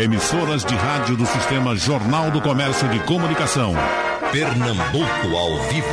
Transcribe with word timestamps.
Emissoras 0.00 0.64
de 0.64 0.76
rádio 0.76 1.16
do 1.16 1.26
Sistema 1.26 1.74
Jornal 1.74 2.30
do 2.30 2.40
Comércio 2.40 2.88
de 2.88 3.00
Comunicação. 3.00 3.74
Pernambuco 4.30 5.36
ao 5.36 5.58
vivo. 5.70 5.88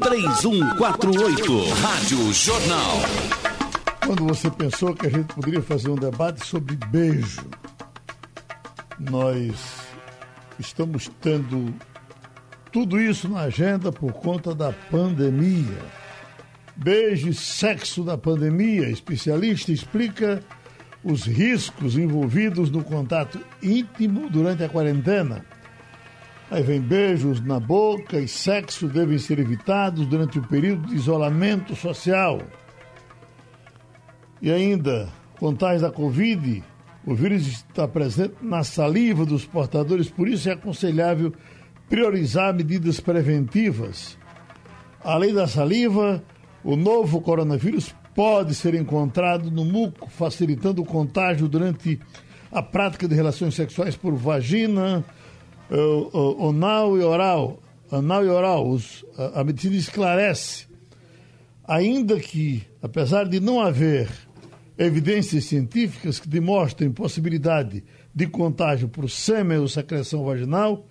3421-3148. 0.00 1.72
Rádio 1.82 2.32
Jornal. 2.32 3.00
Quando 4.06 4.24
você 4.24 4.50
pensou 4.50 4.94
que 4.94 5.08
a 5.08 5.10
gente 5.10 5.34
poderia 5.34 5.60
fazer 5.60 5.90
um 5.90 5.94
debate 5.94 6.46
sobre 6.46 6.74
beijo, 6.86 7.44
nós 8.98 9.54
estamos 10.58 11.10
tendo 11.20 11.74
tudo 12.72 12.98
isso 12.98 13.28
na 13.28 13.40
agenda 13.40 13.92
por 13.92 14.14
conta 14.14 14.54
da 14.54 14.72
pandemia. 14.90 15.82
Beijo 16.74 17.28
e 17.28 17.34
sexo 17.34 18.02
na 18.02 18.16
pandemia. 18.16 18.88
Especialista 18.88 19.70
explica 19.70 20.42
os 21.04 21.24
riscos 21.24 21.98
envolvidos 21.98 22.70
no 22.70 22.82
contato 22.82 23.38
íntimo 23.62 24.30
durante 24.30 24.64
a 24.64 24.68
quarentena. 24.68 25.44
Aí 26.50 26.62
vem 26.62 26.80
beijos 26.80 27.40
na 27.40 27.60
boca 27.60 28.18
e 28.18 28.26
sexo 28.26 28.88
devem 28.88 29.18
ser 29.18 29.38
evitados 29.38 30.06
durante 30.06 30.38
o 30.38 30.42
período 30.42 30.88
de 30.88 30.94
isolamento 30.94 31.76
social. 31.76 32.40
E 34.40 34.50
ainda, 34.50 35.08
contágio 35.38 35.82
da 35.82 35.90
Covid, 35.90 36.62
o 37.06 37.14
vírus 37.14 37.46
está 37.46 37.86
presente 37.86 38.36
na 38.40 38.64
saliva 38.64 39.26
dos 39.26 39.44
portadores, 39.44 40.08
por 40.08 40.26
isso 40.26 40.48
é 40.48 40.52
aconselhável 40.52 41.34
priorizar 41.88 42.54
medidas 42.54 42.98
preventivas. 42.98 44.18
Além 45.02 45.34
da 45.34 45.46
saliva, 45.46 46.22
o 46.62 46.76
novo 46.76 47.20
coronavírus 47.20 47.94
pode 48.14 48.54
ser 48.54 48.74
encontrado 48.74 49.50
no 49.50 49.64
muco, 49.64 50.08
facilitando 50.08 50.82
o 50.82 50.86
contágio 50.86 51.48
durante 51.48 52.00
a 52.50 52.62
prática 52.62 53.08
de 53.08 53.14
relações 53.14 53.54
sexuais 53.54 53.96
por 53.96 54.14
vagina, 54.14 55.04
anal 56.48 56.96
e 56.96 57.02
oral. 57.02 57.60
Anal 57.90 58.24
e 58.24 58.28
oral. 58.28 58.68
Os, 58.68 59.04
a, 59.18 59.40
a 59.40 59.44
medicina 59.44 59.76
esclarece, 59.76 60.66
ainda 61.66 62.18
que, 62.18 62.62
apesar 62.80 63.28
de 63.28 63.40
não 63.40 63.60
haver 63.60 64.08
evidências 64.78 65.44
científicas 65.44 66.18
que 66.18 66.28
demonstrem 66.28 66.90
possibilidade 66.90 67.84
de 68.14 68.26
contágio 68.26 68.88
por 68.88 69.08
sêmen 69.10 69.58
ou 69.58 69.68
secreção 69.68 70.24
vaginal, 70.24 70.86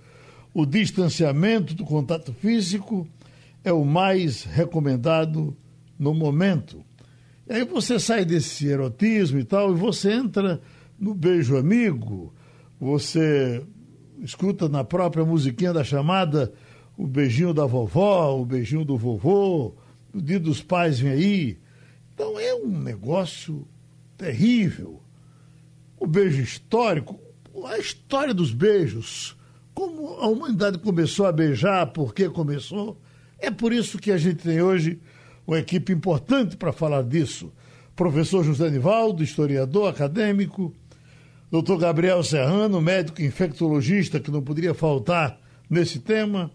o 0.54 0.66
distanciamento 0.66 1.74
do 1.74 1.84
contato 1.84 2.34
físico 2.34 3.08
é 3.64 3.72
o 3.72 3.84
mais 3.84 4.44
recomendado 4.44 5.56
no 5.98 6.14
momento. 6.14 6.84
E 7.50 7.54
aí 7.54 7.66
você 7.66 8.00
sai 8.00 8.24
desse 8.24 8.68
erotismo 8.68 9.40
e 9.40 9.44
tal, 9.44 9.74
e 9.74 9.76
você 9.78 10.14
entra 10.14 10.62
no 10.98 11.14
beijo 11.14 11.58
amigo, 11.58 12.34
você 12.80 13.62
escuta 14.22 14.70
na 14.70 14.84
própria 14.84 15.26
musiquinha 15.26 15.74
da 15.74 15.84
chamada 15.84 16.54
o 16.98 17.06
beijinho 17.06 17.54
da 17.54 17.66
vovó, 17.66 18.40
o 18.40 18.46
beijinho 18.46 18.86
do 18.86 18.98
vovô, 18.98 19.74
o 20.14 20.22
dia 20.22 20.40
dos 20.40 20.62
pais 20.62 21.00
vem 21.00 21.12
aí. 21.12 21.58
Então 22.14 22.40
é 22.40 22.54
um 22.54 22.68
negócio 22.68 23.68
terrível. 24.18 25.02
O 26.00 26.08
beijo 26.08 26.42
histórico, 26.42 27.20
a 27.66 27.78
história 27.78 28.34
dos 28.34 28.54
beijos, 28.54 29.36
como 29.74 30.10
a 30.20 30.28
humanidade 30.28 30.78
começou 30.78 31.26
a 31.26 31.32
beijar, 31.32 31.88
por 31.88 32.14
que 32.14 32.30
começou. 32.30 33.00
É 33.40 33.50
por 33.52 33.74
isso 33.74 33.98
que 33.98 34.12
a 34.12 34.18
gente 34.18 34.44
tem 34.44 34.62
hoje 34.62 35.00
uma 35.46 35.60
equipe 35.60 35.92
importante 35.92 36.56
para 36.56 36.72
falar 36.72 37.04
disso. 37.04 37.52
Professor 37.96 38.44
José 38.44 38.70
Nivaldo, 38.70 39.24
historiador 39.24 39.90
acadêmico, 39.90 40.74
doutor 41.52 41.78
Gabriel 41.78 42.24
Serrano, 42.24 42.82
médico 42.82 43.22
infectologista, 43.22 44.20
que 44.20 44.32
não 44.32 44.42
poderia 44.42 44.74
faltar 44.74 45.40
nesse 45.70 46.00
tema, 46.00 46.52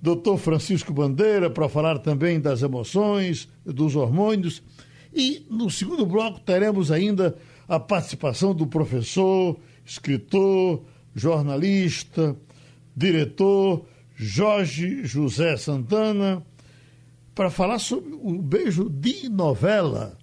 doutor 0.00 0.36
Francisco 0.36 0.92
Bandeira, 0.92 1.48
para 1.48 1.68
falar 1.68 1.98
também 1.98 2.40
das 2.40 2.62
emoções, 2.62 3.48
dos 3.64 3.96
hormônios. 3.96 4.62
E 5.14 5.46
no 5.50 5.70
segundo 5.70 6.04
bloco 6.04 6.40
teremos 6.40 6.90
ainda 6.90 7.36
a 7.66 7.80
participação 7.80 8.54
do 8.54 8.66
professor, 8.66 9.58
escritor, 9.84 10.82
jornalista, 11.14 12.36
diretor 12.96 13.86
Jorge 14.16 15.04
José 15.04 15.56
Santana, 15.56 16.42
para 17.34 17.50
falar 17.50 17.78
sobre 17.78 18.14
o 18.14 18.40
beijo 18.40 18.88
de 18.88 19.28
novela. 19.28 20.16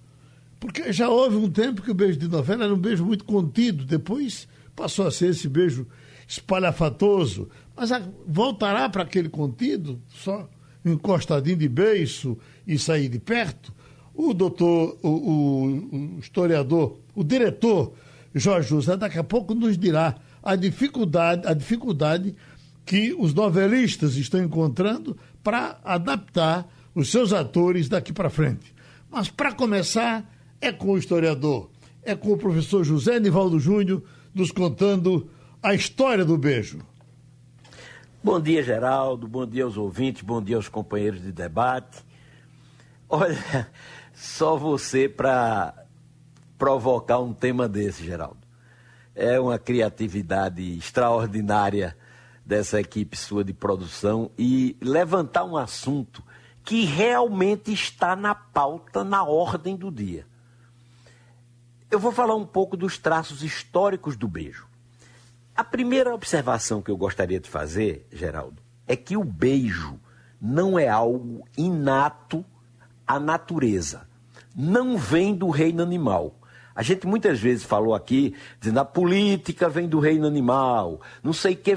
Porque 0.58 0.92
já 0.92 1.08
houve 1.08 1.36
um 1.36 1.50
tempo 1.50 1.82
que 1.82 1.90
o 1.90 1.94
beijo 1.94 2.18
de 2.18 2.28
novela 2.28 2.64
era 2.64 2.74
um 2.74 2.78
beijo 2.78 3.04
muito 3.04 3.24
contido, 3.24 3.84
depois 3.84 4.48
passou 4.74 5.06
a 5.06 5.10
ser 5.10 5.30
esse 5.30 5.48
beijo 5.48 5.86
espalhafatoso. 6.26 7.48
Mas 7.76 7.90
voltará 8.26 8.88
para 8.88 9.02
aquele 9.02 9.28
contido, 9.28 10.00
só 10.08 10.48
encostadinho 10.84 11.56
de 11.56 11.68
beijo 11.68 12.38
e 12.66 12.78
sair 12.78 13.08
de 13.08 13.18
perto? 13.18 13.74
O 14.14 14.32
doutor, 14.32 14.98
o, 15.02 15.08
o, 15.08 16.16
o 16.16 16.18
historiador, 16.18 16.98
o 17.14 17.24
diretor 17.24 17.92
Jorge 18.34 18.68
José, 18.68 18.96
daqui 18.96 19.18
a 19.18 19.24
pouco 19.24 19.54
nos 19.54 19.76
dirá 19.76 20.16
a 20.42 20.56
dificuldade, 20.56 21.46
a 21.46 21.54
dificuldade 21.54 22.34
que 22.84 23.14
os 23.14 23.32
novelistas 23.32 24.16
estão 24.16 24.42
encontrando 24.42 25.16
para 25.42 25.78
adaptar 25.84 26.68
os 26.94 27.10
seus 27.10 27.32
atores 27.32 27.88
daqui 27.88 28.12
para 28.12 28.30
frente. 28.30 28.74
Mas 29.10 29.28
para 29.28 29.52
começar, 29.52 30.24
é 30.60 30.72
com 30.72 30.92
o 30.92 30.98
historiador, 30.98 31.70
é 32.02 32.14
com 32.14 32.32
o 32.32 32.38
professor 32.38 32.84
José 32.84 33.18
Nivaldo 33.18 33.58
Júnior 33.58 34.02
nos 34.34 34.50
contando 34.50 35.30
a 35.62 35.74
história 35.74 36.24
do 36.24 36.36
beijo. 36.36 36.80
Bom 38.22 38.40
dia, 38.40 38.62
Geraldo, 38.62 39.26
bom 39.26 39.46
dia 39.46 39.64
aos 39.64 39.76
ouvintes, 39.76 40.22
bom 40.22 40.40
dia 40.40 40.56
aos 40.56 40.68
companheiros 40.68 41.20
de 41.20 41.32
debate. 41.32 42.04
Olha, 43.08 43.68
só 44.14 44.56
você 44.56 45.08
para 45.08 45.74
provocar 46.56 47.18
um 47.18 47.34
tema 47.34 47.68
desse, 47.68 48.04
Geraldo. 48.04 48.38
É 49.14 49.38
uma 49.38 49.58
criatividade 49.58 50.62
extraordinária 50.78 51.96
dessa 52.46 52.80
equipe 52.80 53.16
sua 53.16 53.44
de 53.44 53.52
produção 53.52 54.30
e 54.38 54.76
levantar 54.80 55.44
um 55.44 55.56
assunto 55.56 56.22
que 56.64 56.84
realmente 56.84 57.72
está 57.72 58.14
na 58.14 58.34
pauta, 58.34 59.02
na 59.02 59.24
ordem 59.24 59.76
do 59.76 59.90
dia. 59.90 60.26
Eu 61.90 61.98
vou 61.98 62.12
falar 62.12 62.34
um 62.34 62.46
pouco 62.46 62.76
dos 62.76 62.96
traços 62.98 63.42
históricos 63.42 64.16
do 64.16 64.26
beijo. 64.26 64.66
A 65.54 65.62
primeira 65.62 66.14
observação 66.14 66.80
que 66.80 66.90
eu 66.90 66.96
gostaria 66.96 67.38
de 67.38 67.48
fazer, 67.48 68.06
Geraldo, 68.10 68.62
é 68.86 68.96
que 68.96 69.16
o 69.16 69.24
beijo 69.24 70.00
não 70.40 70.78
é 70.78 70.88
algo 70.88 71.46
inato 71.56 72.44
à 73.06 73.20
natureza. 73.20 74.08
Não 74.56 74.96
vem 74.96 75.34
do 75.34 75.50
reino 75.50 75.82
animal. 75.82 76.34
A 76.74 76.82
gente 76.82 77.06
muitas 77.06 77.38
vezes 77.38 77.64
falou 77.64 77.94
aqui, 77.94 78.34
dizendo 78.58 78.80
a 78.80 78.84
política 78.84 79.68
vem 79.68 79.86
do 79.86 80.00
reino 80.00 80.26
animal, 80.26 81.02
não 81.22 81.32
sei 81.32 81.52
o 81.52 81.56
que. 81.56 81.74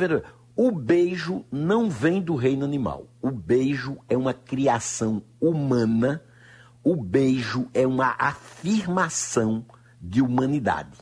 O 0.55 0.71
beijo 0.71 1.43
não 1.51 1.89
vem 1.89 2.21
do 2.21 2.35
reino 2.35 2.63
animal. 2.63 3.07
O 3.21 3.29
beijo 3.29 3.97
é 4.07 4.15
uma 4.15 4.33
criação 4.33 5.21
humana. 5.39 6.23
O 6.83 6.95
beijo 6.95 7.67
é 7.73 7.85
uma 7.85 8.15
afirmação 8.17 9.65
de 10.01 10.21
humanidade. 10.21 10.97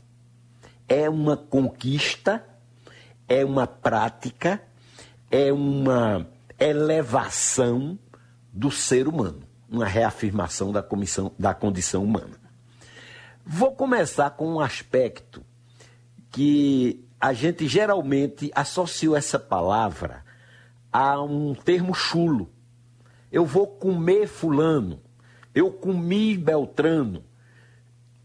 É 0.88 1.08
uma 1.10 1.38
conquista, 1.38 2.44
é 3.28 3.46
uma 3.46 3.68
prática, 3.68 4.62
é 5.30 5.54
uma 5.54 6.28
elevação 6.60 8.00
do 8.52 8.72
ser 8.72 9.08
humano, 9.08 9.42
uma 9.70 9.86
reafirmação 9.86 10.72
da, 10.72 10.82
comissão, 10.82 11.32
da 11.38 11.54
condição 11.54 12.04
humana. 12.04 12.40
Vou 13.46 13.76
começar 13.76 14.32
com 14.32 14.54
um 14.54 14.60
aspecto 14.60 15.44
que 16.32 17.04
a 17.24 17.32
gente 17.32 17.70
geralmente 17.70 18.52
associa 18.54 19.16
essa 19.16 19.40
palavra 19.40 20.26
a 20.92 21.22
um 21.24 21.56
termo 21.56 21.94
chulo. 21.94 22.52
Eu 23.32 23.46
vou 23.46 23.66
comer 23.66 24.28
fulano, 24.28 25.00
eu 25.56 25.72
comi 25.72 26.38
Beltrano. 26.38 27.24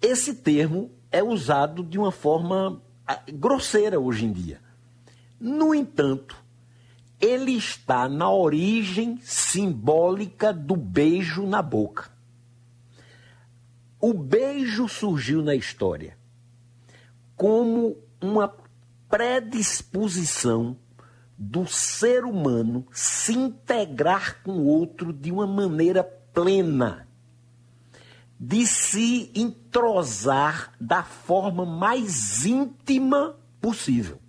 Esse 0.02 0.34
termo 0.34 0.90
é 1.12 1.22
usado 1.22 1.84
de 1.84 1.96
uma 1.96 2.10
forma 2.10 2.82
ah, 3.06 3.22
grosseira 3.32 4.00
hoje 4.00 4.24
em 4.24 4.32
dia. 4.32 4.60
No 5.38 5.72
entanto, 5.72 6.36
ele 7.20 7.52
está 7.52 8.08
na 8.08 8.28
origem 8.28 9.16
simbólica 9.22 10.52
do 10.52 10.74
beijo 10.74 11.46
na 11.46 11.62
boca. 11.62 12.10
O 14.00 14.12
beijo 14.12 14.88
surgiu 14.88 15.40
na 15.40 15.54
história 15.54 16.18
como 17.36 17.96
uma 18.20 18.48
predisposição 19.08 20.76
do 21.36 21.66
ser 21.66 22.24
humano 22.24 22.86
se 22.92 23.32
integrar 23.32 24.42
com 24.42 24.52
o 24.52 24.66
outro 24.66 25.12
de 25.12 25.30
uma 25.30 25.46
maneira 25.46 26.02
plena. 26.04 27.06
de 28.40 28.64
se 28.66 29.32
entrosar 29.34 30.72
da 30.80 31.02
forma 31.02 31.66
mais 31.66 32.46
íntima 32.46 33.36
possível. 33.60 34.20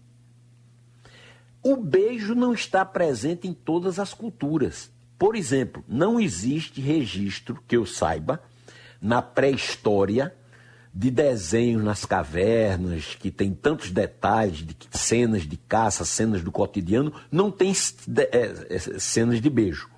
O 1.61 1.75
beijo 1.75 2.33
não 2.33 2.53
está 2.53 2.83
presente 2.83 3.47
em 3.47 3.53
todas 3.53 3.99
as 3.99 4.13
culturas. 4.13 4.89
Por 5.17 5.35
exemplo, 5.35 5.83
não 5.87 6.19
existe 6.19 6.81
registro, 6.81 7.61
que 7.67 7.77
eu 7.77 7.85
saiba, 7.85 8.41
na 8.99 9.21
pré-história, 9.21 10.35
de 10.99 11.09
desenhos 11.09 11.81
nas 11.81 12.03
cavernas, 12.03 13.15
que 13.15 13.31
tem 13.31 13.53
tantos 13.53 13.89
detalhes, 13.89 14.57
de 14.57 14.75
cenas 14.91 15.43
de 15.43 15.55
caça, 15.55 16.03
cenas 16.03 16.43
do 16.43 16.51
cotidiano, 16.51 17.13
não 17.31 17.49
tem 17.49 17.71
é, 17.71 18.65
é, 18.69 18.79
cenas 18.99 19.39
de 19.39 19.49
beijo. 19.49 19.89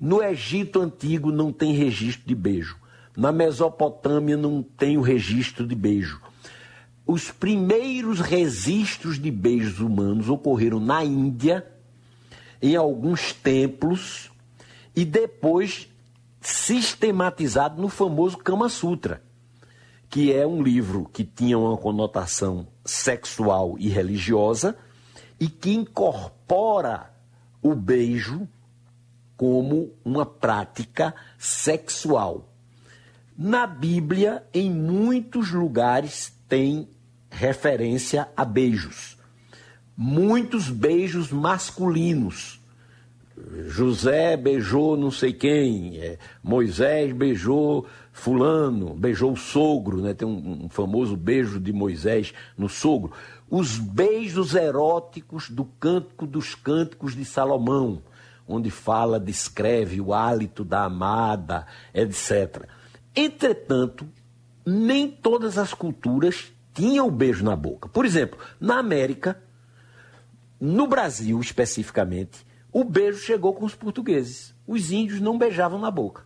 No 0.00 0.20
Egito 0.20 0.80
Antigo 0.80 1.30
não 1.30 1.52
tem 1.52 1.72
registro 1.74 2.26
de 2.26 2.34
beijo. 2.34 2.76
Na 3.16 3.30
Mesopotâmia 3.30 4.36
não 4.36 4.64
tem 4.64 4.98
o 4.98 5.00
registro 5.00 5.64
de 5.64 5.76
beijo. 5.76 6.20
Os 7.06 7.30
primeiros 7.30 8.18
registros 8.18 9.20
de 9.20 9.30
beijos 9.30 9.78
humanos 9.78 10.28
ocorreram 10.28 10.80
na 10.80 11.04
Índia, 11.04 11.64
em 12.60 12.74
alguns 12.74 13.32
templos, 13.32 14.28
e 14.96 15.04
depois 15.04 15.88
sistematizado 16.40 17.80
no 17.80 17.88
famoso 17.88 18.38
Kama 18.38 18.68
Sutra, 18.68 19.22
que 20.12 20.30
é 20.30 20.46
um 20.46 20.62
livro 20.62 21.08
que 21.10 21.24
tinha 21.24 21.58
uma 21.58 21.74
conotação 21.74 22.68
sexual 22.84 23.76
e 23.78 23.88
religiosa 23.88 24.76
e 25.40 25.48
que 25.48 25.72
incorpora 25.72 27.10
o 27.62 27.74
beijo 27.74 28.46
como 29.38 29.90
uma 30.04 30.26
prática 30.26 31.14
sexual. 31.38 32.52
Na 33.38 33.66
Bíblia, 33.66 34.44
em 34.52 34.70
muitos 34.70 35.50
lugares, 35.50 36.30
tem 36.46 36.90
referência 37.30 38.28
a 38.36 38.44
beijos. 38.44 39.16
Muitos 39.96 40.68
beijos 40.68 41.32
masculinos. 41.32 42.60
José 43.66 44.36
beijou 44.36 44.94
não 44.94 45.10
sei 45.10 45.32
quem, 45.32 45.96
é, 45.96 46.18
Moisés 46.42 47.12
beijou 47.14 47.86
fulano, 48.12 48.94
beijou 48.94 49.32
o 49.32 49.36
sogro, 49.36 50.02
né? 50.02 50.12
tem 50.12 50.28
um, 50.28 50.64
um 50.64 50.68
famoso 50.68 51.16
beijo 51.16 51.58
de 51.58 51.72
Moisés 51.72 52.32
no 52.56 52.68
sogro. 52.68 53.12
Os 53.50 53.78
beijos 53.78 54.54
eróticos 54.54 55.48
do 55.48 55.64
Cântico 55.64 56.26
dos 56.26 56.54
Cânticos 56.54 57.16
de 57.16 57.24
Salomão, 57.24 58.02
onde 58.46 58.70
fala, 58.70 59.18
descreve 59.18 60.00
o 60.00 60.12
hálito 60.12 60.64
da 60.64 60.84
amada, 60.84 61.66
etc. 61.94 62.68
Entretanto, 63.16 64.06
nem 64.64 65.08
todas 65.08 65.58
as 65.58 65.72
culturas 65.72 66.52
tinham 66.74 67.08
o 67.08 67.10
beijo 67.10 67.44
na 67.44 67.56
boca. 67.56 67.88
Por 67.88 68.04
exemplo, 68.04 68.38
na 68.60 68.78
América, 68.78 69.42
no 70.60 70.86
Brasil 70.86 71.40
especificamente, 71.40 72.46
o 72.70 72.84
beijo 72.84 73.18
chegou 73.18 73.54
com 73.54 73.64
os 73.64 73.74
portugueses. 73.74 74.54
Os 74.66 74.90
índios 74.90 75.20
não 75.20 75.36
beijavam 75.36 75.78
na 75.78 75.90
boca. 75.90 76.24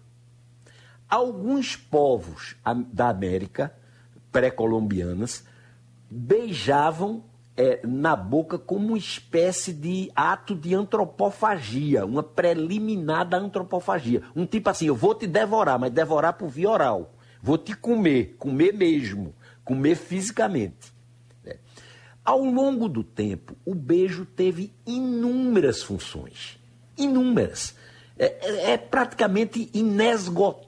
Alguns 1.09 1.77
povos 1.77 2.57
da 2.93 3.09
América 3.09 3.73
pré-colombianas 4.33 5.45
beijavam 6.11 7.23
é, 7.57 7.81
na 7.87 8.15
boca 8.15 8.59
como 8.59 8.89
uma 8.89 8.99
espécie 8.99 9.73
de 9.73 10.11
ato 10.15 10.55
de 10.55 10.75
antropofagia, 10.75 12.05
uma 12.05 12.23
preliminar 12.23 13.27
da 13.27 13.39
antropofagia. 13.39 14.23
Um 14.35 14.45
tipo 14.45 14.69
assim, 14.69 14.87
eu 14.87 14.97
vou 14.97 15.15
te 15.15 15.27
devorar, 15.27 15.79
mas 15.79 15.93
devorar 15.93 16.35
por 16.35 16.49
via 16.49 16.69
oral. 16.69 17.15
Vou 17.41 17.57
te 17.57 17.75
comer, 17.75 18.35
comer 18.39 18.73
mesmo, 18.75 19.33
comer 19.65 19.95
fisicamente. 19.95 20.93
É. 21.45 21.59
Ao 22.25 22.45
longo 22.45 22.89
do 22.89 23.05
tempo, 23.05 23.57
o 23.65 23.75
beijo 23.75 24.27
teve 24.27 24.73
inúmeras 24.85 25.83
funções. 25.83 26.59
Inúmeras. 26.99 27.75
É, 28.19 28.25
é, 28.41 28.71
é 28.73 28.77
praticamente 28.77 29.71
inesgotável 29.73 30.66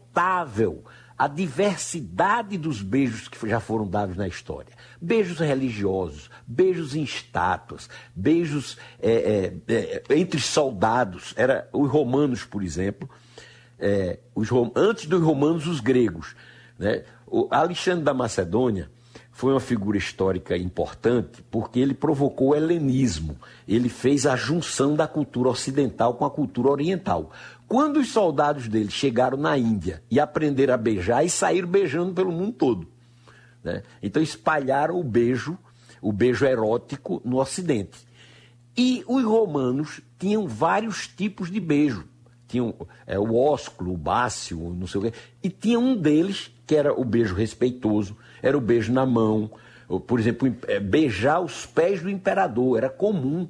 a 1.18 1.26
diversidade 1.26 2.56
dos 2.56 2.80
beijos 2.80 3.26
que 3.26 3.48
já 3.48 3.58
foram 3.58 3.88
dados 3.88 4.16
na 4.16 4.28
história. 4.28 4.72
Beijos 5.00 5.40
religiosos, 5.40 6.30
beijos 6.46 6.94
em 6.94 7.02
estátuas, 7.02 7.90
beijos 8.14 8.78
é, 9.00 9.52
é, 9.68 9.74
é, 9.74 10.16
entre 10.16 10.40
soldados. 10.40 11.34
Era 11.36 11.68
os 11.72 11.90
romanos, 11.90 12.44
por 12.44 12.62
exemplo, 12.62 13.10
é, 13.78 14.20
os, 14.32 14.48
antes 14.76 15.06
dos 15.06 15.20
romanos, 15.20 15.66
os 15.66 15.80
gregos. 15.80 16.36
Né? 16.78 17.02
O 17.26 17.48
Alexandre 17.50 18.04
da 18.04 18.14
Macedônia 18.14 18.88
foi 19.32 19.52
uma 19.52 19.60
figura 19.60 19.96
histórica 19.96 20.56
importante 20.56 21.44
porque 21.48 21.78
ele 21.78 21.94
provocou 21.94 22.48
o 22.48 22.54
helenismo. 22.56 23.36
Ele 23.68 23.88
fez 23.88 24.26
a 24.26 24.34
junção 24.34 24.96
da 24.96 25.06
cultura 25.06 25.48
ocidental 25.48 26.14
com 26.14 26.24
a 26.24 26.30
cultura 26.30 26.70
oriental. 26.70 27.30
Quando 27.68 28.00
os 28.00 28.08
soldados 28.08 28.66
dele 28.66 28.90
chegaram 28.90 29.36
na 29.36 29.58
Índia 29.58 30.02
e 30.10 30.18
aprenderam 30.18 30.72
a 30.72 30.78
beijar, 30.78 31.22
e 31.22 31.28
saíram 31.28 31.68
beijando 31.68 32.14
pelo 32.14 32.32
mundo 32.32 32.52
todo. 32.52 32.88
Né? 33.62 33.82
Então 34.02 34.22
espalharam 34.22 34.98
o 34.98 35.04
beijo, 35.04 35.58
o 36.00 36.10
beijo 36.10 36.46
erótico 36.46 37.20
no 37.22 37.38
Ocidente. 37.38 38.08
E 38.74 39.04
os 39.06 39.22
romanos 39.22 40.00
tinham 40.18 40.48
vários 40.48 41.06
tipos 41.06 41.50
de 41.50 41.60
beijo. 41.60 42.08
Tinham 42.46 42.74
é, 43.06 43.18
o 43.18 43.36
ósculo, 43.36 43.92
o 43.92 43.98
bácio, 43.98 44.58
não 44.74 44.86
sei 44.86 45.00
o 45.00 45.04
quê. 45.04 45.12
E 45.42 45.50
tinha 45.50 45.78
um 45.78 45.94
deles 45.94 46.50
que 46.66 46.74
era 46.74 46.98
o 46.98 47.04
beijo 47.04 47.34
respeitoso, 47.34 48.16
era 48.40 48.56
o 48.56 48.62
beijo 48.62 48.90
na 48.90 49.04
mão. 49.04 49.50
Por 50.06 50.18
exemplo, 50.18 50.54
é, 50.66 50.80
beijar 50.80 51.40
os 51.40 51.66
pés 51.66 52.00
do 52.00 52.08
imperador 52.08 52.78
era 52.78 52.88
comum. 52.88 53.46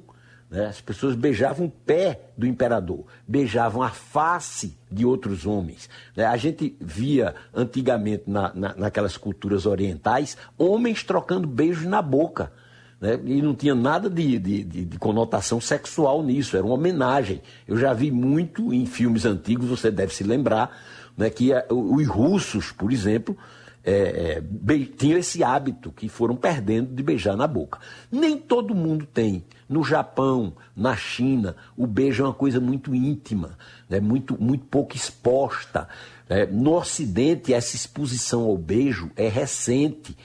Né? 0.49 0.65
As 0.65 0.81
pessoas 0.81 1.15
beijavam 1.15 1.67
o 1.67 1.69
pé 1.69 2.31
do 2.37 2.47
imperador, 2.47 3.05
beijavam 3.27 3.83
a 3.83 3.89
face 3.89 4.77
de 4.91 5.05
outros 5.05 5.45
homens. 5.45 5.89
Né? 6.15 6.25
A 6.25 6.37
gente 6.37 6.75
via 6.81 7.35
antigamente 7.53 8.23
na, 8.25 8.51
na, 8.53 8.75
naquelas 8.75 9.15
culturas 9.15 9.65
orientais 9.65 10.35
homens 10.57 11.03
trocando 11.03 11.47
beijos 11.47 11.85
na 11.85 12.01
boca. 12.01 12.51
Né? 12.99 13.19
E 13.25 13.41
não 13.41 13.53
tinha 13.53 13.75
nada 13.75 14.09
de, 14.09 14.39
de, 14.39 14.63
de, 14.63 14.85
de, 14.85 14.97
conotação 14.97 15.61
sexual 15.61 16.23
nisso, 16.23 16.57
era 16.57 16.65
uma 16.65 16.75
homenagem. 16.75 17.41
Eu 17.67 17.77
já 17.77 17.93
vi 17.93 18.11
muito 18.11 18.73
em 18.73 18.85
filmes 18.85 19.25
antigos, 19.25 19.69
você 19.69 19.89
deve 19.91 20.13
se 20.13 20.23
lembrar, 20.23 20.75
né, 21.15 21.29
que 21.29 21.53
a, 21.53 21.65
os 21.69 22.07
russos, 22.07 22.71
por 22.71 22.91
exemplo, 22.91 23.37
é, 23.83 24.41
é, 24.41 24.85
tinham 24.97 25.17
esse 25.17 25.43
hábito 25.43 25.91
que 25.91 26.09
foram 26.09 26.35
perdendo 26.35 26.93
de 26.93 27.01
beijar 27.01 27.37
na 27.37 27.47
boca. 27.47 27.79
Nem 28.11 28.37
todo 28.37 28.75
mundo 28.75 29.05
tem. 29.05 29.45
No 29.69 29.83
Japão, 29.83 30.53
na 30.75 30.95
China, 30.95 31.55
o 31.77 31.85
beijo 31.85 32.23
é 32.23 32.25
uma 32.25 32.33
coisa 32.33 32.59
muito 32.59 32.95
íntima, 32.95 33.55
né, 33.87 33.99
muito, 33.99 34.35
muito 34.41 34.65
pouco 34.65 34.95
exposta. 34.95 35.87
É, 36.27 36.47
no 36.47 36.73
Ocidente, 36.73 37.53
essa 37.53 37.75
exposição 37.75 38.41
ao 38.45 38.57
beijo 38.57 39.11
é 39.15 39.29
recente. 39.29 40.17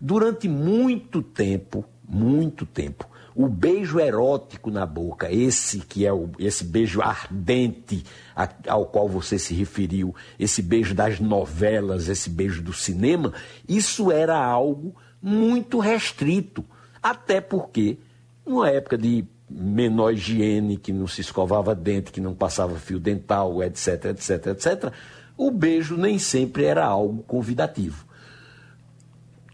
Durante 0.00 0.48
muito 0.48 1.20
tempo, 1.20 1.84
muito 2.08 2.64
tempo, 2.64 3.08
o 3.34 3.48
beijo 3.48 3.98
erótico 3.98 4.70
na 4.70 4.84
boca, 4.84 5.32
esse 5.32 5.80
que 5.80 6.06
é 6.06 6.12
o, 6.12 6.30
esse 6.38 6.64
beijo 6.64 7.00
ardente 7.00 8.04
a, 8.36 8.48
ao 8.68 8.86
qual 8.86 9.08
você 9.08 9.38
se 9.38 9.54
referiu, 9.54 10.14
esse 10.38 10.62
beijo 10.62 10.94
das 10.94 11.18
novelas, 11.18 12.08
esse 12.08 12.28
beijo 12.28 12.62
do 12.62 12.72
cinema, 12.72 13.32
isso 13.68 14.12
era 14.12 14.36
algo 14.38 14.94
muito 15.20 15.78
restrito. 15.78 16.64
Até 17.02 17.40
porque, 17.40 17.98
numa 18.46 18.68
época 18.70 18.96
de 18.98 19.24
menor 19.48 20.12
higiene, 20.12 20.76
que 20.76 20.92
não 20.92 21.06
se 21.06 21.20
escovava 21.20 21.74
dente, 21.74 22.10
que 22.10 22.20
não 22.20 22.34
passava 22.34 22.76
fio 22.76 22.98
dental, 22.98 23.62
etc, 23.62 24.06
etc, 24.06 24.46
etc, 24.46 24.92
o 25.36 25.50
beijo 25.50 25.96
nem 25.96 26.18
sempre 26.18 26.64
era 26.64 26.84
algo 26.84 27.22
convidativo 27.22 28.06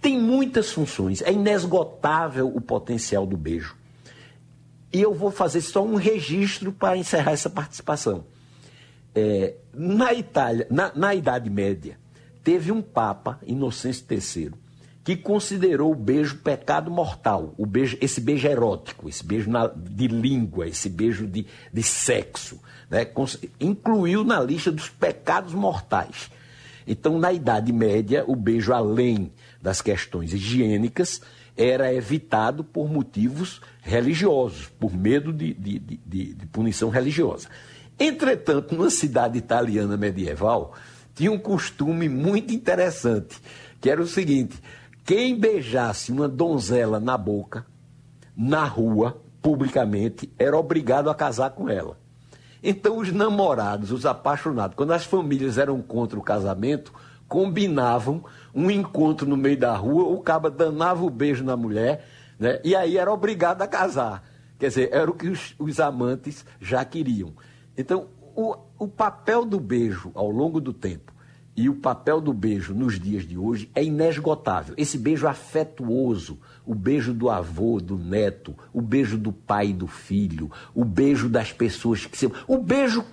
tem 0.00 0.18
muitas 0.18 0.71
funções, 0.71 1.23
é 1.23 1.33
inesgotável 1.33 2.49
o 2.49 2.61
potencial 2.61 3.26
do 3.26 3.37
beijo. 3.37 3.76
E 4.92 5.00
eu 5.02 5.12
vou 5.12 5.30
fazer 5.30 5.61
só 5.61 5.85
um 5.85 5.97
registro 5.97 6.73
para 6.73 6.97
encerrar 6.97 7.33
essa 7.33 7.50
participação. 7.50 8.25
É, 9.14 9.57
na 9.75 10.14
Itália, 10.14 10.66
na, 10.71 10.92
na 10.95 11.14
Idade 11.14 11.50
Média, 11.50 11.99
teve 12.42 12.71
um 12.73 12.80
Papa, 12.80 13.38
Inocêncio 13.42 14.04
III, 14.09 14.52
que 15.09 15.17
considerou 15.17 15.93
o 15.93 15.95
beijo 15.95 16.37
pecado 16.37 16.91
mortal, 16.91 17.55
o 17.57 17.65
beijo, 17.65 17.97
esse 17.99 18.21
beijo 18.21 18.47
erótico, 18.47 19.09
esse 19.09 19.25
beijo 19.25 19.49
na, 19.49 19.67
de 19.67 20.07
língua, 20.07 20.69
esse 20.69 20.87
beijo 20.87 21.27
de, 21.27 21.47
de 21.73 21.83
sexo, 21.83 22.61
né? 22.91 23.07
incluiu 23.59 24.23
na 24.23 24.38
lista 24.38 24.71
dos 24.71 24.91
pecados 24.91 25.55
mortais. 25.55 26.31
Então, 26.87 27.19
na 27.19 27.33
Idade 27.33 27.73
Média, 27.73 28.23
o 28.27 28.37
beijo, 28.37 28.71
além 28.71 29.33
das 29.62 29.81
questões 29.81 30.35
higiênicas, 30.35 31.23
era 31.57 31.91
evitado 31.91 32.62
por 32.62 32.87
motivos 32.87 33.62
religiosos, 33.81 34.67
por 34.79 34.95
medo 34.95 35.33
de, 35.33 35.55
de, 35.55 35.79
de, 35.79 36.35
de 36.35 36.47
punição 36.49 36.91
religiosa. 36.91 37.49
Entretanto, 37.99 38.75
numa 38.75 38.91
cidade 38.91 39.38
italiana 39.38 39.97
medieval, 39.97 40.75
tinha 41.15 41.33
um 41.33 41.38
costume 41.38 42.11
muito 42.11 42.53
interessante, 42.53 43.41
que 43.81 43.88
era 43.88 44.03
o 44.03 44.07
seguinte: 44.07 44.61
quem 45.09 45.35
beijasse 45.35 46.12
uma 46.12 46.29
donzela 46.29 47.00
na 47.00 47.17
boca, 47.17 47.65
na 48.37 48.67
rua, 48.67 49.23
publicamente, 49.41 50.31
era 50.38 50.55
obrigado 50.55 51.09
a 51.09 51.15
casar 51.15 51.53
com 51.53 51.67
ela. 51.67 51.99
Então, 52.62 52.99
os 52.99 53.11
namorados, 53.11 53.91
os 53.91 54.05
apaixonados, 54.05 54.77
quando 54.77 54.93
as 54.93 55.07
famílias 55.07 55.57
eram 55.57 55.81
contra 55.81 56.19
o 56.19 56.23
casamento, 56.23 56.93
combinavam 57.27 58.23
um 58.55 58.71
encontro 58.71 59.27
no 59.27 59.35
meio 59.35 59.57
da 59.57 59.75
rua, 59.75 60.12
o 60.12 60.21
caba 60.21 60.50
danava 60.50 61.03
o 61.03 61.09
beijo 61.09 61.43
na 61.43 61.57
mulher, 61.57 62.07
né? 62.38 62.61
e 62.62 62.77
aí 62.77 62.99
era 62.99 63.11
obrigado 63.11 63.62
a 63.62 63.67
casar. 63.67 64.23
Quer 64.59 64.69
dizer, 64.69 64.91
era 64.93 65.11
o 65.11 65.15
que 65.15 65.31
os, 65.31 65.55
os 65.59 65.81
amantes 65.81 66.45
já 66.61 66.85
queriam. 66.85 67.33
Então, 67.79 68.09
o, 68.37 68.55
o 68.79 68.87
papel 68.87 69.47
do 69.47 69.59
beijo 69.59 70.11
ao 70.15 70.31
longo 70.31 70.61
do 70.61 70.75
tempo 70.75 71.17
e 71.59 71.69
o 71.69 71.75
papel 71.75 72.21
do 72.21 72.33
beijo 72.33 72.73
nos 72.73 73.00
dias 73.00 73.27
de 73.27 73.37
hoje 73.37 73.69
é 73.75 73.83
inesgotável. 73.83 74.75
Esse 74.77 74.97
beijo 74.97 75.27
afetuoso, 75.27 76.38
o 76.65 76.73
beijo 76.73 77.12
do 77.12 77.29
avô, 77.29 77.81
do 77.81 77.99
neto, 77.99 78.55
o 78.73 78.81
beijo 78.81 79.19
do 79.19 79.33
pai 79.33 79.73
do 79.73 79.88
filho, 79.88 80.53
o 80.73 80.85
beijo 80.85 81.29
das 81.29 81.53
pessoas 81.53 82.07
que 82.07 82.17
se. 82.17 82.31
O 82.47 82.59
beijo 82.59 83.05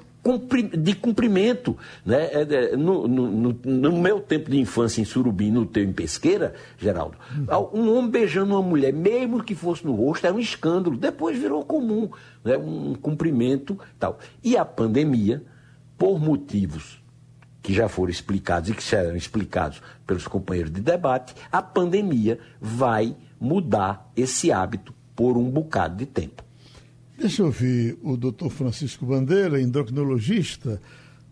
de 0.78 0.94
cumprimento. 0.94 1.76
Né? 2.06 2.26
É, 2.26 2.42
é, 2.42 2.78
no, 2.78 3.08
no, 3.08 3.60
no, 3.64 4.00
meu 4.00 4.20
tempo 4.20 4.52
de 4.52 4.60
infância 4.60 5.02
em 5.02 5.06
Surubim, 5.06 5.50
no 5.50 5.66
teu 5.66 5.84
em 5.84 5.92
Pesqueira, 5.92 6.54
Geraldo, 6.78 7.18
um 7.74 7.96
homem 7.96 8.12
beijando 8.12 8.54
uma 8.54 8.62
mulher, 8.62 8.94
mesmo 8.94 9.44
que 9.44 9.56
fosse 9.56 9.84
no 9.84 9.96
rosto, 9.96 10.28
era 10.28 10.36
um 10.36 10.40
escândalo. 10.40 10.98
Depois 10.98 11.36
virou 11.36 11.66
comum, 11.66 12.12
né? 12.44 12.56
um 12.58 12.94
cumprimento 12.94 13.80
tal. 13.98 14.20
E 14.44 14.56
a 14.56 14.64
pandemia, 14.64 15.42
por 15.98 16.20
motivos 16.20 17.04
que 17.66 17.74
já 17.74 17.90
foram 17.90 18.12
explicados 18.12 18.70
e 18.70 18.76
que 18.76 18.84
serão 18.84 19.16
explicados 19.16 19.82
pelos 20.06 20.28
companheiros 20.28 20.72
de 20.72 20.82
debate, 20.82 21.34
a 21.52 21.64
pandemia 21.64 22.38
vai 22.62 23.16
mudar 23.40 24.12
esse 24.16 24.52
hábito 24.52 24.94
por 25.16 25.36
um 25.36 25.50
bocado 25.50 25.96
de 25.96 26.06
tempo. 26.06 26.44
Deixa 27.18 27.42
eu 27.42 27.48
ouvir 27.48 27.98
o 28.04 28.16
doutor 28.16 28.52
Francisco 28.52 29.04
Bandeira, 29.08 29.60
endocrinologista. 29.60 30.80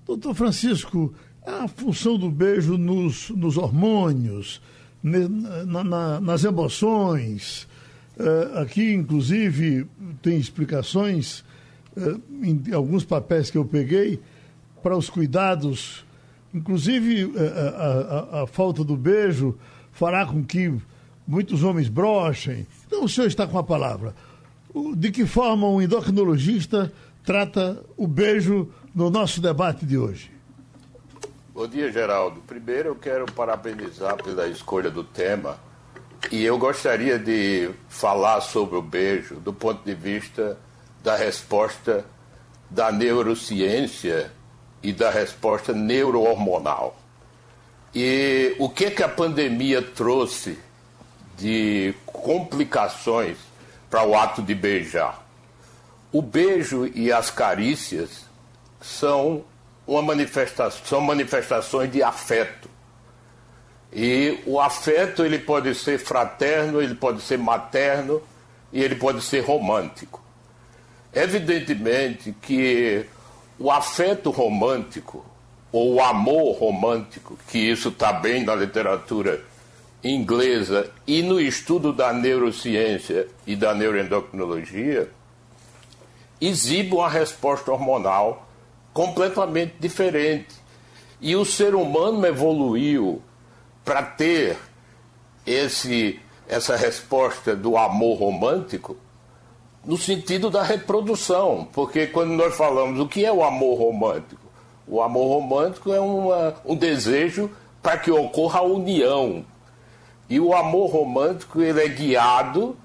Doutor 0.07 0.33
Francisco, 0.33 1.13
a 1.45 1.67
função 1.67 2.17
do 2.17 2.31
beijo 2.31 2.79
nos, 2.79 3.29
nos 3.29 3.55
hormônios, 3.55 4.59
na, 5.03 5.83
na, 5.83 6.19
nas 6.19 6.43
emoções. 6.43 7.67
Uh, 8.17 8.57
aqui, 8.57 8.91
inclusive, 8.91 9.85
tem 10.23 10.39
explicações 10.39 11.41
uh, 11.95 12.19
em 12.41 12.73
alguns 12.73 13.05
papéis 13.05 13.51
que 13.51 13.57
eu 13.59 13.65
peguei 13.65 14.19
para 14.81 14.97
os 14.97 15.11
cuidados 15.11 16.03
Inclusive, 16.53 17.33
a, 17.35 17.41
eh, 17.41 17.53
a, 17.57 18.37
a, 18.39 18.43
a, 18.43 18.47
falta 18.47 18.83
do 18.83 18.95
beijo 18.95 19.57
fará 19.91 20.25
com 20.25 20.43
que 20.43 20.73
muitos 21.27 21.63
homens 21.63 21.89
brochem. 21.89 22.67
Então, 22.85 23.03
o 23.03 23.09
senhor 23.09 23.27
está 23.27 23.47
com 23.47 23.57
a 23.57 23.63
palavra. 23.63 24.13
De 24.95 25.11
que 25.11 25.25
forma 25.25 25.67
um 25.67 25.81
endocrinologista 25.81 26.91
trata 27.23 27.83
o 27.97 28.07
beijo 28.07 28.69
no 28.93 29.09
nosso 29.09 29.41
debate 29.41 29.85
de 29.85 29.97
hoje? 29.97 30.31
Bom 31.53 31.67
dia, 31.67 31.91
Geraldo. 31.91 32.41
Primeiro, 32.41 32.89
eu 32.89 32.95
quero 32.95 33.25
parabenizar 33.31 34.21
pela 34.21 34.47
escolha 34.47 34.89
do 34.89 35.03
tema. 35.03 35.57
E 36.31 36.43
eu 36.43 36.57
gostaria 36.57 37.19
de 37.19 37.69
falar 37.89 38.41
sobre 38.41 38.75
o 38.75 38.81
beijo 38.81 39.35
do 39.35 39.53
ponto 39.53 39.83
de 39.83 39.93
vista 39.93 40.57
da 41.03 41.15
resposta 41.15 42.05
da 42.69 42.91
neurociência 42.91 44.31
e 44.83 44.91
da 44.91 45.09
resposta 45.09 45.73
neurohormonal. 45.73 46.99
E 47.95 48.55
o 48.59 48.69
que, 48.69 48.91
que 48.91 49.01
a 49.01 49.09
pandemia 49.09 49.81
trouxe 49.81 50.59
de 51.37 51.95
complicações 52.05 53.37
para 53.89 54.05
o 54.05 54.15
ato 54.15 54.41
de 54.41 54.53
beijar? 54.53 55.23
O 56.11 56.21
beijo 56.21 56.85
e 56.93 57.11
as 57.11 57.31
carícias 57.31 58.25
são 58.81 59.43
uma 59.87 60.01
manifestação, 60.01 60.85
são 60.85 61.01
manifestações 61.01 61.91
de 61.91 62.03
afeto. 62.03 62.69
E 63.91 64.39
o 64.45 64.59
afeto 64.59 65.23
ele 65.23 65.37
pode 65.39 65.73
ser 65.75 65.99
fraterno, 65.99 66.81
ele 66.81 66.95
pode 66.95 67.21
ser 67.21 67.37
materno 67.37 68.21
e 68.71 68.81
ele 68.81 68.95
pode 68.95 69.21
ser 69.21 69.41
romântico. 69.41 70.21
Evidentemente 71.13 72.35
que 72.41 73.05
o 73.59 73.71
afeto 73.71 74.29
romântico, 74.29 75.25
ou 75.71 75.95
o 75.95 76.03
amor 76.03 76.57
romântico, 76.57 77.37
que 77.47 77.57
isso 77.57 77.89
está 77.89 78.13
bem 78.13 78.43
na 78.43 78.55
literatura 78.55 79.43
inglesa 80.03 80.91
e 81.07 81.21
no 81.21 81.39
estudo 81.39 81.93
da 81.93 82.11
neurociência 82.11 83.27
e 83.47 83.55
da 83.55 83.73
neuroendocrinologia, 83.73 85.09
exibe 86.41 86.93
uma 86.93 87.09
resposta 87.09 87.71
hormonal 87.71 88.47
completamente 88.93 89.75
diferente. 89.79 90.55
E 91.21 91.35
o 91.35 91.45
ser 91.45 91.73
humano 91.73 92.25
evoluiu 92.25 93.21
para 93.85 94.03
ter 94.03 94.57
esse, 95.45 96.19
essa 96.47 96.75
resposta 96.75 97.55
do 97.55 97.77
amor 97.77 98.19
romântico 98.19 98.97
no 99.85 99.97
sentido 99.97 100.49
da 100.49 100.63
reprodução, 100.63 101.67
porque 101.73 102.07
quando 102.07 102.31
nós 102.31 102.55
falamos 102.55 102.99
o 102.99 103.07
que 103.07 103.25
é 103.25 103.31
o 103.31 103.43
amor 103.43 103.77
romântico, 103.77 104.41
o 104.87 105.01
amor 105.01 105.39
romântico 105.39 105.93
é 105.93 105.99
uma, 105.99 106.55
um 106.65 106.75
desejo 106.75 107.49
para 107.81 107.97
que 107.97 108.11
ocorra 108.11 108.59
a 108.59 108.63
união. 108.63 109.45
E 110.29 110.39
o 110.39 110.53
amor 110.53 110.89
romântico 110.89 111.61
ele 111.61 111.83
é 111.83 111.87
guiado 111.87 112.77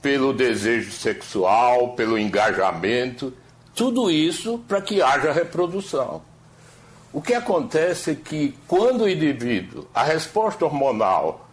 pelo 0.00 0.32
desejo 0.32 0.90
sexual, 0.92 1.90
pelo 1.90 2.18
engajamento, 2.18 3.32
tudo 3.74 4.10
isso 4.10 4.58
para 4.66 4.80
que 4.80 5.02
haja 5.02 5.32
reprodução. 5.32 6.22
O 7.12 7.22
que 7.22 7.34
acontece 7.34 8.12
é 8.12 8.14
que 8.14 8.54
quando 8.66 9.02
o 9.02 9.08
indivíduo, 9.08 9.86
a 9.94 10.02
resposta 10.02 10.64
hormonal 10.64 11.47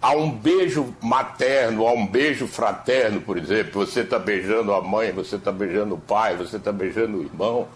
a 0.00 0.12
um 0.12 0.30
beijo 0.30 0.94
materno, 1.02 1.86
a 1.86 1.92
um 1.92 2.06
beijo 2.06 2.46
fraterno, 2.46 3.20
por 3.20 3.36
exemplo, 3.36 3.84
você 3.84 4.00
está 4.00 4.18
beijando 4.18 4.72
a 4.72 4.80
mãe, 4.80 5.10
você 5.10 5.36
está 5.36 5.50
beijando 5.50 5.96
o 5.96 5.98
pai, 5.98 6.36
você 6.36 6.56
está 6.56 6.70
beijando 6.70 7.18
o 7.18 7.22
irmão, 7.22 7.68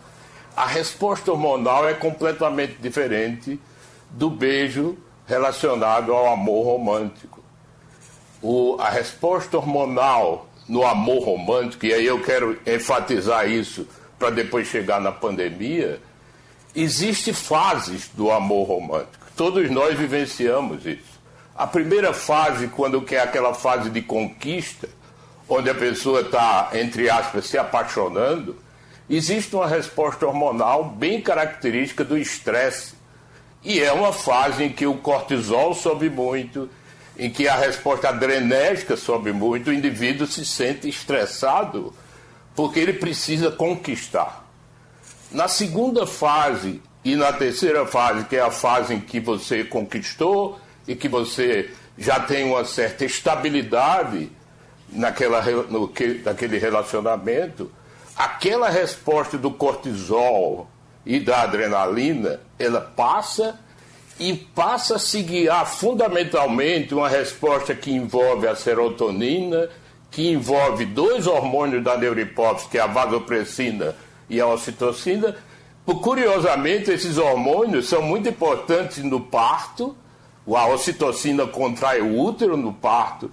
a 0.57 0.67
resposta 0.67 1.33
hormonal 1.33 1.89
é 1.89 1.95
completamente 1.95 2.77
diferente 2.81 3.59
do 4.11 4.31
beijo 4.31 4.97
relacionado 5.27 6.13
ao 6.13 6.33
amor 6.33 6.65
romântico. 6.65 7.43
O, 8.41 8.77
a 8.79 8.91
resposta 8.91 9.57
hormonal 9.57 10.49
no 10.69 10.85
amor 10.85 11.25
romântico, 11.25 11.87
e 11.87 11.93
aí 11.93 12.07
eu 12.07 12.23
quero 12.23 12.59
enfatizar 12.67 13.49
isso 13.49 13.87
para 14.19 14.31
depois 14.31 14.69
chegar 14.69 15.01
na 15.01 15.11
pandemia, 15.11 16.01
existe 16.75 17.33
fases 17.33 18.11
do 18.15 18.31
amor 18.31 18.69
romântico. 18.69 19.27
Todos 19.37 19.71
nós 19.71 19.99
vivenciamos 19.99 20.87
isso. 20.87 21.12
A 21.63 21.67
primeira 21.69 22.13
fase, 22.13 22.67
quando 22.67 23.07
é 23.13 23.21
aquela 23.21 23.55
fase 23.55 23.89
de 23.89 24.03
conquista, 24.03 24.89
onde 25.49 25.71
a 25.71 25.75
pessoa 25.75 26.23
está, 26.23 26.71
entre 26.73 27.09
aspas, 27.09 27.47
se 27.47 27.57
apaixonando, 27.57 28.57
existe 29.09 29.55
uma 29.55 29.69
resposta 29.69 30.27
hormonal 30.27 30.87
bem 30.87 31.21
característica 31.21 32.03
do 32.03 32.19
estresse. 32.19 32.95
E 33.63 33.79
é 33.79 33.93
uma 33.93 34.13
fase 34.13 34.65
em 34.65 34.73
que 34.73 34.89
o 34.89 34.97
cortisol 34.97 35.73
sobe 35.73 36.11
muito, 36.11 36.69
em 37.17 37.31
que 37.31 37.47
a 37.47 37.55
resposta 37.55 38.09
adrenérgica 38.09 38.97
sobe 38.97 39.33
muito, 39.33 39.71
o 39.71 39.73
indivíduo 39.73 40.27
se 40.27 40.45
sente 40.45 40.89
estressado 40.89 41.95
porque 42.57 42.81
ele 42.81 42.95
precisa 42.95 43.53
conquistar. 43.53 44.45
Na 45.31 45.47
segunda 45.47 46.09
fase 46.09 46.83
e 47.05 47.15
na 47.15 47.33
terceira 47.33 47.87
fase, 47.87 48.25
que 48.25 48.35
é 48.35 48.41
a 48.41 48.51
fase 48.51 48.95
em 48.95 49.01
que 49.01 49.21
você 49.21 49.63
conquistou, 49.63 50.59
e 50.87 50.95
que 50.95 51.09
você 51.09 51.71
já 51.97 52.21
tem 52.21 52.45
uma 52.45 52.65
certa 52.65 53.05
estabilidade 53.05 54.31
naquela, 54.91 55.43
no, 55.43 55.93
naquele 56.25 56.59
relacionamento, 56.59 57.71
aquela 58.17 58.69
resposta 58.69 59.39
do 59.39 59.51
cortisol 59.51 60.69
e 61.05 61.19
da 61.19 61.43
adrenalina, 61.43 62.41
ela 62.59 62.81
passa 62.81 63.59
e 64.19 64.35
passa 64.35 64.97
a 64.97 64.99
se 64.99 65.23
guiar 65.23 65.67
fundamentalmente 65.67 66.95
uma 66.95 67.09
resposta 67.09 67.75
que 67.75 67.91
envolve 67.91 68.47
a 68.47 68.55
serotonina, 68.55 69.69
que 70.11 70.31
envolve 70.31 70.85
dois 70.85 71.27
hormônios 71.27 71.83
da 71.83 71.97
neurohipófise, 71.97 72.69
que 72.69 72.79
é 72.79 72.83
a 72.83 72.87
vasopressina 72.87 73.97
e 74.29 74.41
a 74.41 74.47
ocitocina. 74.47 75.35
Curiosamente, 75.85 76.91
esses 76.91 77.19
hormônios 77.19 77.89
são 77.89 78.03
muito 78.03 78.29
importantes 78.29 79.03
no 79.03 79.21
parto 79.21 79.97
a 80.47 80.67
ocitocina 80.67 81.47
contrai 81.47 82.01
o 82.01 82.19
útero 82.19 82.57
no 82.57 82.73
parto. 82.73 83.31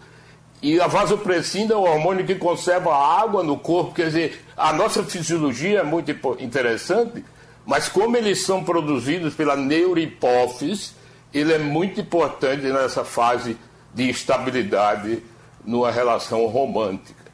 E 0.61 0.79
a 0.79 0.87
vasopressina 0.87 1.73
é 1.73 1.77
o 1.77 1.83
hormônio 1.83 2.25
que 2.25 2.35
conserva 2.35 2.93
a 2.93 3.21
água 3.21 3.43
no 3.43 3.57
corpo. 3.57 3.95
Quer 3.95 4.07
dizer, 4.07 4.45
a 4.57 4.73
nossa 4.73 5.03
fisiologia 5.03 5.79
é 5.79 5.83
muito 5.83 6.11
interessante, 6.39 7.23
Mas 7.69 7.87
como 7.87 8.17
eles 8.17 8.43
são 8.43 8.63
produzidos 8.63 9.35
pela 9.35 9.55
neurohipófise, 9.55 10.91
ele 11.31 11.53
é 11.53 11.59
muito 11.59 12.01
importante 12.01 12.63
nessa 12.63 13.05
fase 13.05 13.57
de 13.93 14.09
estabilidade 14.09 15.21
numa 15.63 15.91
relação 15.91 16.47
romântica. 16.47 17.29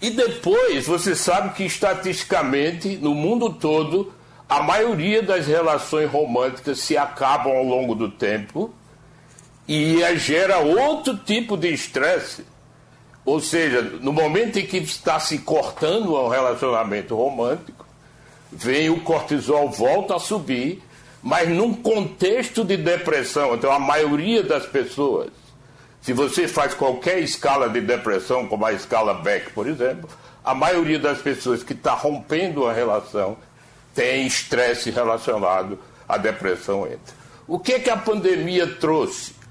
E 0.00 0.10
depois, 0.10 0.86
você 0.86 1.14
sabe 1.14 1.54
que 1.54 1.64
estatisticamente, 1.64 2.98
no 2.98 3.14
mundo 3.14 3.50
todo, 3.50 4.12
a 4.46 4.62
maioria 4.62 5.22
das 5.22 5.46
relações 5.46 6.10
românticas 6.10 6.80
se 6.80 6.98
acabam 6.98 7.56
ao 7.56 7.64
longo 7.64 7.94
do 7.94 8.10
tempo 8.10 8.74
e 9.66 10.00
gera 10.16 10.58
outro 10.58 11.16
tipo 11.16 11.56
de 11.56 11.72
estresse. 11.72 12.44
Ou 13.24 13.40
seja, 13.40 13.82
no 13.82 14.12
momento 14.12 14.58
em 14.58 14.66
que 14.66 14.78
está 14.78 15.20
se 15.20 15.38
cortando 15.38 16.14
um 16.14 16.28
relacionamento 16.28 17.14
romântico, 17.14 17.86
vem 18.50 18.90
o 18.90 19.00
cortisol, 19.00 19.70
volta 19.70 20.16
a 20.16 20.20
subir, 20.20 20.82
mas 21.22 21.48
num 21.48 21.72
contexto 21.72 22.64
de 22.64 22.76
depressão. 22.76 23.54
Então, 23.54 23.70
a 23.70 23.78
maioria 23.78 24.42
das 24.42 24.66
pessoas, 24.66 25.30
se 26.00 26.12
você 26.12 26.48
faz 26.48 26.74
qualquer 26.74 27.20
escala 27.20 27.68
de 27.68 27.80
depressão, 27.80 28.48
como 28.48 28.66
a 28.66 28.72
escala 28.72 29.14
Beck, 29.14 29.52
por 29.52 29.68
exemplo, 29.68 30.10
a 30.44 30.52
maioria 30.52 30.98
das 30.98 31.18
pessoas 31.18 31.62
que 31.62 31.72
está 31.72 31.94
rompendo 31.94 32.66
a 32.66 32.72
relação 32.72 33.36
tem 33.94 34.26
estresse 34.26 34.90
relacionado 34.90 35.78
à 36.08 36.18
depressão 36.18 36.86
entra. 36.86 37.22
O 37.46 37.58
que, 37.58 37.78
que 37.78 37.90
a 37.90 37.96
pandemia 37.96 38.66
trouxe? 38.66 39.41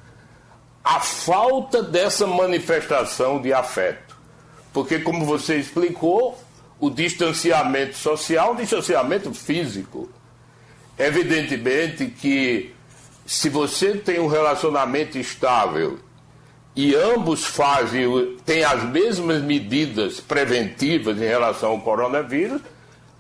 A 0.84 1.00
falta 1.00 1.84
dessa 1.84 2.26
manifestação 2.26 3.42
de 3.42 3.54
afeto. 3.54 4.18
Porque, 4.74 5.00
como 5.00 5.26
você 5.26 5.58
explicou, 5.58 6.42
o 6.80 6.90
distanciamento 6.90 7.96
social, 7.96 8.54
o 8.54 8.56
distanciamento 8.56 9.32
físico. 9.34 10.10
Evidentemente 10.98 12.08
que 12.08 12.74
se 13.26 13.50
você 13.50 13.96
tem 13.96 14.20
um 14.20 14.28
relacionamento 14.28 15.18
estável 15.18 16.00
e 16.76 16.96
ambos 16.96 17.46
fazem, 17.46 18.38
têm 18.46 18.64
as 18.64 18.84
mesmas 18.84 19.44
medidas 19.44 20.20
preventivas 20.20 21.18
em 21.18 21.26
relação 21.26 21.72
ao 21.72 21.82
coronavírus, 21.82 22.62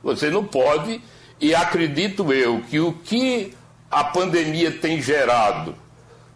você 0.03 0.29
não 0.29 0.43
pode, 0.43 1.01
e 1.39 1.53
acredito 1.53 2.33
eu 2.33 2.61
que 2.69 2.79
o 2.79 2.93
que 2.93 3.53
a 3.89 4.03
pandemia 4.03 4.71
tem 4.71 5.01
gerado 5.01 5.75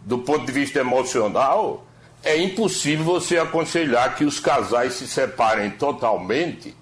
do 0.06 0.18
ponto 0.18 0.46
de 0.46 0.52
vista 0.52 0.78
emocional, 0.78 1.84
é 2.22 2.36
impossível 2.40 3.04
você 3.04 3.38
aconselhar 3.38 4.14
que 4.14 4.24
os 4.24 4.38
casais 4.38 4.94
se 4.94 5.08
separem 5.08 5.70
totalmente 5.70 6.74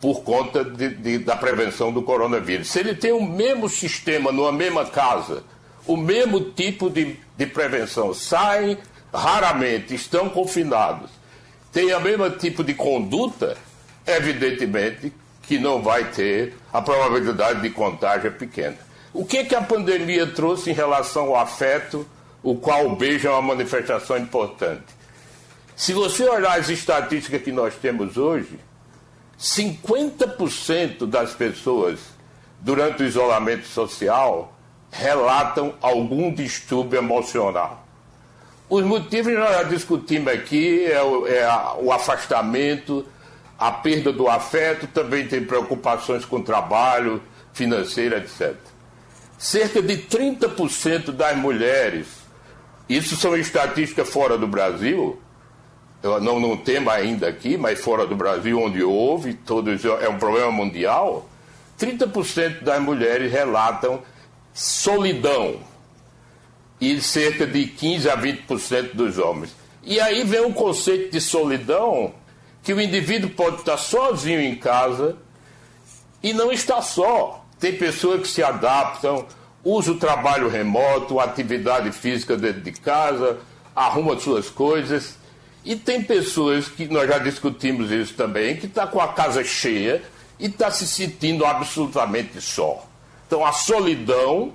por 0.00 0.22
conta 0.24 0.64
de, 0.64 0.88
de, 0.88 1.18
da 1.18 1.36
prevenção 1.36 1.92
do 1.92 2.02
coronavírus. 2.02 2.68
Se 2.68 2.80
ele 2.80 2.96
tem 2.96 3.12
o 3.12 3.24
mesmo 3.24 3.68
sistema 3.68 4.32
numa 4.32 4.50
mesma 4.50 4.84
casa, 4.84 5.44
o 5.86 5.96
mesmo 5.96 6.40
tipo 6.50 6.90
de, 6.90 7.16
de 7.36 7.46
prevenção, 7.46 8.12
saem 8.12 8.76
raramente, 9.14 9.94
estão 9.94 10.28
confinados, 10.28 11.10
tem 11.72 11.94
o 11.94 12.00
mesmo 12.00 12.28
tipo 12.30 12.64
de 12.64 12.74
conduta, 12.74 13.56
evidentemente 14.04 15.12
que 15.42 15.60
não 15.60 15.80
vai 15.80 16.10
ter, 16.10 16.54
a 16.72 16.82
probabilidade 16.82 17.62
de 17.62 17.70
contágio 17.70 18.26
é 18.26 18.30
pequena. 18.30 18.76
O 19.14 19.24
que, 19.24 19.44
que 19.44 19.54
a 19.54 19.62
pandemia 19.62 20.26
trouxe 20.26 20.70
em 20.70 20.74
relação 20.74 21.28
ao 21.28 21.36
afeto, 21.36 22.04
o 22.46 22.54
qual 22.54 22.86
o 22.86 22.94
beijo 22.94 23.26
é 23.26 23.30
uma 23.32 23.42
manifestação 23.42 24.16
importante? 24.16 24.84
Se 25.74 25.92
você 25.92 26.28
olhar 26.28 26.56
as 26.56 26.68
estatísticas 26.68 27.42
que 27.42 27.50
nós 27.50 27.74
temos 27.74 28.16
hoje, 28.16 28.56
50% 29.36 31.06
das 31.06 31.34
pessoas 31.34 31.98
durante 32.60 33.02
o 33.02 33.06
isolamento 33.06 33.66
social 33.66 34.56
relatam 34.92 35.74
algum 35.82 36.32
distúrbio 36.32 36.98
emocional. 37.00 37.84
Os 38.70 38.84
motivos 38.84 39.34
nós 39.34 39.50
já 39.50 39.62
discutimos 39.64 40.32
aqui 40.32 40.86
é 40.86 41.02
o, 41.02 41.26
é 41.26 41.48
o 41.80 41.90
afastamento, 41.90 43.04
a 43.58 43.72
perda 43.72 44.12
do 44.12 44.28
afeto, 44.28 44.86
também 44.86 45.26
tem 45.26 45.44
preocupações 45.44 46.24
com 46.24 46.36
o 46.36 46.44
trabalho, 46.44 47.20
financeiro, 47.52 48.16
etc. 48.16 48.54
Cerca 49.36 49.82
de 49.82 49.96
30% 49.98 51.10
das 51.10 51.36
mulheres, 51.36 52.25
isso 52.88 53.16
são 53.16 53.36
estatísticas 53.36 54.08
fora 54.08 54.38
do 54.38 54.46
Brasil, 54.46 55.20
não 56.02 56.38
não 56.38 56.56
tema 56.56 56.92
ainda 56.92 57.28
aqui, 57.28 57.56
mas 57.56 57.80
fora 57.80 58.06
do 58.06 58.14
Brasil, 58.14 58.60
onde 58.60 58.82
houve, 58.82 59.34
todos, 59.34 59.84
é 59.84 60.08
um 60.08 60.18
problema 60.18 60.50
mundial, 60.52 61.28
30% 61.78 62.62
das 62.62 62.80
mulheres 62.80 63.30
relatam 63.30 64.02
solidão 64.54 65.58
e 66.80 67.00
cerca 67.00 67.46
de 67.46 67.66
15 67.66 68.08
a 68.08 68.16
20% 68.16 68.94
dos 68.94 69.18
homens. 69.18 69.54
E 69.82 70.00
aí 70.00 70.24
vem 70.24 70.44
um 70.44 70.52
conceito 70.52 71.12
de 71.12 71.20
solidão 71.20 72.12
que 72.62 72.72
o 72.72 72.80
indivíduo 72.80 73.30
pode 73.30 73.56
estar 73.56 73.76
sozinho 73.76 74.40
em 74.40 74.56
casa 74.56 75.16
e 76.22 76.32
não 76.32 76.50
está 76.50 76.82
só. 76.82 77.44
Tem 77.60 77.76
pessoas 77.76 78.22
que 78.22 78.28
se 78.28 78.42
adaptam, 78.42 79.26
usa 79.66 79.90
o 79.90 79.98
trabalho 79.98 80.48
remoto, 80.48 81.18
atividade 81.18 81.90
física 81.90 82.36
dentro 82.36 82.60
de 82.60 82.70
casa, 82.70 83.38
arruma 83.74 84.16
suas 84.20 84.48
coisas 84.48 85.18
e 85.64 85.74
tem 85.74 86.04
pessoas 86.04 86.68
que 86.68 86.86
nós 86.86 87.08
já 87.08 87.18
discutimos 87.18 87.90
isso 87.90 88.14
também, 88.14 88.56
que 88.56 88.66
está 88.66 88.86
com 88.86 89.00
a 89.00 89.08
casa 89.08 89.42
cheia 89.42 90.04
e 90.38 90.46
está 90.46 90.70
se 90.70 90.86
sentindo 90.86 91.44
absolutamente 91.44 92.40
só. 92.40 92.86
Então 93.26 93.44
a 93.44 93.52
solidão, 93.52 94.52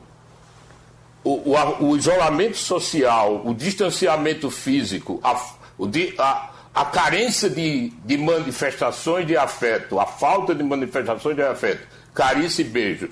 o, 1.25 1.51
o, 1.51 1.89
o 1.89 1.97
isolamento 1.97 2.55
social, 2.55 3.41
o 3.45 3.53
distanciamento 3.53 4.49
físico, 4.49 5.19
a, 5.21 5.33
o, 5.77 5.89
a, 6.19 6.51
a 6.73 6.85
carência 6.85 7.49
de, 7.49 7.89
de 8.05 8.17
manifestações 8.17 9.27
de 9.27 9.35
afeto, 9.35 9.99
a 9.99 10.05
falta 10.05 10.55
de 10.55 10.63
manifestações 10.63 11.35
de 11.35 11.43
afeto, 11.43 11.85
carícia 12.13 12.61
e 12.61 12.65
beijo, 12.65 13.09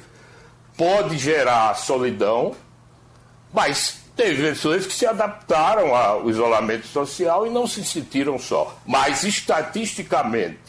pode 0.79 1.19
gerar 1.19 1.75
solidão, 1.75 2.55
mas 3.53 3.99
Teve 4.19 4.49
pessoas 4.49 4.85
que 4.85 4.91
se 4.91 5.05
adaptaram 5.05 5.95
ao 5.95 6.29
isolamento 6.29 6.85
social 6.85 7.47
e 7.47 7.49
não 7.49 7.65
se 7.65 7.85
sentiram 7.85 8.37
só. 8.37 8.77
Mas, 8.85 9.23
estatisticamente, 9.23 10.59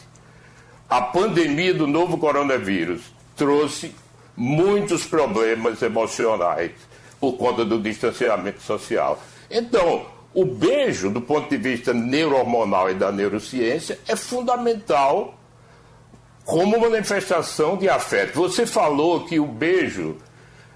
a 0.89 1.01
pandemia 1.01 1.73
do 1.73 1.85
novo 1.85 2.17
coronavírus 2.17 3.01
trouxe 3.35 3.93
muitos 4.37 5.03
problemas 5.05 5.81
emocionais 5.81 6.71
por 7.19 7.33
conta 7.33 7.65
do 7.65 7.77
distanciamento 7.77 8.61
social. 8.61 9.21
Então, 9.49 10.05
o 10.33 10.45
beijo, 10.45 11.09
do 11.09 11.19
ponto 11.19 11.49
de 11.49 11.57
vista 11.57 11.93
neurohormonal 11.93 12.89
e 12.89 12.93
da 12.93 13.11
neurociência, 13.11 13.99
é 14.07 14.15
fundamental 14.15 15.35
como 16.51 16.81
manifestação 16.81 17.77
de 17.77 17.87
afeto. 17.87 18.33
Você 18.33 18.65
falou 18.65 19.23
que 19.23 19.39
o 19.39 19.45
beijo 19.45 20.17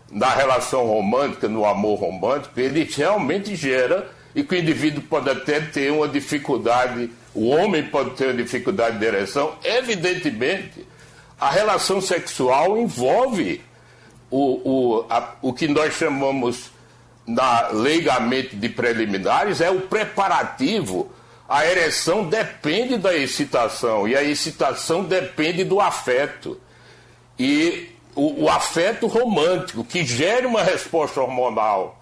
na 0.10 0.30
relação 0.30 0.86
romântica, 0.86 1.50
no 1.50 1.66
amor 1.66 2.00
romântico, 2.00 2.58
ele 2.58 2.90
realmente 2.90 3.58
gera 3.58 4.10
e 4.34 4.42
que 4.42 4.56
o 4.56 4.58
indivíduo 4.58 5.04
pode 5.04 5.30
até 5.30 5.60
ter 5.60 5.92
uma 5.92 6.08
dificuldade, 6.08 7.12
o 7.34 7.50
homem 7.50 7.84
pode 7.84 8.12
ter 8.12 8.28
uma 8.28 8.42
dificuldade 8.42 8.98
de 8.98 9.06
ereção. 9.06 9.56
Evidentemente, 9.66 10.88
a 11.38 11.50
relação 11.50 12.00
sexual 12.00 12.78
envolve 12.78 13.62
o, 14.32 14.62
o, 14.64 15.06
a, 15.10 15.34
o 15.42 15.52
que 15.52 15.68
nós 15.68 15.94
chamamos 15.96 16.72
na, 17.28 17.68
leigamente 17.74 18.56
de 18.56 18.70
preliminares, 18.70 19.60
é 19.60 19.70
o 19.70 19.82
preparativo. 19.82 21.12
A 21.48 21.66
ereção 21.66 22.28
depende 22.28 22.98
da 22.98 23.16
excitação 23.16 24.08
e 24.08 24.16
a 24.16 24.24
excitação 24.24 25.04
depende 25.04 25.64
do 25.64 25.80
afeto. 25.80 26.60
E 27.38 27.90
o, 28.16 28.44
o 28.46 28.50
afeto 28.50 29.06
romântico, 29.08 29.84
que 29.84 30.04
gere 30.04 30.48
uma 30.48 30.64
resposta 30.64 31.22
hormonal 31.22 32.02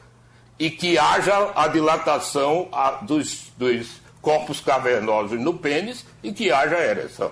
e 0.58 0.70
que 0.70 0.98
haja 0.98 1.52
a 1.56 1.68
dilatação 1.68 2.70
dos, 3.02 3.52
dos 3.58 4.02
corpos 4.22 4.62
cavernosos 4.62 5.40
no 5.40 5.56
pênis 5.56 6.06
e 6.22 6.32
que 6.32 6.52
haja 6.52 6.78
ereção. 6.78 7.32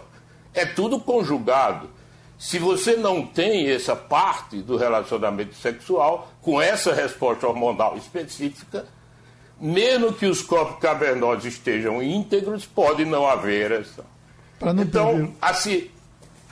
É 0.53 0.65
tudo 0.65 0.99
conjugado. 0.99 1.89
Se 2.37 2.59
você 2.59 2.95
não 2.97 3.25
tem 3.25 3.69
essa 3.69 3.95
parte 3.95 4.57
do 4.57 4.75
relacionamento 4.75 5.55
sexual, 5.55 6.29
com 6.41 6.59
essa 6.59 6.93
resposta 6.93 7.47
hormonal 7.47 7.95
específica, 7.95 8.85
mesmo 9.61 10.11
que 10.11 10.25
os 10.25 10.41
corpos 10.41 10.79
cavernosos 10.79 11.45
estejam 11.45 12.01
íntegros, 12.01 12.65
pode 12.65 13.05
não 13.05 13.27
haver 13.27 13.71
ereção. 13.71 14.05
Então, 14.79 15.33
assim, 15.39 15.87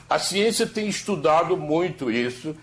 a 0.08 0.20
ciência 0.20 0.68
tem 0.68 0.88
estudado 0.88 1.58
muito 1.58 2.12
isso 2.12 2.56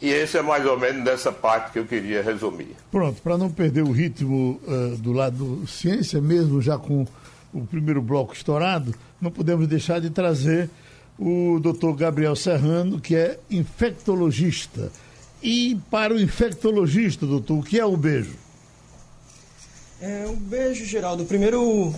e 0.00 0.08
esse 0.08 0.38
é 0.38 0.42
mais 0.42 0.64
ou 0.64 0.78
menos 0.78 1.04
dessa 1.04 1.32
parte 1.32 1.72
que 1.72 1.78
eu 1.78 1.84
queria 1.84 2.22
resumir. 2.22 2.76
Pronto, 2.90 3.20
para 3.20 3.36
não 3.36 3.50
perder 3.50 3.82
o 3.82 3.90
ritmo 3.90 4.60
uh, 4.66 4.96
do 4.96 5.12
lado 5.12 5.66
ciência, 5.66 6.20
mesmo 6.20 6.62
já 6.62 6.78
com 6.78 7.04
o 7.52 7.66
primeiro 7.66 8.00
bloco 8.00 8.32
estourado, 8.32 8.94
não 9.20 9.30
podemos 9.30 9.66
deixar 9.66 10.00
de 10.00 10.10
trazer 10.10 10.70
o 11.18 11.58
doutor 11.60 11.96
Gabriel 11.96 12.36
Serrano, 12.36 13.00
que 13.00 13.16
é 13.16 13.38
infectologista. 13.50 14.92
E 15.42 15.76
para 15.90 16.14
o 16.14 16.20
infectologista, 16.20 17.26
doutor, 17.26 17.58
o 17.58 17.62
que 17.62 17.78
é 17.78 17.84
o 17.84 17.96
beijo? 17.96 18.34
É, 20.00 20.26
um 20.28 20.34
beijo, 20.36 20.84
Geraldo. 20.84 21.24
Primeiro, 21.24 21.92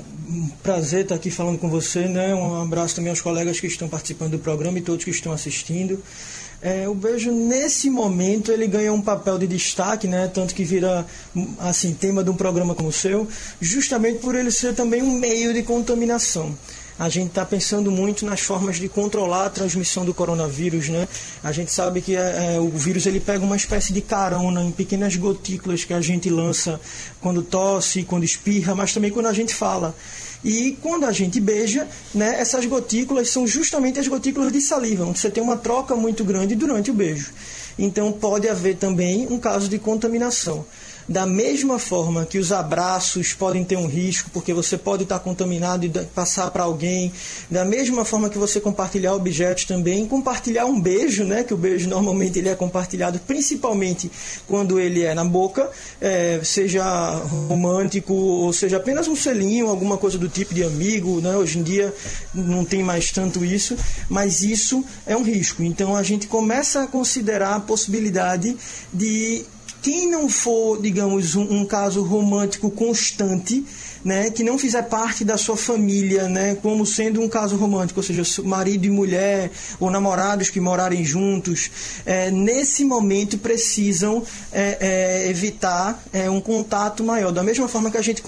prazer 0.63 1.03
estar 1.03 1.17
aqui 1.17 1.31
falando 1.31 1.59
com 1.59 1.69
você, 1.69 2.09
né? 2.09 2.35
Um 2.35 2.63
abraço 2.63 2.97
também 2.97 3.11
aos 3.11 3.21
colegas 3.21 3.61
que 3.61 3.67
estão 3.67 3.91
participando 3.91 4.33
do 4.33 4.39
programa 4.39 4.79
e 4.79 4.81
todos 4.81 5.05
que 5.05 5.11
estão 5.11 5.33
assistindo. 5.33 6.03
É, 6.63 6.89
o 6.89 6.95
beijo 6.95 7.31
nesse 7.31 7.91
momento 7.91 8.51
ele 8.51 8.67
ganha 8.67 8.91
um 8.91 9.03
papel 9.03 9.39
de 9.39 9.47
destaque, 9.47 10.09
né? 10.09 10.31
Tanto 10.33 10.55
que 10.55 10.65
vira 10.65 11.07
assim 11.59 11.93
tema 11.93 12.25
de 12.25 12.31
um 12.31 12.35
programa 12.35 12.75
como 12.75 12.89
o 12.89 12.93
seu, 12.93 13.29
justamente 13.61 14.21
por 14.21 14.35
ele 14.35 14.51
ser 14.51 14.75
também 14.75 15.03
um 15.03 15.19
meio 15.19 15.53
de 15.53 15.63
contaminação 15.63 16.57
a 17.01 17.09
gente 17.09 17.29
está 17.29 17.47
pensando 17.47 17.91
muito 17.91 18.27
nas 18.27 18.41
formas 18.41 18.77
de 18.77 18.87
controlar 18.87 19.47
a 19.47 19.51
transmissão 19.51 20.05
do 20.05 20.13
coronavírus, 20.13 20.91
né? 20.91 21.09
A 21.43 21.51
gente 21.51 21.73
sabe 21.73 22.03
que 22.03 22.15
é, 22.15 22.57
é, 22.57 22.61
o 22.61 22.69
vírus 22.69 23.07
ele 23.07 23.19
pega 23.19 23.43
uma 23.43 23.57
espécie 23.57 23.91
de 23.91 24.03
carona 24.03 24.63
em 24.63 24.71
pequenas 24.71 25.17
gotículas 25.17 25.83
que 25.83 25.95
a 25.95 26.01
gente 26.03 26.29
lança 26.29 26.79
quando 27.19 27.43
tosse, 27.43 28.03
quando 28.03 28.25
espirra, 28.25 28.75
mas 28.75 28.93
também 28.93 29.11
quando 29.11 29.29
a 29.29 29.33
gente 29.33 29.55
fala. 29.55 29.97
E 30.45 30.77
quando 30.83 31.07
a 31.07 31.13
gente 31.13 31.41
beija, 31.41 31.89
né, 32.15 32.39
essas 32.39 32.67
gotículas 32.67 33.31
são 33.31 33.47
justamente 33.47 33.99
as 33.99 34.07
gotículas 34.07 34.53
de 34.53 34.61
saliva, 34.61 35.07
onde 35.07 35.21
você 35.21 35.31
tem 35.31 35.43
uma 35.43 35.57
troca 35.57 35.97
muito 35.97 36.23
grande 36.23 36.55
durante 36.55 36.91
o 36.91 36.95
beijo. 36.95 37.33
Então 37.79 38.13
pode 38.13 38.47
haver 38.47 38.77
também 38.77 39.27
um 39.31 39.39
caso 39.39 39.71
de 39.71 39.79
contaminação. 39.79 40.67
Da 41.11 41.27
mesma 41.27 41.77
forma 41.81 42.25
que 42.25 42.39
os 42.39 42.53
abraços 42.53 43.33
podem 43.33 43.65
ter 43.65 43.77
um 43.77 43.89
risco, 43.89 44.31
porque 44.33 44.55
você 44.55 44.79
pode 44.79 45.03
estar 45.03 45.19
contaminado 45.19 45.85
e 45.85 45.89
passar 45.89 46.53
para 46.53 46.63
alguém, 46.63 47.13
da 47.51 47.65
mesma 47.65 48.05
forma 48.05 48.31
que 48.31 48.39
você 48.39 48.61
compartilhar 48.61 49.15
objetos 49.15 49.65
também, 49.65 50.07
compartilhar 50.07 50.67
um 50.67 50.81
beijo, 50.81 51.25
né? 51.25 51.43
Que 51.43 51.53
o 51.53 51.57
beijo 51.57 51.89
normalmente 51.89 52.39
ele 52.39 52.49
é 52.49 52.55
compartilhado 52.55 53.19
principalmente 53.27 54.09
quando 54.47 54.79
ele 54.79 55.03
é 55.03 55.13
na 55.13 55.25
boca, 55.25 55.69
é, 56.01 56.41
seja 56.45 56.85
romântico 57.49 58.15
ou 58.15 58.53
seja 58.53 58.77
apenas 58.77 59.09
um 59.09 59.17
selinho, 59.17 59.69
alguma 59.69 59.99
coisa 59.99 60.17
do 60.17 60.29
tipo 60.29 60.55
de 60.55 60.63
amigo, 60.63 61.21
né? 61.21 61.37
Hoje 61.37 61.59
em 61.59 61.65
dia 61.65 61.93
não 62.33 62.65
tem 62.65 62.85
mais 62.85 63.11
tanto 63.11 63.45
isso, 63.45 63.77
mas 64.09 64.45
isso 64.45 64.85
é 65.05 65.17
um 65.17 65.25
risco. 65.25 65.65
Então 65.65 65.97
a 65.97 66.05
gente 66.05 66.29
começa 66.29 66.85
a 66.85 66.87
considerar 66.87 67.57
a 67.57 67.61
possibilidade 67.61 68.57
de 68.93 69.45
quem 69.83 70.11
não 70.11 70.29
for, 70.29 70.81
digamos, 70.81 71.35
um, 71.35 71.61
um 71.61 71.65
caso 71.65 72.03
romântico 72.03 72.71
constante, 72.71 73.65
né, 74.05 74.31
que 74.31 74.43
não 74.43 74.59
fizer 74.59 74.83
parte 74.83 75.25
da 75.25 75.37
sua 75.37 75.57
família, 75.57 76.29
né, 76.29 76.57
como 76.63 76.87
sendo 76.87 77.21
um 77.21 77.29
caso 77.29 77.57
romântico, 77.57 78.01
ou 78.01 78.05
seja, 78.05 78.23
marido 78.43 78.87
e 78.87 78.91
mulher, 78.91 79.51
ou 79.79 79.91
namorados 79.91 80.51
que 80.51 80.61
morarem 80.61 81.05
juntos, 81.05 81.71
é, 82.07 82.31
nesse 82.31 82.85
momento 82.85 83.39
precisam 83.39 84.23
é, 84.53 84.79
é, 84.81 85.29
evitar 85.29 86.03
é, 86.13 86.31
um 86.31 86.41
contato 86.41 87.05
maior. 87.05 87.31
Da 87.33 87.43
mesma 87.43 87.69
forma 87.69 87.91
que 87.91 87.97
a 87.97 88.03
gente 88.03 88.23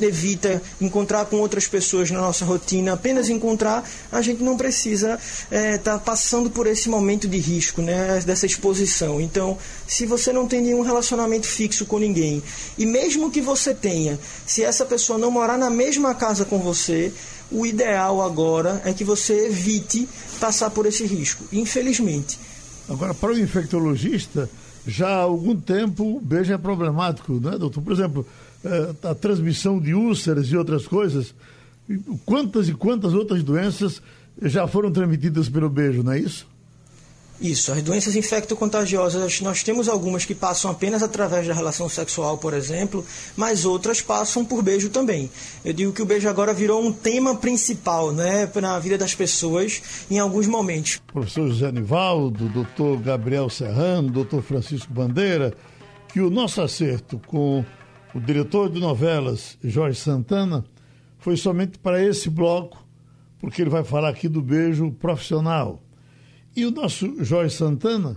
evita 0.00 0.62
encontrar 0.80 1.24
com 1.26 1.36
outras 1.36 1.66
pessoas 1.66 2.10
na 2.10 2.20
nossa 2.20 2.44
rotina, 2.44 2.92
apenas 2.92 3.28
encontrar, 3.28 3.88
a 4.10 4.22
gente 4.22 4.42
não 4.42 4.56
precisa 4.56 5.18
estar 5.44 5.56
é, 5.56 5.78
tá 5.78 5.98
passando 5.98 6.50
por 6.50 6.66
esse 6.66 6.88
momento 6.88 7.28
de 7.28 7.38
risco, 7.38 7.80
né, 7.80 8.20
dessa 8.24 8.46
exposição. 8.46 9.20
Então, 9.20 9.56
se 9.86 10.06
você 10.06 10.32
não 10.32 10.46
tem 10.46 10.60
nenhum 10.60 10.82
relacionamento 10.82 11.46
fixo 11.46 11.86
com 11.86 11.98
ninguém, 11.98 12.42
e 12.76 12.86
mesmo 12.86 13.30
que 13.30 13.40
você 13.40 13.74
tenha, 13.74 14.18
se 14.46 14.62
essa 14.62 14.84
pessoa 14.84 15.11
pessoa 15.12 15.18
não 15.18 15.30
morar 15.30 15.58
na 15.58 15.70
mesma 15.70 16.14
casa 16.14 16.44
com 16.44 16.58
você, 16.58 17.12
o 17.50 17.66
ideal 17.66 18.22
agora 18.22 18.80
é 18.84 18.92
que 18.92 19.04
você 19.04 19.46
evite 19.46 20.08
passar 20.40 20.70
por 20.70 20.86
esse 20.86 21.04
risco, 21.04 21.44
infelizmente. 21.52 22.38
Agora, 22.88 23.12
para 23.12 23.32
o 23.32 23.38
infectologista, 23.38 24.48
já 24.86 25.08
há 25.08 25.22
algum 25.22 25.54
tempo 25.56 26.16
o 26.16 26.20
beijo 26.20 26.52
é 26.52 26.58
problemático, 26.58 27.34
né, 27.34 27.58
doutor? 27.58 27.82
Por 27.82 27.92
exemplo, 27.92 28.26
eh, 28.64 28.94
a 29.02 29.14
transmissão 29.14 29.78
de 29.78 29.94
úlceras 29.94 30.46
e 30.48 30.56
outras 30.56 30.86
coisas. 30.86 31.34
Quantas 32.24 32.68
e 32.68 32.72
quantas 32.72 33.12
outras 33.12 33.42
doenças 33.42 34.00
já 34.40 34.66
foram 34.66 34.90
transmitidas 34.90 35.48
pelo 35.48 35.68
beijo, 35.68 36.02
não 36.02 36.12
é 36.12 36.20
isso? 36.20 36.46
Isso, 37.40 37.72
as 37.72 37.82
doenças 37.82 38.14
infecto-contagiosas, 38.14 39.40
nós 39.40 39.62
temos 39.64 39.88
algumas 39.88 40.24
que 40.24 40.34
passam 40.34 40.70
apenas 40.70 41.02
através 41.02 41.46
da 41.46 41.52
relação 41.52 41.88
sexual, 41.88 42.38
por 42.38 42.54
exemplo, 42.54 43.04
mas 43.36 43.64
outras 43.64 44.00
passam 44.00 44.44
por 44.44 44.62
beijo 44.62 44.90
também. 44.90 45.28
Eu 45.64 45.72
digo 45.72 45.92
que 45.92 46.02
o 46.02 46.06
beijo 46.06 46.28
agora 46.28 46.54
virou 46.54 46.80
um 46.80 46.92
tema 46.92 47.34
principal 47.34 48.12
né, 48.12 48.48
na 48.54 48.78
vida 48.78 48.96
das 48.96 49.14
pessoas 49.14 49.82
em 50.08 50.20
alguns 50.20 50.46
momentos. 50.46 51.00
Professor 51.12 51.48
José 51.48 51.72
Nivaldo, 51.72 52.48
doutor 52.48 53.00
Gabriel 53.00 53.50
Serrano, 53.50 54.10
doutor 54.10 54.42
Francisco 54.42 54.92
Bandeira, 54.92 55.52
que 56.12 56.20
o 56.20 56.30
nosso 56.30 56.62
acerto 56.62 57.20
com 57.26 57.64
o 58.14 58.20
diretor 58.20 58.70
de 58.70 58.78
novelas, 58.78 59.58
Jorge 59.64 59.98
Santana, 59.98 60.64
foi 61.18 61.36
somente 61.36 61.78
para 61.78 62.02
esse 62.04 62.28
bloco, 62.28 62.86
porque 63.40 63.62
ele 63.62 63.70
vai 63.70 63.82
falar 63.82 64.10
aqui 64.10 64.28
do 64.28 64.42
beijo 64.42 64.92
profissional. 64.92 65.82
E 66.54 66.66
o 66.66 66.70
nosso 66.70 67.24
Jorge 67.24 67.54
Santana 67.54 68.16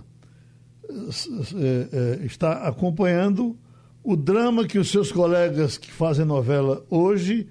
é, 0.88 2.20
é, 2.20 2.26
está 2.26 2.66
acompanhando 2.68 3.56
o 4.04 4.14
drama 4.14 4.66
que 4.66 4.78
os 4.78 4.90
seus 4.90 5.10
colegas 5.10 5.78
que 5.78 5.90
fazem 5.90 6.24
novela 6.24 6.84
hoje 6.88 7.48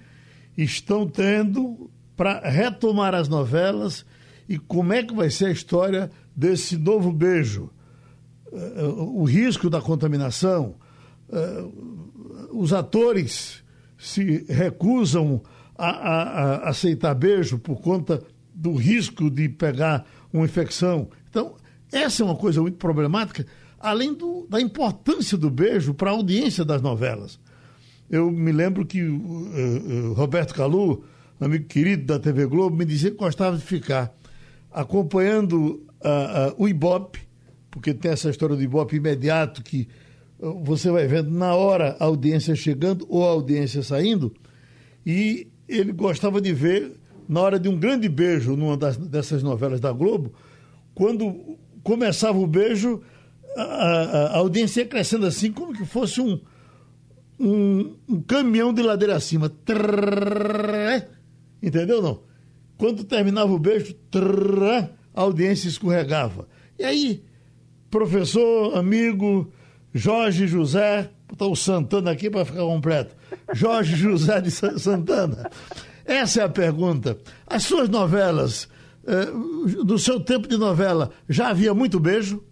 estão 0.57 1.07
tendo 1.07 1.89
para 2.15 2.39
retomar 2.47 3.13
as 3.13 3.27
novelas 3.27 4.05
e 4.47 4.57
como 4.57 4.93
é 4.93 5.03
que 5.03 5.13
vai 5.13 5.29
ser 5.29 5.47
a 5.47 5.51
história 5.51 6.09
desse 6.35 6.77
novo 6.77 7.11
beijo. 7.11 7.69
O 9.11 9.25
risco 9.25 9.69
da 9.69 9.81
contaminação, 9.81 10.75
os 12.51 12.71
atores 12.71 13.61
se 13.97 14.45
recusam 14.47 15.41
a, 15.77 15.89
a, 15.89 16.21
a 16.21 16.69
aceitar 16.69 17.13
beijo 17.15 17.59
por 17.59 17.81
conta 17.81 18.23
do 18.53 18.73
risco 18.75 19.29
de 19.29 19.49
pegar 19.49 20.05
uma 20.37 20.45
infecção. 20.45 21.09
Então, 21.29 21.55
essa 21.91 22.21
é 22.21 22.25
uma 22.25 22.35
coisa 22.35 22.61
muito 22.61 22.77
problemática, 22.77 23.45
além 23.79 24.13
do, 24.13 24.45
da 24.49 24.59
importância 24.59 25.37
do 25.37 25.49
beijo 25.49 25.93
para 25.93 26.09
a 26.09 26.13
audiência 26.13 26.65
das 26.65 26.81
novelas. 26.81 27.39
Eu 28.09 28.29
me 28.31 28.51
lembro 28.51 28.85
que 28.85 29.01
uh, 29.01 29.13
uh, 29.13 30.13
Roberto 30.13 30.53
Calu, 30.53 31.03
amigo 31.39 31.65
querido 31.65 32.05
da 32.05 32.19
TV 32.19 32.45
Globo, 32.45 32.75
me 32.75 32.85
dizia 32.85 33.11
que 33.11 33.17
gostava 33.17 33.57
de 33.57 33.63
ficar 33.63 34.13
acompanhando 34.71 35.85
uh, 36.01 36.53
o 36.57 36.67
Ibope, 36.67 37.19
porque 37.71 37.93
tem 37.93 38.11
essa 38.11 38.29
história 38.29 38.55
do 38.55 38.61
Ibope 38.61 38.95
imediato 38.95 39.63
que 39.63 39.87
você 40.63 40.91
vai 40.91 41.07
vendo 41.07 41.31
na 41.31 41.55
hora 41.55 41.95
a 41.99 42.05
audiência 42.05 42.55
chegando 42.55 43.05
ou 43.09 43.25
a 43.25 43.31
audiência 43.31 43.81
saindo, 43.81 44.33
e 45.05 45.47
ele 45.67 45.91
gostava 45.91 46.41
de 46.41 46.53
ver 46.53 46.99
na 47.27 47.41
hora 47.41 47.59
de 47.59 47.67
um 47.69 47.77
grande 47.77 48.07
beijo 48.07 48.55
numa 48.55 48.77
das, 48.77 48.97
dessas 48.97 49.43
novelas 49.43 49.79
da 49.79 49.91
Globo, 49.91 50.33
quando 50.93 51.57
começava 51.83 52.37
o 52.37 52.47
beijo, 52.47 53.01
a, 53.55 53.61
a, 53.61 54.25
a 54.27 54.37
audiência 54.37 54.81
ia 54.81 54.87
crescendo 54.87 55.25
assim, 55.25 55.51
como 55.51 55.73
que 55.73 55.85
fosse 55.85 56.21
um, 56.21 56.39
um, 57.39 57.95
um 58.07 58.21
caminhão 58.21 58.73
de 58.73 58.81
ladeira 58.81 59.15
acima. 59.15 59.49
Trrr, 59.49 61.07
entendeu 61.61 62.01
não? 62.01 62.21
Quando 62.77 63.03
terminava 63.03 63.51
o 63.51 63.59
beijo, 63.59 63.93
trrr, 64.11 64.89
a 65.13 65.21
audiência 65.21 65.67
escorregava. 65.67 66.47
E 66.77 66.83
aí, 66.83 67.23
professor, 67.89 68.75
amigo, 68.77 69.51
Jorge 69.93 70.45
José, 70.45 71.09
botar 71.27 71.47
o 71.47 71.55
Santana 71.55 72.11
aqui 72.11 72.29
para 72.29 72.43
ficar 72.43 72.61
completo. 72.61 73.15
Jorge 73.53 73.95
José 73.95 74.41
de 74.41 74.51
Santana. 74.51 75.49
Essa 76.05 76.41
é 76.41 76.43
a 76.45 76.49
pergunta. 76.49 77.17
As 77.47 77.63
suas 77.63 77.89
novelas, 77.89 78.69
eh, 79.07 79.25
do 79.83 79.97
seu 79.97 80.23
tempo 80.23 80.47
de 80.47 80.55
novela, 80.55 81.09
já 81.27 81.49
havia 81.49 81.73
muito 81.73 81.99
beijo? 81.99 82.43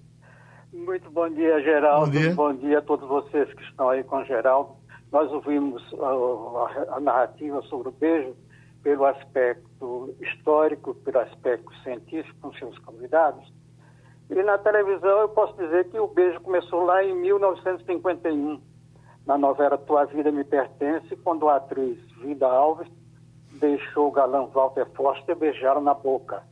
Muito 0.74 1.10
bom 1.12 1.30
dia, 1.30 1.62
Geraldo. 1.62 2.08
Bom 2.08 2.12
dia, 2.12 2.34
bom 2.34 2.54
dia 2.56 2.80
a 2.80 2.82
todos 2.82 3.08
vocês 3.08 3.54
que 3.54 3.63
estão 3.63 3.89
aí 3.89 4.04
com 4.04 4.18
o 4.18 4.26
Geraldo. 4.26 4.72
Nós 5.12 5.32
ouvimos 5.32 5.84
a, 5.94 6.94
a, 6.94 6.98
a 6.98 7.00
narrativa 7.00 7.62
sobre 7.63 7.89
o 7.89 7.92
beijo 7.92 8.36
pelo 8.82 9.06
aspecto 9.06 10.16
histórico, 10.20 10.96
pelo 10.96 11.20
aspecto 11.20 11.72
científico 11.84 12.36
com 12.42 12.52
seus 12.54 12.78
convidados. 12.80 13.54
E 14.32 14.42
na 14.42 14.58
televisão 14.58 15.22
eu 15.22 15.30
posso 15.30 15.56
dizer 15.58 15.89
que 15.89 16.00
o 16.00 16.08
beijo 16.08 16.42
começou 16.42 16.84
lá 16.84 17.04
em 17.04 17.13
1951, 17.22 18.60
na 19.28 19.38
novela 19.38 19.78
Tua 19.78 20.06
Vida 20.06 20.32
Me 20.32 20.44
Pertence, 20.44 21.16
quando 21.18 21.48
a 21.48 21.58
atriz 21.58 22.00
Vida 22.20 22.48
Alves 22.48 22.88
deixou 23.63 24.10
o 24.10 24.12
galã 24.12 24.45
Walter 24.47 24.86
Foster 24.93 25.38
beijar 25.38 25.80
na 25.80 25.93
boca. 25.93 26.43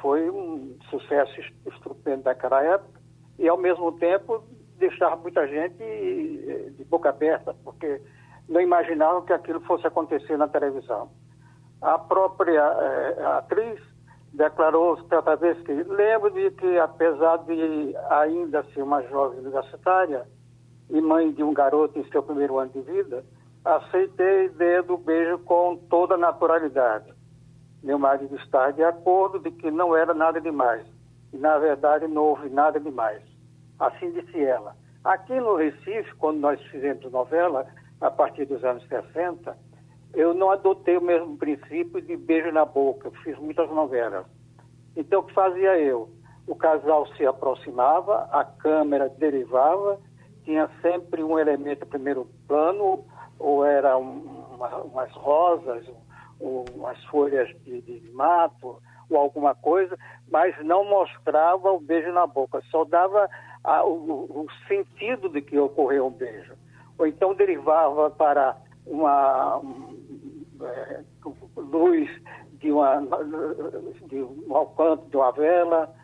Foi 0.00 0.30
um 0.30 0.76
sucesso 0.88 1.32
estupendo 1.66 2.22
daquela 2.22 2.62
época 2.62 3.00
e, 3.38 3.48
ao 3.48 3.58
mesmo 3.58 3.90
tempo, 3.98 4.44
deixar 4.78 5.16
muita 5.16 5.48
gente 5.48 5.82
de 6.76 6.84
boca 6.84 7.08
aberta, 7.08 7.56
porque 7.64 8.00
não 8.48 8.60
imaginavam 8.60 9.22
que 9.22 9.32
aquilo 9.32 9.60
fosse 9.62 9.84
acontecer 9.84 10.36
na 10.36 10.46
televisão. 10.46 11.10
A 11.82 11.98
própria 11.98 12.60
eh, 12.60 13.24
atriz 13.38 13.80
declarou 14.32 14.96
certa 15.08 15.34
vez 15.34 15.60
que 15.62 15.72
lembro 15.72 16.30
de 16.30 16.52
que, 16.52 16.78
apesar 16.78 17.38
de 17.38 17.96
ainda 18.10 18.62
ser 18.72 18.82
uma 18.82 19.02
jovem 19.02 19.40
universitária 19.40 20.24
e 20.88 21.00
mãe 21.00 21.32
de 21.32 21.42
um 21.42 21.52
garoto 21.52 21.98
em 21.98 22.08
seu 22.10 22.22
primeiro 22.22 22.58
ano 22.58 22.70
de 22.70 22.80
vida, 22.80 23.24
aceitei 23.64 24.26
a 24.26 24.44
ideia 24.44 24.82
do 24.82 24.96
beijo 24.96 25.38
com 25.40 25.76
toda 25.88 26.16
naturalidade. 26.16 27.12
Meu 27.82 27.98
marido 27.98 28.36
está 28.36 28.70
de 28.70 28.82
acordo 28.82 29.38
de 29.38 29.50
que 29.50 29.70
não 29.70 29.96
era 29.96 30.12
nada 30.12 30.40
demais. 30.40 30.86
E, 31.32 31.36
na 31.36 31.58
verdade, 31.58 32.06
não 32.06 32.22
houve 32.22 32.48
nada 32.48 32.78
demais. 32.78 33.22
Assim 33.78 34.10
disse 34.12 34.42
ela. 34.42 34.76
Aqui 35.02 35.34
no 35.34 35.56
Recife, 35.56 36.14
quando 36.16 36.38
nós 36.38 36.60
fizemos 36.70 37.10
novela, 37.10 37.66
a 38.00 38.10
partir 38.10 38.46
dos 38.46 38.62
anos 38.64 38.86
60, 38.88 39.56
eu 40.14 40.32
não 40.32 40.50
adotei 40.50 40.96
o 40.96 41.02
mesmo 41.02 41.36
princípio 41.36 42.00
de 42.00 42.16
beijo 42.16 42.52
na 42.52 42.64
boca. 42.64 43.10
fiz 43.22 43.38
muitas 43.38 43.68
novelas. 43.70 44.26
Então, 44.96 45.20
o 45.20 45.24
que 45.24 45.34
fazia 45.34 45.78
eu? 45.78 46.08
O 46.46 46.54
casal 46.54 47.06
se 47.16 47.26
aproximava, 47.26 48.28
a 48.30 48.44
câmera 48.44 49.08
derivava, 49.08 49.98
tinha 50.44 50.70
sempre 50.80 51.22
um 51.22 51.38
elemento 51.38 51.86
primeiro 51.86 52.28
plano, 52.46 53.04
ou 53.44 53.62
era 53.62 53.98
um, 53.98 54.20
uma, 54.54 54.76
umas 54.78 55.12
rosas, 55.12 55.86
um, 56.40 56.64
umas 56.74 57.04
folhas 57.04 57.46
de, 57.62 57.82
de 57.82 58.10
mato, 58.12 58.78
ou 59.10 59.18
alguma 59.18 59.54
coisa, 59.54 59.98
mas 60.30 60.56
não 60.64 60.82
mostrava 60.82 61.70
o 61.70 61.78
beijo 61.78 62.10
na 62.10 62.26
boca, 62.26 62.62
só 62.70 62.86
dava 62.86 63.28
a, 63.62 63.84
o, 63.84 64.24
o, 64.24 64.46
sentido 64.66 65.28
de 65.28 65.42
que 65.42 65.58
ocorreu 65.58 66.06
um 66.06 66.10
beijo. 66.10 66.54
Ou 66.96 67.06
então 67.06 67.34
derivava 67.34 68.10
para 68.10 68.56
uma 68.86 69.60
é, 70.62 71.00
luz 71.54 72.08
de, 72.54 72.72
uma, 72.72 73.02
de 74.06 74.22
um 74.22 74.56
alcance 74.56 75.06
de 75.10 75.16
uma 75.18 75.32
vela, 75.32 75.94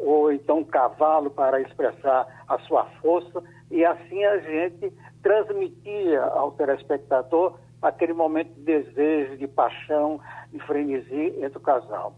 ou 0.00 0.32
então 0.32 0.58
um 0.58 0.64
cavalo 0.64 1.30
para 1.30 1.60
expressar 1.60 2.26
a 2.48 2.58
sua 2.60 2.86
força, 3.00 3.40
e 3.70 3.84
assim 3.84 4.24
a 4.24 4.38
gente 4.38 4.92
transmitia 5.22 6.22
ao 6.22 6.52
telespectador 6.52 7.58
aquele 7.80 8.12
momento 8.12 8.52
de 8.54 8.62
desejo, 8.62 9.36
de 9.36 9.46
paixão, 9.46 10.20
de 10.50 10.58
frenesi 10.60 11.34
entre 11.38 11.58
o 11.58 11.60
casal. 11.60 12.14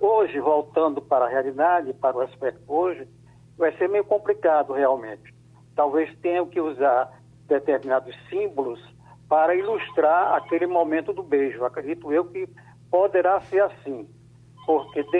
Hoje, 0.00 0.38
voltando 0.38 1.00
para 1.00 1.24
a 1.24 1.28
realidade, 1.28 1.92
para 1.94 2.16
o 2.16 2.20
aspecto 2.20 2.62
hoje, 2.66 3.08
vai 3.56 3.76
ser 3.76 3.88
meio 3.88 4.04
complicado 4.04 4.72
realmente. 4.72 5.34
Talvez 5.74 6.14
tenha 6.20 6.44
que 6.46 6.60
usar 6.60 7.10
determinados 7.46 8.14
símbolos 8.28 8.80
para 9.28 9.54
ilustrar 9.54 10.34
aquele 10.34 10.66
momento 10.66 11.12
do 11.12 11.22
beijo. 11.22 11.64
Acredito 11.64 12.12
eu 12.12 12.24
que 12.26 12.48
poderá 12.90 13.40
ser 13.42 13.62
assim, 13.62 14.08
porque 14.64 15.02
de 15.02 15.18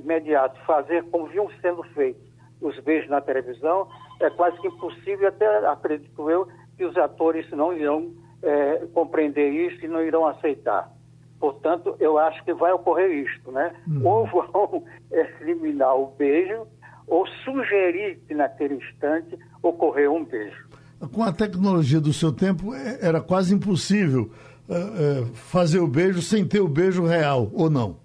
imediato 0.00 0.60
fazer 0.64 1.04
como 1.10 1.26
vinham 1.26 1.50
sendo 1.60 1.82
feitos 1.94 2.30
os 2.60 2.78
beijos 2.80 3.08
na 3.08 3.20
televisão 3.20 3.88
é 4.20 4.28
quase 4.30 4.60
que 4.60 4.68
impossível, 4.68 5.28
até 5.28 5.46
acredito 5.66 6.30
eu 6.30 6.46
que 6.80 6.84
os 6.86 6.96
atores 6.96 7.44
não 7.50 7.76
irão 7.76 8.10
é, 8.42 8.86
compreender 8.94 9.50
isso 9.50 9.84
e 9.84 9.88
não 9.88 10.02
irão 10.02 10.26
aceitar. 10.26 10.90
Portanto, 11.38 11.94
eu 12.00 12.16
acho 12.16 12.42
que 12.42 12.54
vai 12.54 12.72
ocorrer 12.72 13.10
isto, 13.10 13.52
né? 13.52 13.74
Uhum. 13.86 14.06
Ou 14.06 14.26
vão 14.26 14.82
eliminar 15.42 15.94
o 15.94 16.06
beijo, 16.16 16.66
ou 17.06 17.26
sugerir 17.44 18.18
que 18.26 18.34
naquele 18.34 18.76
instante 18.76 19.38
ocorreu 19.62 20.14
um 20.14 20.24
beijo. 20.24 20.70
Com 21.12 21.22
a 21.22 21.30
tecnologia 21.30 22.00
do 22.00 22.14
seu 22.14 22.32
tempo, 22.32 22.74
é, 22.74 22.98
era 23.02 23.20
quase 23.20 23.54
impossível 23.54 24.30
uh, 24.66 25.22
uh, 25.22 25.26
fazer 25.34 25.80
o 25.80 25.86
beijo 25.86 26.22
sem 26.22 26.46
ter 26.46 26.60
o 26.60 26.68
beijo 26.68 27.04
real, 27.04 27.50
ou 27.52 27.68
não? 27.68 27.99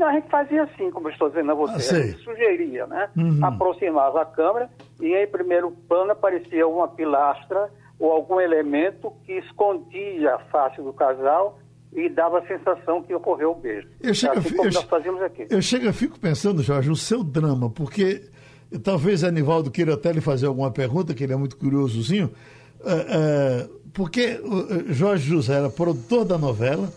Não, 0.00 0.08
a 0.08 0.12
gente 0.14 0.30
fazia 0.30 0.62
assim, 0.62 0.90
como 0.90 1.08
eu 1.08 1.12
estou 1.12 1.28
dizendo 1.28 1.52
a 1.52 1.54
você. 1.54 1.94
Ah, 1.94 1.98
a 1.98 2.02
gente 2.06 2.24
sugeria, 2.24 2.86
né? 2.86 3.10
Uhum. 3.14 3.44
Aproximava 3.44 4.22
a 4.22 4.24
câmera 4.24 4.70
e 4.98 5.14
em 5.14 5.26
primeiro 5.26 5.70
plano 5.86 6.12
aparecia 6.12 6.66
uma 6.66 6.88
pilastra 6.88 7.68
ou 7.98 8.10
algum 8.10 8.40
elemento 8.40 9.12
que 9.26 9.34
escondia 9.34 10.36
a 10.36 10.38
face 10.38 10.80
do 10.80 10.90
casal 10.94 11.58
e 11.92 12.08
dava 12.08 12.38
a 12.38 12.46
sensação 12.46 13.02
que 13.02 13.14
ocorreu 13.14 13.50
o 13.50 13.54
beijo. 13.54 13.88
Eu 14.00 14.14
chego, 14.14 14.38
assim 14.38 14.56
como 14.56 14.68
eu, 14.68 14.72
nós 14.72 14.84
fazíamos 14.84 15.20
aqui. 15.20 15.46
Eu 15.50 15.60
chego 15.60 15.86
e 15.86 15.92
fico 15.92 16.18
pensando, 16.18 16.62
Jorge, 16.62 16.88
o 16.88 16.96
seu 16.96 17.22
drama, 17.22 17.68
porque 17.68 18.22
talvez 18.82 19.22
Anivaldo 19.22 19.70
queira 19.70 19.92
até 19.92 20.12
lhe 20.12 20.22
fazer 20.22 20.46
alguma 20.46 20.70
pergunta, 20.70 21.12
que 21.12 21.24
ele 21.24 21.34
é 21.34 21.36
muito 21.36 21.58
curiosozinho, 21.58 22.32
uh, 22.80 23.66
uh, 23.66 23.80
porque 23.92 24.40
Jorge 24.86 25.28
José 25.28 25.58
era 25.58 25.68
produtor 25.68 26.24
da 26.24 26.38
novela 26.38 26.88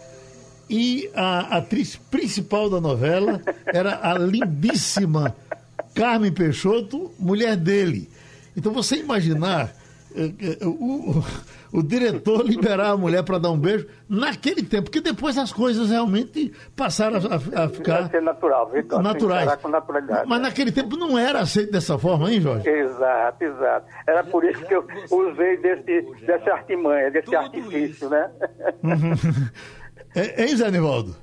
e 0.70 1.10
a 1.16 1.58
atriz 1.58 1.96
principal 1.96 2.70
da 2.70 2.80
novela 2.80 3.42
era 3.66 4.00
a 4.02 4.18
lindíssima 4.18 5.36
Carmen 5.94 6.32
Peixoto, 6.32 7.12
mulher 7.20 7.56
dele. 7.56 8.10
Então 8.56 8.72
você 8.72 8.98
imaginar 8.98 9.72
uh, 10.12 10.68
o 10.68 11.24
o 11.74 11.82
diretor 11.82 12.46
liberar 12.46 12.92
a 12.92 12.98
mulher 12.98 13.24
para 13.24 13.40
dar 13.40 13.50
um 13.50 13.58
beijo 13.58 13.88
naquele 14.08 14.62
tempo, 14.62 14.84
porque 14.84 15.02
depois 15.02 15.36
as 15.40 15.52
coisas 15.52 15.90
realmente 15.90 16.54
passaram 16.76 17.18
a, 17.18 17.64
a 17.64 17.68
ficar. 17.68 18.10
Ser 18.12 18.22
natural, 18.22 18.70
Vitor. 18.70 19.02
Naturais. 19.02 19.56
Com 19.56 19.70
naturalidade. 19.70 20.30
Mas 20.30 20.40
naquele 20.40 20.72
tempo 20.72 20.96
não 20.96 21.18
era 21.18 21.40
aceito 21.40 21.72
dessa 21.72 21.98
forma, 21.98 22.32
hein, 22.32 22.40
Jorge? 22.40 22.70
Exato, 22.70 23.44
exato. 23.44 23.88
Era 24.06 24.24
por 24.24 24.46
isso 24.46 24.64
que 24.66 24.76
eu 24.76 24.86
usei 25.10 25.58
desse, 25.58 26.02
dessa 26.28 26.52
artimanha, 26.52 27.10
desse 27.10 27.26
Tudo 27.26 27.38
artifício, 27.38 27.86
isso. 27.86 28.10
né? 28.10 28.30
Uhum. 28.84 29.50
É, 30.16 30.44
hein, 30.44 30.56
Zé 30.56 30.70
Nivaldo? 30.70 31.16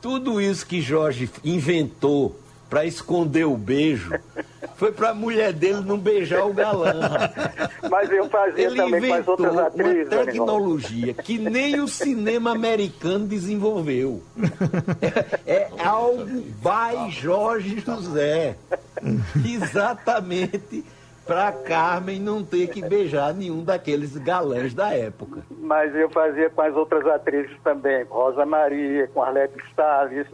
Tudo 0.00 0.40
isso 0.40 0.66
que 0.66 0.80
Jorge 0.80 1.28
inventou 1.44 2.38
para 2.70 2.84
esconder 2.84 3.46
o 3.46 3.56
beijo 3.56 4.12
foi 4.76 4.92
para 4.92 5.10
a 5.10 5.14
mulher 5.14 5.52
dele 5.52 5.80
não 5.80 5.98
beijar 5.98 6.46
o 6.46 6.52
galã. 6.52 6.92
Mas 7.90 8.10
eu 8.10 8.28
fazia 8.28 8.66
Ele 8.66 8.76
também 8.76 9.10
com 9.10 9.14
as 9.14 9.28
outras 9.28 9.58
atrizes. 9.58 10.12
Uma 10.12 10.24
tecnologia 10.24 11.14
que 11.14 11.38
nem 11.38 11.80
o 11.80 11.88
cinema 11.88 12.52
americano 12.52 13.26
desenvolveu. 13.26 14.22
É, 15.46 15.52
é 15.52 15.70
algo 15.78 16.24
by 16.24 17.10
Jorge 17.10 17.82
José. 17.84 18.56
Exatamente 19.44 20.84
para 21.28 21.52
Carmen 21.52 22.18
não 22.18 22.42
ter 22.42 22.68
que 22.68 22.80
beijar 22.80 23.34
nenhum 23.34 23.62
daqueles 23.62 24.16
galãs 24.16 24.72
da 24.72 24.94
época. 24.94 25.42
Mas 25.60 25.94
eu 25.94 26.08
fazia 26.08 26.48
com 26.48 26.62
as 26.62 26.74
outras 26.74 27.06
atrizes 27.06 27.54
também, 27.62 28.06
com 28.06 28.14
Rosa 28.14 28.46
Maria, 28.46 29.06
com 29.08 29.22
Arlete 29.22 29.62
Salles, 29.76 30.26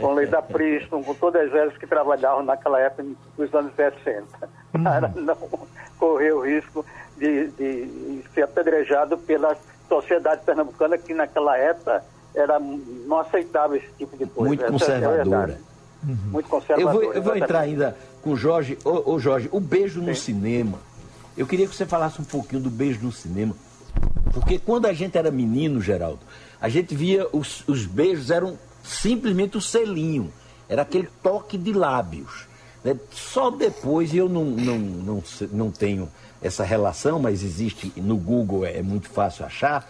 com 0.00 0.14
Leida 0.14 0.40
Priston, 0.40 1.04
com 1.04 1.14
todas 1.14 1.54
elas 1.54 1.76
que 1.76 1.86
trabalhavam 1.86 2.42
naquela 2.42 2.80
época, 2.80 3.04
nos 3.36 3.54
anos 3.54 3.74
60, 3.76 4.24
uhum. 4.74 4.82
para 4.82 5.08
não 5.08 5.36
correr 5.98 6.32
o 6.32 6.40
risco 6.40 6.82
de, 7.18 7.48
de 7.48 8.24
ser 8.32 8.44
apedrejado 8.44 9.18
pela 9.18 9.54
sociedade 9.86 10.40
pernambucana, 10.46 10.96
que 10.96 11.12
naquela 11.12 11.58
época 11.58 12.02
era 12.34 12.58
não 12.58 13.18
aceitável 13.18 13.76
esse 13.76 13.92
tipo 13.98 14.16
de 14.16 14.24
coisa. 14.24 14.48
Muito 14.48 14.64
é 14.64 14.68
conservadora. 14.70 15.52
É 15.52 16.06
uhum. 16.06 16.16
Muito 16.30 16.48
conservadora. 16.48 16.96
Eu 16.96 17.02
vou, 17.02 17.12
eu 17.12 17.22
vou 17.22 17.36
entrar 17.36 17.60
ainda 17.60 17.94
com 18.22 18.30
o 18.30 18.36
Jorge. 18.36 18.78
Ô, 18.84 19.12
ô 19.12 19.18
Jorge, 19.18 19.48
o 19.52 19.60
beijo 19.60 20.00
Sim. 20.00 20.06
no 20.06 20.14
cinema. 20.14 20.78
Eu 21.36 21.46
queria 21.46 21.66
que 21.66 21.74
você 21.74 21.84
falasse 21.84 22.20
um 22.20 22.24
pouquinho 22.24 22.62
do 22.62 22.70
beijo 22.70 23.00
no 23.02 23.12
cinema. 23.12 23.54
Porque 24.32 24.58
quando 24.58 24.86
a 24.86 24.92
gente 24.92 25.18
era 25.18 25.30
menino, 25.30 25.80
Geraldo, 25.80 26.20
a 26.60 26.68
gente 26.68 26.94
via 26.94 27.26
os, 27.32 27.64
os 27.66 27.84
beijos 27.84 28.30
eram 28.30 28.58
simplesmente 28.82 29.56
o 29.56 29.60
selinho. 29.60 30.32
Era 30.68 30.82
aquele 30.82 31.08
toque 31.22 31.58
de 31.58 31.72
lábios. 31.72 32.46
Né? 32.84 32.96
Só 33.10 33.50
depois, 33.50 34.12
e 34.12 34.18
eu 34.18 34.28
não, 34.28 34.44
não, 34.44 34.78
não, 34.78 35.24
não 35.52 35.70
tenho 35.70 36.08
essa 36.40 36.64
relação, 36.64 37.18
mas 37.18 37.42
existe 37.42 37.92
no 37.96 38.16
Google, 38.16 38.64
é, 38.64 38.78
é 38.78 38.82
muito 38.82 39.08
fácil 39.08 39.44
achar, 39.44 39.88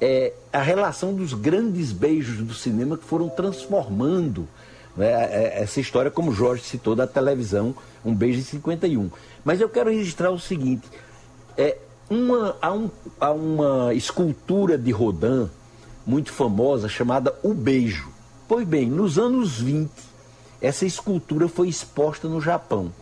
é 0.00 0.32
a 0.52 0.60
relação 0.60 1.14
dos 1.14 1.34
grandes 1.34 1.92
beijos 1.92 2.38
do 2.38 2.54
cinema 2.54 2.96
que 2.96 3.04
foram 3.04 3.28
transformando 3.28 4.48
né, 4.96 5.08
é, 5.08 5.62
essa 5.62 5.80
história, 5.80 6.10
como 6.10 6.32
Jorge 6.32 6.62
citou, 6.62 6.94
da 6.94 7.06
televisão, 7.06 7.74
Um 8.04 8.14
Beijo 8.14 8.40
em 8.40 8.44
51. 8.44 9.10
Mas 9.44 9.60
eu 9.60 9.68
quero 9.68 9.90
registrar 9.90 10.30
o 10.30 10.38
seguinte: 10.38 10.88
é, 11.56 11.76
uma, 12.08 12.56
há, 12.60 12.72
um, 12.72 12.90
há 13.20 13.30
uma 13.32 13.94
escultura 13.94 14.78
de 14.78 14.90
Rodin 14.90 15.48
muito 16.06 16.32
famosa 16.32 16.88
chamada 16.88 17.34
O 17.42 17.54
Beijo. 17.54 18.08
Pois 18.46 18.66
bem, 18.66 18.86
nos 18.86 19.18
anos 19.18 19.60
20, 19.60 19.90
essa 20.60 20.84
escultura 20.84 21.48
foi 21.48 21.68
exposta 21.68 22.28
no 22.28 22.40
Japão. 22.40 22.92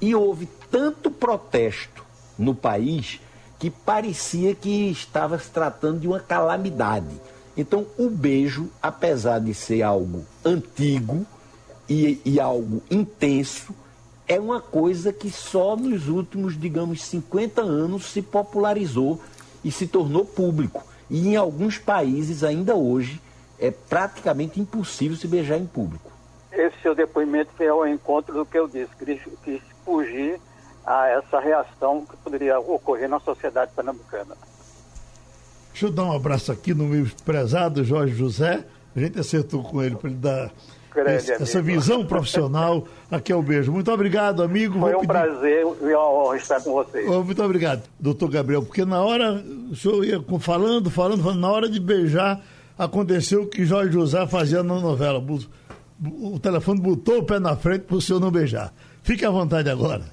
E 0.00 0.14
houve 0.14 0.48
tanto 0.70 1.10
protesto 1.10 2.04
no 2.38 2.54
país 2.54 3.20
que 3.58 3.70
parecia 3.70 4.54
que 4.54 4.90
estava 4.90 5.38
se 5.38 5.50
tratando 5.50 6.00
de 6.00 6.08
uma 6.08 6.18
calamidade. 6.18 7.14
Então, 7.56 7.86
o 7.98 8.08
beijo, 8.08 8.70
apesar 8.82 9.40
de 9.40 9.52
ser 9.54 9.82
algo 9.82 10.24
antigo 10.44 11.26
e, 11.88 12.20
e 12.24 12.40
algo 12.40 12.82
intenso, 12.90 13.74
é 14.26 14.38
uma 14.38 14.60
coisa 14.60 15.12
que 15.12 15.30
só 15.30 15.74
nos 15.74 16.08
últimos, 16.08 16.58
digamos, 16.58 17.02
50 17.04 17.60
anos 17.62 18.04
se 18.06 18.22
popularizou 18.22 19.20
e 19.64 19.72
se 19.72 19.88
tornou 19.88 20.24
público. 20.24 20.84
E 21.10 21.28
em 21.28 21.36
alguns 21.36 21.78
países, 21.78 22.44
ainda 22.44 22.76
hoje, 22.76 23.20
é 23.58 23.70
praticamente 23.70 24.60
impossível 24.60 25.16
se 25.16 25.26
beijar 25.26 25.58
em 25.58 25.66
público. 25.66 26.10
Esse 26.52 26.80
seu 26.80 26.94
depoimento 26.94 27.50
foi 27.56 27.68
ao 27.68 27.86
encontro 27.86 28.32
do 28.32 28.46
que 28.46 28.58
eu 28.58 28.68
disse, 28.68 28.90
quis, 28.96 29.20
quis 29.42 29.60
fugir 29.84 30.40
a 30.86 31.08
essa 31.08 31.40
reação 31.40 32.06
que 32.06 32.16
poderia 32.18 32.58
ocorrer 32.58 33.08
na 33.08 33.20
sociedade 33.20 33.72
pernambucana. 33.74 34.36
Deixa 35.72 35.86
eu 35.86 35.90
dar 35.90 36.04
um 36.04 36.12
abraço 36.12 36.52
aqui 36.52 36.74
no 36.74 36.84
meu 36.84 37.06
prezado 37.24 37.84
Jorge 37.84 38.14
José. 38.14 38.64
A 38.94 39.00
gente 39.00 39.18
acertou 39.18 39.62
com 39.62 39.82
ele 39.82 39.96
para 39.96 40.10
ele 40.10 40.18
dar 40.18 40.52
esse, 41.08 41.32
essa 41.32 41.62
visão 41.62 42.04
profissional. 42.04 42.86
Aqui 43.10 43.32
é 43.32 43.36
o 43.36 43.42
beijo. 43.42 43.70
Muito 43.72 43.90
obrigado, 43.90 44.42
amigo. 44.42 44.78
Foi 44.78 44.92
Vou 44.92 45.02
um 45.02 45.06
pedir... 45.06 45.12
prazer 45.12 45.66
e 45.82 45.94
honra 45.94 46.36
estar 46.36 46.60
com 46.60 46.72
vocês. 46.72 47.08
Oh, 47.08 47.22
muito 47.22 47.42
obrigado, 47.42 47.82
doutor 47.98 48.30
Gabriel, 48.30 48.62
porque 48.62 48.84
na 48.84 49.00
hora, 49.00 49.34
o 49.70 49.76
senhor 49.76 50.04
ia 50.04 50.22
falando, 50.40 50.90
falando, 50.90 51.22
falando, 51.22 51.40
na 51.40 51.50
hora 51.50 51.68
de 51.68 51.78
beijar, 51.78 52.42
aconteceu 52.76 53.42
o 53.42 53.46
que 53.46 53.64
Jorge 53.64 53.92
José 53.92 54.26
fazia 54.26 54.62
na 54.62 54.80
novela. 54.80 55.24
O 56.02 56.38
telefone 56.40 56.80
botou 56.80 57.18
o 57.18 57.24
pé 57.24 57.38
na 57.38 57.56
frente 57.56 57.82
para 57.82 57.96
o 57.96 58.00
senhor 58.00 58.18
não 58.18 58.30
beijar. 58.30 58.72
Fique 59.02 59.24
à 59.24 59.30
vontade 59.30 59.70
agora. 59.70 60.04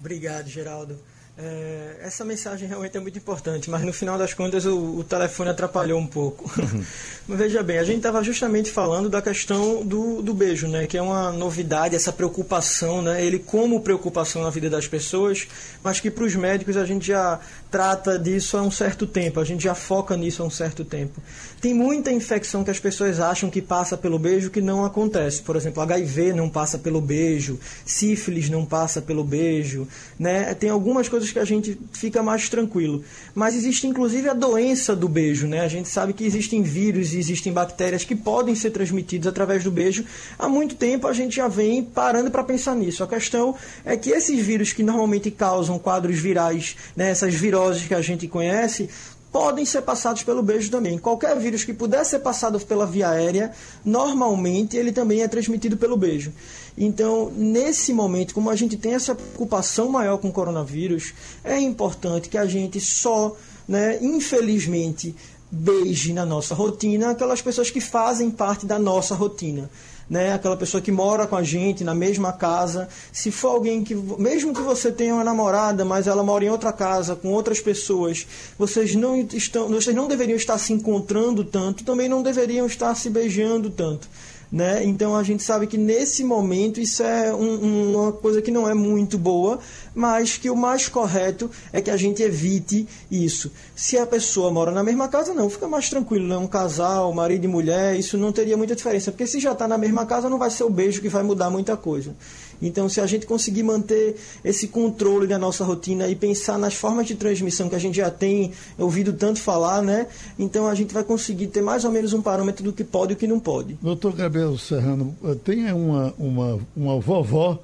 Obrigado, 0.00 0.48
Geraldo. 0.48 0.96
É, 1.36 1.96
essa 2.00 2.24
mensagem 2.24 2.68
realmente 2.68 2.96
é 2.96 3.00
muito 3.00 3.18
importante, 3.18 3.68
mas 3.68 3.82
no 3.82 3.92
final 3.92 4.16
das 4.16 4.32
contas 4.32 4.64
o, 4.66 4.98
o 4.98 5.02
telefone 5.02 5.50
atrapalhou 5.50 5.98
um 5.98 6.06
pouco. 6.06 6.48
Uhum. 6.60 6.84
mas 7.26 7.38
veja 7.38 7.60
bem, 7.60 7.78
a 7.78 7.82
gente 7.82 7.96
estava 7.96 8.22
justamente 8.22 8.70
falando 8.70 9.08
da 9.08 9.20
questão 9.20 9.84
do, 9.84 10.22
do 10.22 10.32
beijo, 10.32 10.68
né, 10.68 10.86
que 10.86 10.96
é 10.96 11.02
uma 11.02 11.32
novidade, 11.32 11.96
essa 11.96 12.12
preocupação, 12.12 13.02
né, 13.02 13.24
ele 13.24 13.40
como 13.40 13.80
preocupação 13.80 14.44
na 14.44 14.50
vida 14.50 14.70
das 14.70 14.86
pessoas, 14.86 15.48
mas 15.82 15.98
que 15.98 16.08
para 16.08 16.22
os 16.22 16.36
médicos 16.36 16.76
a 16.76 16.84
gente 16.84 17.08
já 17.08 17.40
trata 17.74 18.16
disso 18.16 18.56
há 18.56 18.62
um 18.62 18.70
certo 18.70 19.04
tempo, 19.04 19.40
a 19.40 19.44
gente 19.44 19.64
já 19.64 19.74
foca 19.74 20.16
nisso 20.16 20.44
há 20.44 20.46
um 20.46 20.50
certo 20.50 20.84
tempo. 20.84 21.20
Tem 21.60 21.74
muita 21.74 22.12
infecção 22.12 22.62
que 22.62 22.70
as 22.70 22.78
pessoas 22.78 23.18
acham 23.18 23.50
que 23.50 23.60
passa 23.60 23.96
pelo 23.96 24.16
beijo 24.16 24.48
que 24.48 24.60
não 24.60 24.84
acontece. 24.84 25.42
Por 25.42 25.56
exemplo, 25.56 25.82
HIV 25.82 26.34
não 26.34 26.48
passa 26.48 26.78
pelo 26.78 27.00
beijo, 27.00 27.58
sífilis 27.84 28.48
não 28.48 28.64
passa 28.64 29.02
pelo 29.02 29.24
beijo, 29.24 29.88
né? 30.16 30.54
Tem 30.54 30.70
algumas 30.70 31.08
coisas 31.08 31.32
que 31.32 31.38
a 31.40 31.44
gente 31.44 31.76
fica 31.92 32.22
mais 32.22 32.48
tranquilo. 32.48 33.02
Mas 33.34 33.56
existe 33.56 33.88
inclusive 33.88 34.28
a 34.28 34.34
doença 34.34 34.94
do 34.94 35.08
beijo, 35.08 35.48
né? 35.48 35.62
A 35.62 35.68
gente 35.68 35.88
sabe 35.88 36.12
que 36.12 36.24
existem 36.24 36.62
vírus 36.62 37.12
e 37.12 37.18
existem 37.18 37.52
bactérias 37.52 38.04
que 38.04 38.14
podem 38.14 38.54
ser 38.54 38.70
transmitidos 38.70 39.26
através 39.26 39.64
do 39.64 39.72
beijo. 39.72 40.04
Há 40.38 40.48
muito 40.48 40.76
tempo 40.76 41.08
a 41.08 41.12
gente 41.12 41.34
já 41.34 41.48
vem 41.48 41.82
parando 41.82 42.30
para 42.30 42.44
pensar 42.44 42.76
nisso. 42.76 43.02
A 43.02 43.08
questão 43.08 43.56
é 43.84 43.96
que 43.96 44.10
esses 44.10 44.38
vírus 44.38 44.72
que 44.72 44.84
normalmente 44.84 45.28
causam 45.28 45.76
quadros 45.76 46.20
virais, 46.20 46.76
né, 46.94 47.10
essas 47.10 47.34
viroses 47.34 47.63
viroses 47.64 47.86
que 47.86 47.94
a 47.94 48.02
gente 48.02 48.28
conhece 48.28 48.88
podem 49.32 49.64
ser 49.64 49.82
passados 49.82 50.22
pelo 50.22 50.42
beijo 50.42 50.70
também. 50.70 50.96
Qualquer 50.96 51.36
vírus 51.40 51.64
que 51.64 51.72
puder 51.72 52.04
ser 52.04 52.20
passado 52.20 52.60
pela 52.60 52.86
via 52.86 53.08
aérea, 53.08 53.50
normalmente 53.84 54.76
ele 54.76 54.92
também 54.92 55.22
é 55.22 55.28
transmitido 55.28 55.76
pelo 55.76 55.96
beijo. 55.96 56.32
Então, 56.78 57.32
nesse 57.36 57.92
momento, 57.92 58.32
como 58.32 58.48
a 58.48 58.54
gente 58.54 58.76
tem 58.76 58.94
essa 58.94 59.12
preocupação 59.12 59.88
maior 59.88 60.18
com 60.18 60.28
o 60.28 60.32
coronavírus, 60.32 61.12
é 61.42 61.58
importante 61.58 62.28
que 62.28 62.38
a 62.38 62.46
gente 62.46 62.80
só, 62.80 63.36
né, 63.66 63.98
infelizmente, 64.00 65.16
beije 65.50 66.12
na 66.12 66.24
nossa 66.24 66.54
rotina 66.54 67.10
aquelas 67.10 67.42
pessoas 67.42 67.70
que 67.70 67.80
fazem 67.80 68.30
parte 68.30 68.66
da 68.66 68.78
nossa 68.78 69.16
rotina 69.16 69.68
né? 70.08 70.32
Aquela 70.32 70.56
pessoa 70.56 70.80
que 70.80 70.92
mora 70.92 71.26
com 71.26 71.36
a 71.36 71.42
gente 71.42 71.84
na 71.84 71.94
mesma 71.94 72.32
casa. 72.32 72.88
Se 73.12 73.30
for 73.30 73.48
alguém 73.48 73.82
que, 73.82 73.94
mesmo 73.94 74.52
que 74.52 74.60
você 74.60 74.92
tenha 74.92 75.14
uma 75.14 75.24
namorada, 75.24 75.84
mas 75.84 76.06
ela 76.06 76.22
mora 76.22 76.44
em 76.44 76.50
outra 76.50 76.72
casa 76.72 77.16
com 77.16 77.28
outras 77.28 77.60
pessoas, 77.60 78.26
vocês 78.58 78.94
não 78.94 79.16
estão, 79.16 79.68
vocês 79.68 79.94
não 79.94 80.08
deveriam 80.08 80.36
estar 80.36 80.58
se 80.58 80.72
encontrando 80.72 81.44
tanto, 81.44 81.84
também 81.84 82.08
não 82.08 82.22
deveriam 82.22 82.66
estar 82.66 82.94
se 82.94 83.08
beijando 83.10 83.70
tanto. 83.70 84.08
Né? 84.52 84.84
Então 84.84 85.16
a 85.16 85.22
gente 85.24 85.42
sabe 85.42 85.66
que 85.66 85.76
nesse 85.76 86.22
momento 86.22 86.78
isso 86.78 87.02
é 87.02 87.34
um, 87.34 87.96
uma 87.96 88.12
coisa 88.12 88.40
que 88.40 88.52
não 88.52 88.68
é 88.68 88.74
muito 88.74 89.18
boa, 89.18 89.58
mas 89.94 90.36
que 90.36 90.50
o 90.50 90.56
mais 90.56 90.88
correto 90.88 91.50
é 91.72 91.80
que 91.80 91.90
a 91.90 91.96
gente 91.96 92.22
evite 92.22 92.86
isso. 93.10 93.50
Se 93.74 93.96
a 93.96 94.06
pessoa 94.06 94.50
mora 94.50 94.70
na 94.70 94.82
mesma 94.82 95.08
casa, 95.08 95.32
não, 95.32 95.48
fica 95.48 95.68
mais 95.68 95.88
tranquilo, 95.88 96.26
né? 96.26 96.36
Um 96.36 96.46
casal, 96.46 97.12
marido 97.12 97.44
e 97.44 97.48
mulher, 97.48 97.98
isso 97.98 98.18
não 98.18 98.32
teria 98.32 98.56
muita 98.56 98.74
diferença, 98.74 99.10
porque 99.12 99.26
se 99.26 99.38
já 99.38 99.52
está 99.52 99.68
na 99.68 99.78
mesma 99.78 100.04
casa, 100.06 100.28
não 100.28 100.38
vai 100.38 100.50
ser 100.50 100.64
o 100.64 100.70
beijo 100.70 101.00
que 101.00 101.08
vai 101.08 101.22
mudar 101.22 101.50
muita 101.50 101.76
coisa. 101.76 102.14
Então, 102.62 102.88
se 102.88 103.00
a 103.00 103.06
gente 103.06 103.26
conseguir 103.26 103.62
manter 103.62 104.16
esse 104.44 104.68
controle 104.68 105.26
da 105.26 105.38
nossa 105.38 105.64
rotina 105.64 106.08
e 106.08 106.14
pensar 106.14 106.58
nas 106.58 106.74
formas 106.74 107.06
de 107.06 107.14
transmissão 107.14 107.68
que 107.68 107.74
a 107.74 107.78
gente 107.78 107.96
já 107.96 108.10
tem 108.10 108.52
ouvido 108.78 109.12
tanto 109.12 109.40
falar, 109.40 109.82
né? 109.82 110.06
Então 110.38 110.66
a 110.66 110.74
gente 110.74 110.92
vai 110.92 111.04
conseguir 111.04 111.48
ter 111.48 111.62
mais 111.62 111.84
ou 111.84 111.90
menos 111.90 112.12
um 112.12 112.22
parâmetro 112.22 112.64
do 112.64 112.72
que 112.72 112.84
pode 112.84 113.12
e 113.12 113.14
o 113.14 113.18
que 113.18 113.26
não 113.26 113.38
pode. 113.38 113.78
Doutor 113.82 114.12
Gabriel 114.14 114.56
Serrano, 114.58 115.14
eh, 115.24 115.34
tem 115.44 115.72
uma, 115.72 116.14
uma, 116.18 116.60
uma 116.76 117.00
vovó 117.00 117.58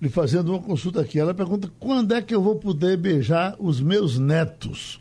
lhe 0.00 0.08
fazendo 0.08 0.50
uma 0.50 0.60
consulta 0.60 1.00
aqui. 1.00 1.18
Ela 1.18 1.34
pergunta 1.34 1.70
quando 1.78 2.14
é 2.14 2.22
que 2.22 2.34
eu 2.34 2.42
vou 2.42 2.56
poder 2.56 2.96
beijar 2.96 3.54
os 3.58 3.80
meus 3.80 4.18
netos? 4.18 5.00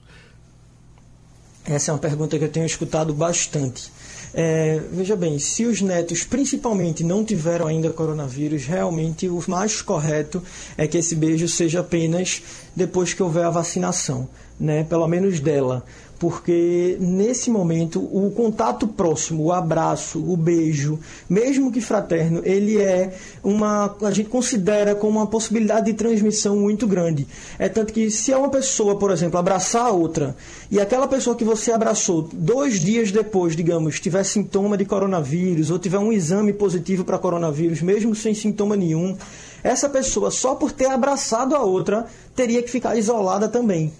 Essa 1.65 1.91
é 1.91 1.93
uma 1.93 1.99
pergunta 1.99 2.37
que 2.37 2.43
eu 2.43 2.49
tenho 2.49 2.65
escutado 2.65 3.13
bastante. 3.13 3.91
É, 4.33 4.79
veja 4.91 5.15
bem, 5.15 5.39
se 5.39 5.65
os 5.65 5.81
netos 5.81 6.23
principalmente 6.23 7.03
não 7.03 7.23
tiveram 7.23 7.67
ainda 7.67 7.89
coronavírus, 7.89 8.65
realmente 8.65 9.27
o 9.27 9.43
mais 9.47 9.81
correto 9.81 10.41
é 10.77 10.87
que 10.87 10.97
esse 10.97 11.15
beijo 11.15 11.47
seja 11.47 11.79
apenas 11.79 12.41
depois 12.75 13.13
que 13.13 13.23
houver 13.23 13.45
a 13.45 13.49
vacinação, 13.49 14.29
né? 14.59 14.83
pelo 14.83 15.07
menos 15.07 15.39
dela 15.39 15.83
porque 16.19 16.97
nesse 16.99 17.49
momento 17.49 17.99
o 17.99 18.29
contato 18.31 18.85
próximo, 18.85 19.45
o 19.45 19.51
abraço, 19.53 20.19
o 20.19 20.35
beijo, 20.35 20.99
mesmo 21.29 21.71
que 21.71 21.79
fraterno, 21.79 22.41
ele 22.43 22.77
é 22.77 23.13
uma 23.41 23.95
a 24.03 24.11
gente 24.11 24.29
considera 24.29 24.93
como 24.93 25.17
uma 25.17 25.27
possibilidade 25.27 25.85
de 25.85 25.93
transmissão 25.93 26.57
muito 26.57 26.85
grande. 26.85 27.25
É 27.57 27.69
tanto 27.69 27.93
que 27.93 28.11
se 28.11 28.33
é 28.33 28.37
uma 28.37 28.49
pessoa, 28.49 28.97
por 28.97 29.11
exemplo, 29.11 29.39
abraçar 29.39 29.85
a 29.85 29.91
outra 29.91 30.35
e 30.69 30.79
aquela 30.79 31.07
pessoa 31.07 31.35
que 31.35 31.45
você 31.45 31.71
abraçou 31.71 32.29
dois 32.33 32.79
dias 32.81 33.11
depois, 33.11 33.55
digamos, 33.55 33.99
tiver 33.99 34.23
sintoma 34.25 34.77
de 34.77 34.83
coronavírus 34.83 35.71
ou 35.71 35.79
tiver 35.79 35.99
um 35.99 36.11
exame 36.11 36.51
positivo 36.51 37.05
para 37.05 37.17
coronavírus, 37.17 37.81
mesmo 37.81 38.13
sem 38.13 38.33
sintoma 38.33 38.75
nenhum, 38.75 39.15
essa 39.63 39.87
pessoa 39.87 40.31
só 40.31 40.53
por 40.55 40.73
ter 40.73 40.87
abraçado 40.87 41.55
a 41.55 41.63
outra 41.63 42.05
teria 42.35 42.61
que 42.61 42.69
ficar 42.69 42.97
isolada 42.97 43.47
também. 43.47 43.93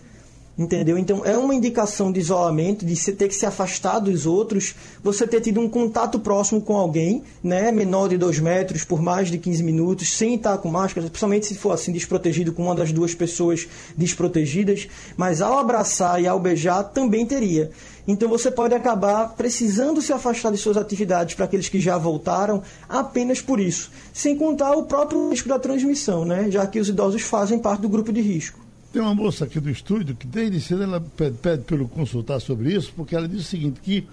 Entendeu? 0.60 0.98
Então 0.98 1.26
é 1.26 1.38
uma 1.38 1.56
indicação 1.56 2.12
de 2.12 2.20
isolamento, 2.20 2.86
de 2.86 2.94
você 2.94 3.14
ter 3.14 3.30
que 3.30 3.34
se 3.34 3.46
afastar 3.46 3.98
dos 4.00 4.26
outros, 4.26 4.76
você 5.02 5.26
ter 5.26 5.40
tido 5.40 5.62
um 5.62 5.70
contato 5.70 6.20
próximo 6.20 6.60
com 6.60 6.76
alguém, 6.76 7.24
né, 7.42 7.72
menor 7.72 8.10
de 8.10 8.18
2 8.18 8.42
metros, 8.42 8.84
por 8.84 9.02
mais 9.02 9.32
de 9.32 9.38
15 9.38 9.64
minutos, 9.64 10.18
sem 10.18 10.36
estar 10.36 10.58
com 10.58 10.68
máscara, 10.68 11.08
principalmente 11.08 11.46
se 11.46 11.56
for 11.56 11.72
assim 11.72 11.94
desprotegido 11.94 12.52
com 12.52 12.64
uma 12.64 12.76
das 12.76 12.92
duas 12.92 13.16
pessoas 13.16 13.70
desprotegidas, 13.96 14.90
mas 15.16 15.42
ao 15.42 15.58
abraçar 15.58 16.22
e 16.22 16.28
ao 16.28 16.42
beijar 16.42 16.84
também 16.84 17.26
teria. 17.26 17.72
Então 18.06 18.28
você 18.28 18.52
pode 18.52 18.76
acabar 18.76 19.30
precisando 19.38 20.02
se 20.02 20.12
afastar 20.12 20.52
de 20.52 20.58
suas 20.58 20.76
atividades 20.76 21.36
para 21.36 21.46
aqueles 21.46 21.70
que 21.70 21.80
já 21.80 21.98
voltaram 21.98 22.62
apenas 22.90 23.40
por 23.40 23.62
isso, 23.62 23.90
sem 24.12 24.36
contar 24.36 24.74
o 24.74 24.84
próprio 24.84 25.30
risco 25.30 25.48
da 25.48 25.58
transmissão, 25.58 26.26
né, 26.26 26.52
já 26.52 26.68
que 26.68 26.82
os 26.82 26.90
idosos 26.90 27.22
fazem 27.22 27.60
parte 27.60 27.80
do 27.80 27.88
grupo 27.88 28.12
de 28.12 28.20
risco. 28.20 28.68
Tem 28.92 29.02
uma 29.02 29.14
moça 29.14 29.46
aqui 29.46 29.60
do 29.60 29.70
estúdio 29.70 30.16
que 30.16 30.26
desde 30.26 30.60
cedo 30.60 30.84
ela 30.84 31.00
pede, 31.00 31.38
pede 31.38 31.64
pelo 31.64 31.88
consultar 31.88 32.40
sobre 32.40 32.74
isso, 32.74 32.92
porque 32.96 33.16
ela 33.16 33.28
diz 33.28 33.42
o 33.42 33.44
seguinte, 33.44 33.80
que 33.82 34.08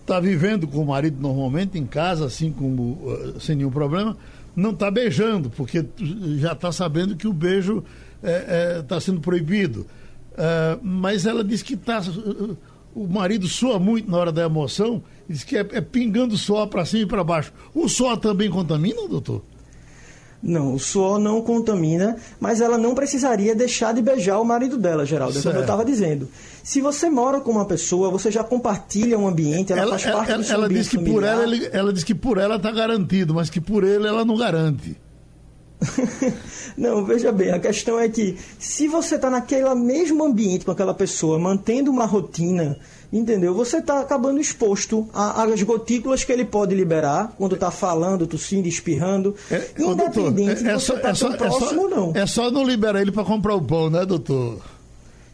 está 0.00 0.18
vivendo 0.18 0.66
com 0.66 0.82
o 0.82 0.86
marido 0.86 1.20
normalmente 1.20 1.78
em 1.78 1.84
casa, 1.84 2.24
assim 2.24 2.50
como 2.50 2.82
uh, 2.82 3.40
sem 3.40 3.56
nenhum 3.56 3.70
problema, 3.70 4.16
não 4.54 4.70
está 4.70 4.90
beijando, 4.90 5.50
porque 5.50 5.84
já 6.38 6.52
está 6.52 6.72
sabendo 6.72 7.14
que 7.14 7.28
o 7.28 7.32
beijo 7.32 7.84
está 8.22 8.30
é, 8.30 8.78
é, 8.78 8.82
tá 8.82 8.98
sendo 9.00 9.20
proibido. 9.20 9.80
Uh, 10.32 10.80
mas 10.82 11.26
ela 11.26 11.44
diz 11.44 11.62
que 11.62 11.74
está 11.74 12.00
o 12.94 13.06
marido 13.06 13.46
soa 13.46 13.78
muito 13.78 14.10
na 14.10 14.16
hora 14.16 14.32
da 14.32 14.44
emoção, 14.44 15.02
diz 15.28 15.44
que 15.44 15.58
é, 15.58 15.60
é 15.72 15.80
pingando 15.82 16.38
suor 16.38 16.66
para 16.68 16.86
cima 16.86 17.02
e 17.02 17.06
para 17.06 17.22
baixo. 17.22 17.52
O 17.74 17.86
suor 17.86 18.16
também 18.16 18.48
contamina, 18.48 19.06
doutor? 19.06 19.42
Não, 20.42 20.74
o 20.74 20.78
suor 20.78 21.18
não 21.18 21.40
contamina, 21.40 22.16
mas 22.38 22.60
ela 22.60 22.76
não 22.76 22.94
precisaria 22.94 23.54
deixar 23.54 23.92
de 23.94 24.02
beijar 24.02 24.38
o 24.40 24.44
marido 24.44 24.76
dela, 24.76 25.04
Geraldo, 25.04 25.38
é 25.38 25.42
como 25.42 25.54
eu 25.54 25.60
estava 25.62 25.84
dizendo. 25.84 26.28
Se 26.62 26.80
você 26.80 27.08
mora 27.08 27.40
com 27.40 27.50
uma 27.50 27.64
pessoa, 27.64 28.10
você 28.10 28.30
já 28.30 28.44
compartilha 28.44 29.18
um 29.18 29.26
ambiente, 29.26 29.72
ela, 29.72 29.82
ela 29.82 29.98
faz 29.98 30.14
parte 30.14 30.30
ela, 30.30 30.38
do 30.38 30.44
seu 30.44 30.54
ela 30.54 30.68
diz 30.68 30.88
que 30.88 30.96
familiar. 30.96 31.14
por 31.14 31.24
ela, 31.24 31.56
ela 31.72 31.92
diz 31.92 32.04
que 32.04 32.14
por 32.14 32.38
ela 32.38 32.56
está 32.56 32.70
garantido, 32.70 33.34
mas 33.34 33.48
que 33.48 33.60
por 33.60 33.82
ele 33.82 34.06
ela 34.06 34.24
não 34.24 34.36
garante. 34.36 34.96
não, 36.76 37.04
veja 37.04 37.30
bem, 37.32 37.50
a 37.50 37.58
questão 37.58 37.98
é 37.98 38.08
que 38.08 38.38
se 38.58 38.88
você 38.88 39.16
está 39.16 39.28
naquele 39.28 39.74
mesmo 39.74 40.24
ambiente 40.24 40.64
com 40.64 40.70
aquela 40.70 40.94
pessoa, 40.94 41.38
mantendo 41.38 41.90
uma 41.90 42.06
rotina, 42.06 42.78
entendeu? 43.12 43.54
Você 43.54 43.78
está 43.78 44.00
acabando 44.00 44.40
exposto 44.40 45.08
às 45.12 45.62
gotículas 45.62 46.24
que 46.24 46.32
ele 46.32 46.44
pode 46.44 46.74
liberar 46.74 47.34
quando 47.38 47.54
está 47.54 47.70
falando, 47.70 48.26
tossindo, 48.26 48.68
espirrando, 48.68 49.34
é, 49.50 49.70
independente 49.78 50.62
doutor, 50.62 50.70
é, 50.70 50.72
é, 50.74 50.78
só, 50.78 50.98
tá 50.98 51.10
é, 51.10 51.14
só, 51.14 51.36
próximo 51.36 51.66
é 51.66 51.74
só, 51.74 51.80
ou 51.80 51.88
não. 51.88 52.12
É 52.14 52.26
só 52.26 52.50
não 52.50 52.64
liberar 52.64 53.00
ele 53.00 53.12
para 53.12 53.24
comprar 53.24 53.54
o 53.54 53.62
pão, 53.62 53.90
né, 53.90 54.04
doutor? 54.04 54.60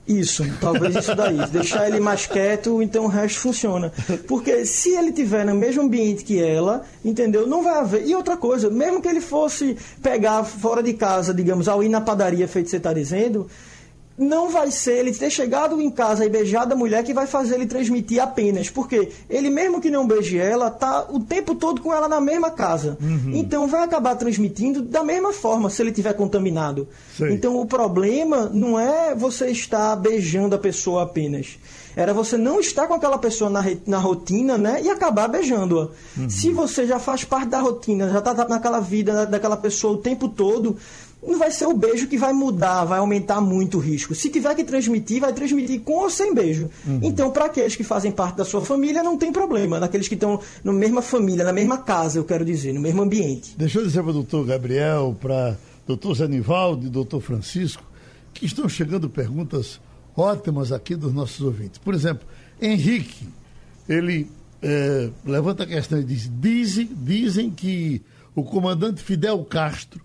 Isso, 0.06 0.44
talvez 0.60 0.96
isso 0.96 1.14
daí. 1.14 1.38
Deixar 1.50 1.86
ele 1.86 2.00
mais 2.00 2.26
quieto, 2.26 2.82
então 2.82 3.04
o 3.04 3.08
resto 3.08 3.38
funciona. 3.38 3.92
Porque 4.26 4.66
se 4.66 4.90
ele 4.90 5.12
tiver 5.12 5.44
no 5.44 5.54
mesmo 5.54 5.82
ambiente 5.82 6.24
que 6.24 6.42
ela, 6.42 6.82
entendeu? 7.04 7.46
Não 7.46 7.62
vai 7.62 7.78
haver. 7.78 8.06
E 8.06 8.14
outra 8.14 8.36
coisa, 8.36 8.68
mesmo 8.68 9.00
que 9.00 9.08
ele 9.08 9.20
fosse 9.20 9.76
pegar 10.02 10.42
fora 10.44 10.82
de 10.82 10.92
casa, 10.94 11.32
digamos, 11.32 11.68
ao 11.68 11.84
ir 11.84 11.88
na 11.88 12.00
padaria, 12.00 12.48
feito 12.48 12.68
você 12.68 12.78
está 12.78 12.92
dizendo, 12.92 13.46
não 14.16 14.50
vai 14.50 14.70
ser 14.70 14.98
ele 14.98 15.12
ter 15.12 15.30
chegado 15.30 15.80
em 15.80 15.90
casa 15.90 16.24
e 16.24 16.28
beijado 16.28 16.74
a 16.74 16.76
mulher 16.76 17.02
que 17.02 17.14
vai 17.14 17.26
fazer 17.26 17.54
ele 17.54 17.66
transmitir 17.66 18.22
apenas. 18.22 18.68
Porque 18.68 19.10
ele, 19.28 19.50
mesmo 19.50 19.80
que 19.80 19.90
não 19.90 20.06
beije 20.06 20.38
ela, 20.38 20.70
tá 20.70 21.06
o 21.10 21.20
tempo 21.20 21.54
todo 21.54 21.80
com 21.80 21.92
ela 21.92 22.08
na 22.08 22.20
mesma 22.20 22.50
casa. 22.50 22.96
Uhum. 23.00 23.32
Então 23.34 23.66
vai 23.66 23.82
acabar 23.82 24.14
transmitindo 24.16 24.82
da 24.82 25.02
mesma 25.02 25.32
forma 25.32 25.70
se 25.70 25.82
ele 25.82 25.92
tiver 25.92 26.12
contaminado. 26.14 26.88
Sei. 27.16 27.32
Então 27.32 27.56
o 27.56 27.66
problema 27.66 28.50
não 28.52 28.78
é 28.78 29.14
você 29.14 29.48
estar 29.48 29.96
beijando 29.96 30.54
a 30.54 30.58
pessoa 30.58 31.02
apenas. 31.02 31.58
Era 31.94 32.14
você 32.14 32.38
não 32.38 32.58
estar 32.58 32.86
com 32.86 32.94
aquela 32.94 33.18
pessoa 33.18 33.50
na, 33.50 33.62
na 33.86 33.98
rotina, 33.98 34.56
né? 34.56 34.80
E 34.82 34.88
acabar 34.88 35.28
beijando-a. 35.28 35.88
Uhum. 36.16 36.30
Se 36.30 36.50
você 36.50 36.86
já 36.86 36.98
faz 36.98 37.24
parte 37.24 37.48
da 37.48 37.60
rotina, 37.60 38.08
já 38.08 38.18
está 38.18 38.48
naquela 38.48 38.80
vida 38.80 39.26
daquela 39.26 39.56
pessoa 39.56 39.94
o 39.94 39.98
tempo 39.98 40.28
todo, 40.28 40.76
não 41.22 41.38
vai 41.38 41.50
ser 41.50 41.66
o 41.66 41.74
beijo 41.74 42.08
que 42.08 42.18
vai 42.18 42.32
mudar, 42.32 42.84
vai 42.84 42.98
aumentar 42.98 43.40
muito 43.40 43.78
o 43.78 43.80
risco. 43.80 44.14
Se 44.14 44.28
tiver 44.28 44.54
que 44.56 44.64
transmitir, 44.64 45.20
vai 45.20 45.32
transmitir 45.32 45.80
com 45.80 45.92
ou 45.92 46.10
sem 46.10 46.34
beijo. 46.34 46.68
Uhum. 46.84 46.98
Então, 47.02 47.30
para 47.30 47.44
aqueles 47.44 47.76
que 47.76 47.84
fazem 47.84 48.10
parte 48.10 48.36
da 48.36 48.44
sua 48.44 48.60
família, 48.60 49.02
não 49.02 49.16
tem 49.16 49.32
problema. 49.32 49.78
Naqueles 49.78 50.08
que 50.08 50.14
estão 50.14 50.40
na 50.64 50.72
mesma 50.72 51.00
família, 51.00 51.44
na 51.44 51.52
mesma 51.52 51.78
casa, 51.78 52.18
eu 52.18 52.24
quero 52.24 52.44
dizer, 52.44 52.72
no 52.72 52.80
mesmo 52.80 53.02
ambiente. 53.02 53.54
Deixa 53.56 53.78
eu 53.78 53.84
dizer 53.84 54.02
para 54.02 54.10
o 54.10 54.14
doutor 54.14 54.44
Gabriel, 54.44 55.16
para 55.20 55.56
o 55.84 55.86
doutor 55.86 56.14
Zanivaldo 56.16 56.86
e 56.86 56.90
doutor 56.90 57.20
Francisco, 57.20 57.84
que 58.34 58.44
estão 58.44 58.68
chegando 58.68 59.08
perguntas 59.08 59.80
ótimas 60.16 60.72
aqui 60.72 60.96
dos 60.96 61.14
nossos 61.14 61.40
ouvintes. 61.40 61.78
Por 61.78 61.94
exemplo, 61.94 62.26
Henrique, 62.60 63.28
ele 63.88 64.28
é, 64.60 65.08
levanta 65.24 65.62
a 65.62 65.66
questão 65.66 66.00
e 66.00 66.04
diz: 66.04 66.28
dizem, 66.40 66.88
dizem 66.92 67.48
que 67.48 68.02
o 68.34 68.42
comandante 68.42 69.02
Fidel 69.02 69.44
Castro 69.44 70.00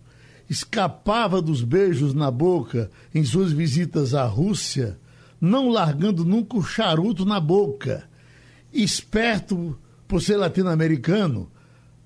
escapava 0.49 1.41
dos 1.41 1.61
beijos 1.61 2.13
na 2.13 2.31
boca 2.31 2.89
em 3.13 3.23
suas 3.23 3.51
visitas 3.51 4.13
à 4.13 4.25
Rússia, 4.25 4.97
não 5.39 5.69
largando 5.69 6.23
nunca 6.23 6.57
o 6.57 6.63
charuto 6.63 7.25
na 7.25 7.39
boca. 7.39 8.07
Esperto 8.73 9.77
por 10.07 10.21
ser 10.21 10.37
latino-americano, 10.37 11.49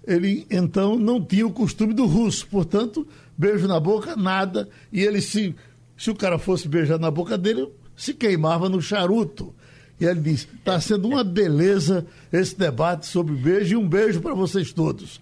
ele 0.06 0.46
então 0.50 0.98
não 0.98 1.24
tinha 1.24 1.46
o 1.46 1.54
costume 1.54 1.94
do 1.94 2.06
russo, 2.06 2.48
portanto, 2.48 3.08
beijo 3.38 3.68
na 3.68 3.80
boca, 3.80 4.16
nada, 4.16 4.68
e 4.92 5.02
ele 5.02 5.22
se 5.22 5.56
se 6.02 6.10
o 6.10 6.16
cara 6.16 6.40
fosse 6.40 6.68
beijar 6.68 6.98
na 6.98 7.12
boca 7.12 7.38
dele, 7.38 7.70
se 7.96 8.12
queimava 8.12 8.68
no 8.68 8.82
charuto. 8.82 9.54
E 10.00 10.06
ele 10.06 10.20
disse: 10.20 10.48
está 10.58 10.82
sendo 10.82 11.08
uma 11.08 11.24
beleza 11.24 12.08
esse 12.34 12.58
debate 12.58 13.06
sobre 13.06 13.36
beijo 13.36 13.76
e 13.76 13.78
um 13.78 13.88
beijo 13.88 14.20
para 14.20 14.34
vocês 14.34 14.74
todos. 14.74 15.22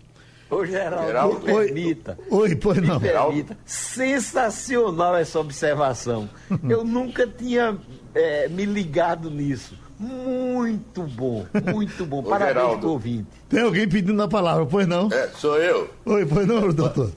Ô, 0.50 0.66
Geraldo, 0.66 1.08
Geraldo 1.08 1.39
permita. 1.41 2.18
Oi, 2.30 2.56
pois 2.56 2.82
não. 2.82 3.00
Me 3.00 3.08
permita. 3.10 3.58
Sensacional 3.66 5.16
essa 5.16 5.39
observação. 5.39 6.28
Eu 6.68 6.84
nunca 6.84 7.28
tinha 7.28 7.78
é, 8.16 8.47
me 8.47 8.66
ligado 8.66 9.30
nisso. 9.30 9.78
Muito 10.00 11.04
bom, 11.04 11.45
muito 11.74 12.06
bom. 12.06 12.20
Ô, 12.24 12.24
Parabéns 12.24 12.56
Geraldo. 12.56 12.80
pro 12.80 12.89
ouvinte. 12.91 13.28
Tem 13.50 13.62
alguém 13.62 13.88
pedindo 13.88 14.22
a 14.24 14.28
palavra, 14.30 14.66
pois 14.66 14.88
não? 14.88 15.10
É, 15.12 15.28
sou 15.36 15.58
eu. 15.58 15.89
Oi, 16.06 16.26
pois 16.26 16.47
não, 16.47 16.72
doutor? 16.72 17.12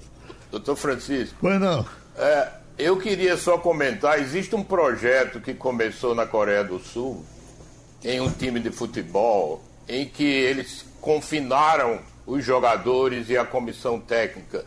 Doutor 0.50 0.76
Francisco. 0.76 1.36
Pois 1.40 1.60
não. 1.60 1.86
É, 2.16 2.48
eu 2.76 2.96
queria 2.96 3.36
só 3.36 3.56
comentar, 3.56 4.20
existe 4.20 4.54
um 4.56 4.64
projeto 4.64 5.40
que 5.40 5.54
começou 5.54 6.14
na 6.14 6.26
Coreia 6.26 6.64
do 6.64 6.80
Sul, 6.80 7.24
em 8.04 8.20
um 8.20 8.30
time 8.30 8.58
de 8.58 8.70
futebol, 8.70 9.62
em 9.88 10.04
que 10.04 10.24
eles 10.24 10.84
confinaram 11.00 12.00
os 12.26 12.44
jogadores 12.44 13.28
e 13.28 13.36
a 13.36 13.44
comissão 13.44 13.98
técnica 14.00 14.64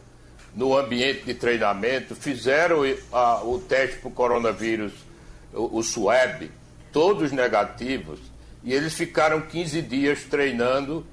no 0.56 0.76
ambiente 0.76 1.26
de 1.26 1.34
treinamento, 1.34 2.16
fizeram 2.16 2.82
a, 3.12 3.44
o 3.44 3.60
teste 3.60 3.98
para 3.98 4.08
o 4.08 4.12
coronavírus, 4.12 4.94
o, 5.54 5.84
SWAB, 5.84 6.50
todos 6.92 7.32
negativos, 7.32 8.20
e 8.64 8.74
eles 8.74 8.94
ficaram 8.94 9.42
15 9.42 9.82
dias 9.82 10.24
treinando 10.24 11.06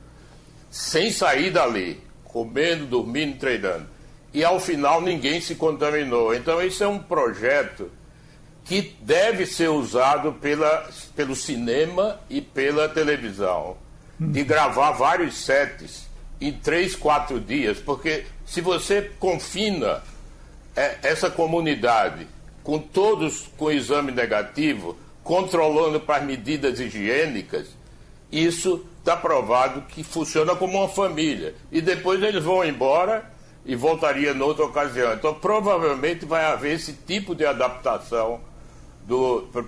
sem 0.70 1.10
sair 1.10 1.50
dali, 1.50 2.00
comendo, 2.24 2.86
dormindo, 2.86 3.38
treinando. 3.38 3.86
E 4.32 4.42
ao 4.44 4.58
final 4.58 5.02
ninguém 5.02 5.40
se 5.40 5.56
contaminou. 5.56 6.34
Então, 6.34 6.62
isso 6.62 6.82
é 6.82 6.88
um 6.88 6.98
projeto 6.98 7.90
que 8.64 8.96
deve 9.02 9.44
ser 9.44 9.68
usado 9.68 10.32
pela, 10.34 10.88
pelo 11.14 11.34
cinema 11.34 12.18
e 12.30 12.40
pela 12.40 12.88
televisão, 12.88 13.76
de 14.18 14.44
gravar 14.44 14.92
vários 14.92 15.44
sets 15.44 16.11
em 16.48 16.52
três, 16.52 16.96
quatro 16.96 17.40
dias, 17.40 17.78
porque 17.78 18.24
se 18.46 18.60
você 18.60 19.10
confina 19.18 20.02
é, 20.74 20.98
essa 21.02 21.30
comunidade 21.30 22.26
com 22.62 22.78
todos 22.78 23.48
com 23.56 23.70
exame 23.70 24.12
negativo, 24.12 24.96
controlando 25.22 26.00
para 26.00 26.20
as 26.20 26.24
medidas 26.24 26.78
higiênicas, 26.80 27.68
isso 28.30 28.86
está 28.98 29.16
provado 29.16 29.82
que 29.82 30.02
funciona 30.02 30.54
como 30.54 30.78
uma 30.78 30.88
família. 30.88 31.54
E 31.70 31.80
depois 31.80 32.22
eles 32.22 32.44
vão 32.44 32.64
embora 32.64 33.30
e 33.64 33.74
voltaria 33.76 34.32
noutra 34.32 34.64
ocasião. 34.64 35.12
Então, 35.14 35.34
provavelmente 35.34 36.24
vai 36.24 36.44
haver 36.44 36.74
esse 36.74 36.92
tipo 36.92 37.34
de 37.34 37.44
adaptação 37.44 38.40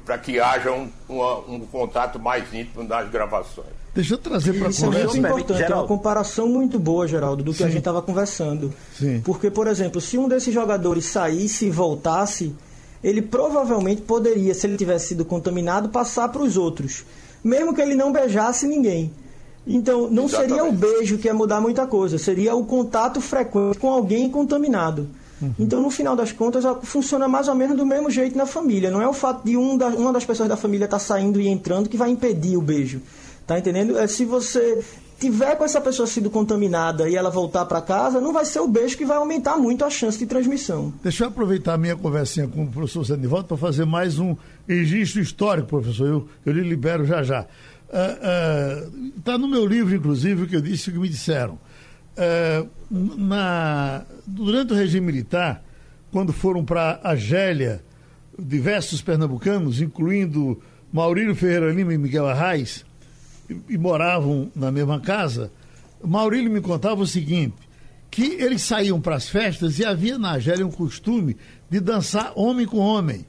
para 0.04 0.18
que 0.18 0.38
haja 0.40 0.70
um, 0.70 0.90
um, 1.08 1.66
contato 1.66 2.18
mais 2.18 2.52
íntimo 2.54 2.84
nas 2.84 3.08
gravações. 3.10 3.83
Deixa 3.94 4.14
eu 4.14 4.18
trazer 4.18 4.52
para 4.54 4.68
a 4.68 4.72
conversa. 4.72 4.86
Isso 4.86 5.16
é 5.16 5.20
muito 5.20 5.26
importante, 5.26 5.62
é 5.62 5.74
uma 5.74 5.86
comparação 5.86 6.48
muito 6.48 6.78
boa, 6.78 7.06
Geraldo, 7.06 7.44
do 7.44 7.52
que 7.52 7.58
Sim. 7.58 7.64
a 7.64 7.68
gente 7.68 7.78
estava 7.78 8.02
conversando. 8.02 8.72
Sim. 8.98 9.20
Porque, 9.24 9.50
por 9.50 9.68
exemplo, 9.68 10.00
se 10.00 10.18
um 10.18 10.26
desses 10.26 10.52
jogadores 10.52 11.04
saísse 11.04 11.66
e 11.66 11.70
voltasse, 11.70 12.52
ele 13.02 13.22
provavelmente 13.22 14.02
poderia, 14.02 14.52
se 14.54 14.66
ele 14.66 14.76
tivesse 14.76 15.08
sido 15.08 15.24
contaminado, 15.24 15.90
passar 15.90 16.28
para 16.28 16.42
os 16.42 16.56
outros. 16.56 17.04
Mesmo 17.42 17.74
que 17.74 17.80
ele 17.80 17.94
não 17.94 18.10
beijasse 18.10 18.66
ninguém. 18.66 19.12
Então, 19.66 20.10
não 20.10 20.24
Exatamente. 20.24 20.54
seria 20.54 20.64
o 20.64 20.72
beijo 20.72 21.18
que 21.18 21.28
ia 21.28 21.34
mudar 21.34 21.60
muita 21.60 21.86
coisa, 21.86 22.18
seria 22.18 22.54
o 22.54 22.64
contato 22.64 23.20
frequente 23.20 23.78
com 23.78 23.90
alguém 23.90 24.28
contaminado. 24.28 25.08
Uhum. 25.40 25.54
Então, 25.58 25.80
no 25.80 25.90
final 25.90 26.16
das 26.16 26.32
contas, 26.32 26.64
funciona 26.82 27.28
mais 27.28 27.48
ou 27.48 27.54
menos 27.54 27.76
do 27.76 27.86
mesmo 27.86 28.10
jeito 28.10 28.36
na 28.36 28.46
família. 28.46 28.90
Não 28.90 29.00
é 29.00 29.08
o 29.08 29.12
fato 29.12 29.44
de 29.44 29.56
um 29.56 29.76
da, 29.76 29.88
uma 29.88 30.12
das 30.12 30.24
pessoas 30.24 30.48
da 30.48 30.56
família 30.56 30.84
estar 30.84 30.98
tá 30.98 31.02
saindo 31.02 31.40
e 31.40 31.48
entrando 31.48 31.88
que 31.88 31.96
vai 31.96 32.10
impedir 32.10 32.56
o 32.56 32.60
beijo. 32.60 33.00
Tá 33.46 33.58
entendendo? 33.58 33.98
É 33.98 34.06
se 34.06 34.24
você 34.24 34.82
tiver 35.18 35.56
com 35.56 35.64
essa 35.64 35.80
pessoa 35.80 36.06
sido 36.06 36.30
contaminada 36.30 37.08
e 37.08 37.16
ela 37.16 37.30
voltar 37.30 37.64
para 37.66 37.80
casa, 37.80 38.20
não 38.20 38.32
vai 38.32 38.44
ser 38.44 38.60
o 38.60 38.68
beijo 38.68 38.96
que 38.96 39.04
vai 39.04 39.16
aumentar 39.16 39.56
muito 39.56 39.84
a 39.84 39.90
chance 39.90 40.18
de 40.18 40.26
transmissão. 40.26 40.92
Deixa 41.02 41.24
eu 41.24 41.28
aproveitar 41.28 41.74
a 41.74 41.78
minha 41.78 41.96
conversinha 41.96 42.46
com 42.48 42.64
o 42.64 42.70
professor 42.70 43.04
Sandivaldo 43.04 43.48
para 43.48 43.56
fazer 43.56 43.84
mais 43.84 44.18
um 44.18 44.36
registro 44.68 45.20
histórico, 45.20 45.68
professor. 45.68 46.06
Eu, 46.06 46.28
eu 46.44 46.52
lhe 46.52 46.68
libero 46.68 47.04
já 47.04 47.22
já. 47.22 47.46
Está 49.16 49.32
uh, 49.32 49.34
uh, 49.36 49.38
no 49.38 49.46
meu 49.46 49.64
livro, 49.64 49.94
inclusive, 49.94 50.42
o 50.42 50.46
que 50.46 50.56
eu 50.56 50.60
disse 50.60 50.90
o 50.90 50.92
que 50.92 50.98
me 50.98 51.08
disseram. 51.08 51.58
Uh, 52.16 52.68
na, 52.90 54.04
durante 54.26 54.72
o 54.72 54.76
regime 54.76 55.06
militar, 55.06 55.62
quando 56.10 56.32
foram 56.32 56.64
para 56.64 57.00
a 57.02 57.14
Gélia, 57.14 57.84
diversos 58.38 59.00
pernambucanos, 59.00 59.80
incluindo 59.80 60.60
Maurílio 60.92 61.34
Ferreira 61.34 61.72
Lima 61.72 61.94
e 61.94 61.98
Miguel 61.98 62.26
Arraes, 62.26 62.84
e, 63.68 63.78
moravam 63.78 64.50
na 64.54 64.70
mesma 64.70 65.00
casa, 65.00 65.50
Maurílio 66.02 66.50
me 66.50 66.60
contava 66.60 67.02
o 67.02 67.06
seguinte, 67.06 67.56
que 68.10 68.34
eles 68.34 68.62
saíam 68.62 69.00
para 69.00 69.16
as 69.16 69.28
festas 69.28 69.78
e 69.78 69.84
havia 69.84 70.18
na 70.18 70.32
Argélia 70.32 70.66
um 70.66 70.70
costume 70.70 71.36
de 71.68 71.80
dançar 71.80 72.32
homem 72.36 72.66
com 72.66 72.78
homem. 72.78 73.26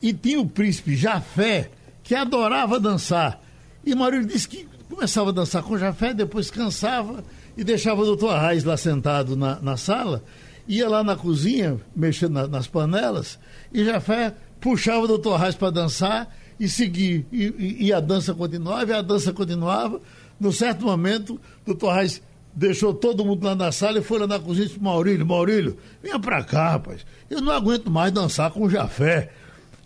E 0.00 0.12
tinha 0.12 0.40
o 0.40 0.48
príncipe 0.48 0.96
Jafé, 0.96 1.70
que 2.02 2.14
adorava 2.14 2.78
dançar. 2.78 3.42
E 3.84 3.94
Maurílio 3.94 4.26
disse 4.26 4.48
que 4.48 4.68
começava 4.88 5.30
a 5.30 5.32
dançar 5.32 5.62
com 5.62 5.76
Jafé, 5.76 6.14
depois 6.14 6.50
cansava 6.50 7.22
e 7.56 7.64
deixava 7.64 8.02
o 8.02 8.04
doutor 8.04 8.34
Arraes 8.34 8.64
lá 8.64 8.76
sentado 8.76 9.36
na, 9.36 9.60
na 9.60 9.76
sala, 9.76 10.22
ia 10.68 10.88
lá 10.88 11.02
na 11.02 11.16
cozinha, 11.16 11.78
mexendo 11.94 12.32
na, 12.32 12.46
nas 12.46 12.66
panelas, 12.66 13.38
e 13.72 13.84
Jafé 13.84 14.34
puxava 14.60 15.04
o 15.04 15.08
doutor 15.08 15.34
Arraes 15.34 15.54
para 15.54 15.70
dançar 15.70 16.28
e 16.58 16.68
seguir. 16.68 17.26
E, 17.30 17.44
e, 17.44 17.86
e, 17.86 17.92
a 17.92 18.00
dança 18.00 18.34
continuava, 18.34 18.90
e 18.90 18.94
a 18.94 19.02
dança 19.02 19.32
continuava. 19.32 20.00
Num 20.38 20.52
certo 20.52 20.84
momento, 20.84 21.34
o 21.34 21.66
doutor 21.66 21.94
Reis 21.94 22.22
deixou 22.54 22.94
todo 22.94 23.24
mundo 23.24 23.44
lá 23.44 23.54
na 23.54 23.70
sala 23.70 23.98
e 23.98 24.02
foi 24.02 24.18
lá 24.18 24.26
na 24.26 24.38
cozinha 24.38 24.64
e 24.64 24.68
disse: 24.68 24.82
Maurílio, 24.82 25.26
Maurílio, 25.26 25.76
venha 26.02 26.18
pra 26.18 26.42
cá, 26.42 26.70
rapaz. 26.70 27.04
Eu 27.28 27.40
não 27.40 27.52
aguento 27.52 27.90
mais 27.90 28.12
dançar 28.12 28.50
com 28.50 28.64
o 28.64 28.70
Jafé. 28.70 29.30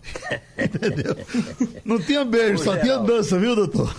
Entendeu? 0.57 1.15
Não 1.85 1.99
tinha 1.99 2.25
beijo, 2.25 2.63
só 2.63 2.75
tinha 2.77 2.97
dança, 2.97 3.37
viu, 3.37 3.55
doutor? 3.55 3.95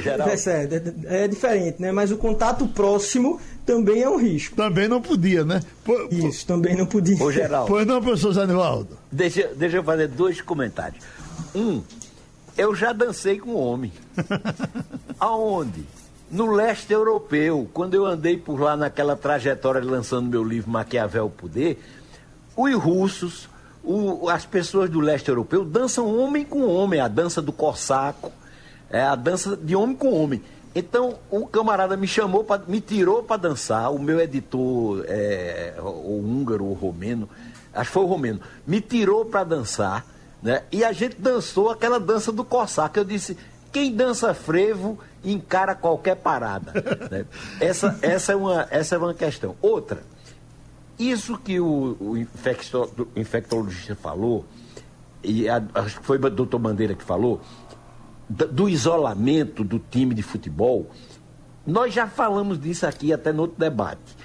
Geral. 0.00 0.28
É, 0.28 1.24
é, 1.24 1.28
diferente, 1.28 1.80
né? 1.80 1.90
Mas 1.90 2.12
o 2.12 2.16
contato 2.16 2.66
próximo 2.68 3.40
também 3.66 4.02
é 4.02 4.08
um 4.08 4.16
risco. 4.16 4.54
Também 4.54 4.86
não 4.86 5.00
podia, 5.00 5.44
né? 5.44 5.60
Por, 5.84 6.08
Isso, 6.12 6.46
por... 6.46 6.54
também 6.54 6.76
não 6.76 6.86
podia. 6.86 7.22
Ô, 7.22 7.32
geral. 7.32 7.66
Pois 7.66 7.86
não, 7.86 8.00
professor 8.00 8.32
Zanivaldo? 8.32 8.96
Deixa, 9.10 9.50
deixa 9.56 9.78
eu 9.78 9.84
fazer 9.84 10.08
dois 10.08 10.40
comentários. 10.40 11.04
Um, 11.54 11.82
eu 12.56 12.74
já 12.74 12.92
dancei 12.92 13.38
com 13.38 13.54
homem. 13.54 13.92
Aonde? 15.18 15.84
No 16.30 16.52
leste 16.52 16.92
europeu, 16.92 17.68
quando 17.72 17.94
eu 17.94 18.04
andei 18.04 18.36
por 18.36 18.60
lá 18.60 18.76
naquela 18.76 19.16
trajetória 19.16 19.82
lançando 19.82 20.28
meu 20.28 20.44
livro 20.44 20.70
Maquiavel 20.70 21.26
o 21.26 21.30
Poder, 21.30 21.82
os 22.54 22.74
russos, 22.74 23.48
o, 23.82 24.28
as 24.28 24.44
pessoas 24.44 24.90
do 24.90 25.00
leste 25.00 25.28
europeu 25.28 25.64
dançam 25.64 26.18
homem 26.18 26.44
com 26.44 26.66
homem, 26.66 27.00
a 27.00 27.08
dança 27.08 27.40
do 27.40 27.52
corsaco, 27.52 28.30
é 28.90 29.00
a 29.00 29.14
dança 29.14 29.56
de 29.56 29.74
homem 29.74 29.96
com 29.96 30.12
homem. 30.12 30.42
Então 30.74 31.18
o 31.30 31.46
camarada 31.46 31.96
me 31.96 32.06
chamou, 32.06 32.44
pra, 32.44 32.58
me 32.58 32.80
tirou 32.80 33.22
para 33.22 33.38
dançar, 33.38 33.90
o 33.90 33.98
meu 33.98 34.20
editor, 34.20 35.04
é, 35.08 35.74
o 35.80 36.20
húngaro, 36.20 36.64
o 36.64 36.74
romeno, 36.74 37.28
acho 37.72 37.88
que 37.88 37.94
foi 37.94 38.02
o 38.02 38.06
romeno, 38.06 38.40
me 38.66 38.80
tirou 38.80 39.24
para 39.24 39.44
dançar, 39.44 40.04
né? 40.42 40.62
E 40.70 40.84
a 40.84 40.92
gente 40.92 41.16
dançou 41.20 41.70
aquela 41.70 41.98
dança 41.98 42.30
do 42.32 42.44
corsaco. 42.44 42.98
Eu 42.98 43.04
disse, 43.04 43.36
quem 43.72 43.94
dança 43.94 44.32
frevo 44.34 44.98
encara 45.24 45.74
qualquer 45.74 46.16
parada. 46.16 46.72
né? 47.10 47.24
essa, 47.60 47.98
essa, 48.02 48.32
é 48.32 48.36
uma, 48.36 48.66
essa 48.70 48.94
é 48.94 48.98
uma 48.98 49.14
questão. 49.14 49.56
Outra, 49.60 50.02
isso 50.98 51.36
que 51.38 51.60
o, 51.60 51.96
o 52.00 52.16
infecto, 52.16 53.08
infectologista 53.14 53.94
falou, 53.94 54.44
e 55.22 55.48
a, 55.48 55.62
acho 55.74 56.00
que 56.00 56.06
foi 56.06 56.18
o 56.18 56.30
doutor 56.30 56.58
Bandeira 56.58 56.94
que 56.94 57.04
falou, 57.04 57.40
do 58.28 58.68
isolamento 58.68 59.64
do 59.64 59.78
time 59.78 60.14
de 60.14 60.22
futebol, 60.22 60.90
nós 61.66 61.92
já 61.92 62.06
falamos 62.06 62.60
disso 62.60 62.86
aqui 62.86 63.12
até 63.12 63.32
no 63.32 63.42
outro 63.42 63.58
debate. 63.58 64.16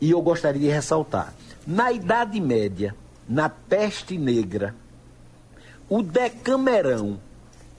E 0.00 0.10
eu 0.10 0.22
gostaria 0.22 0.60
de 0.60 0.68
ressaltar. 0.68 1.34
Na 1.66 1.92
Idade 1.92 2.40
Média, 2.40 2.94
na 3.28 3.48
peste 3.48 4.16
negra, 4.16 4.74
o 5.88 6.02
Decamerão, 6.02 7.18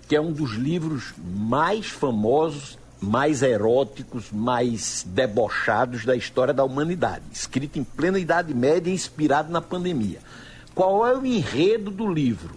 que 0.08 0.16
é 0.16 0.22
um 0.22 0.32
dos 0.32 0.52
livros 0.52 1.14
mais 1.18 1.88
famosos 1.88 2.78
mais 3.02 3.42
eróticos, 3.42 4.32
mais 4.32 5.06
debochados 5.08 6.04
da 6.04 6.16
história 6.16 6.54
da 6.54 6.64
humanidade, 6.64 7.24
escrito 7.32 7.80
em 7.80 7.84
plena 7.84 8.20
Idade 8.20 8.54
Média 8.54 8.92
e 8.92 8.94
inspirado 8.94 9.52
na 9.52 9.62
pandemia. 9.62 10.20
Qual 10.76 11.08
é 11.08 11.18
o 11.18 11.26
enredo 11.26 11.90
do 11.92 12.12
livro? 12.12 12.56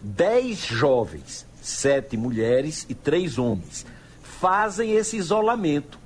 Dez 0.00 0.58
jovens, 0.58 1.46
sete 1.60 2.16
mulheres 2.16 2.84
e 2.88 2.94
três 2.94 3.38
homens, 3.38 3.86
fazem 4.22 4.92
esse 4.92 5.16
isolamento. 5.16 5.98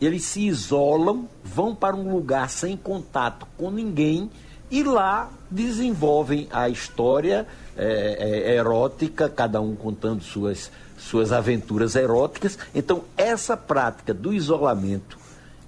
Eles 0.00 0.24
se 0.24 0.46
isolam, 0.46 1.28
vão 1.42 1.74
para 1.74 1.96
um 1.96 2.12
lugar 2.12 2.50
sem 2.50 2.76
contato 2.76 3.46
com 3.56 3.70
ninguém 3.70 4.30
e 4.70 4.82
lá 4.82 5.30
desenvolvem 5.50 6.48
a 6.50 6.68
história 6.68 7.46
é, 7.76 8.50
é, 8.50 8.56
erótica, 8.56 9.28
cada 9.28 9.60
um 9.60 9.74
contando 9.74 10.22
suas 10.22 10.70
suas 10.98 11.32
aventuras 11.32 11.94
eróticas. 11.94 12.58
Então, 12.74 13.04
essa 13.16 13.56
prática 13.56 14.12
do 14.12 14.32
isolamento 14.32 15.16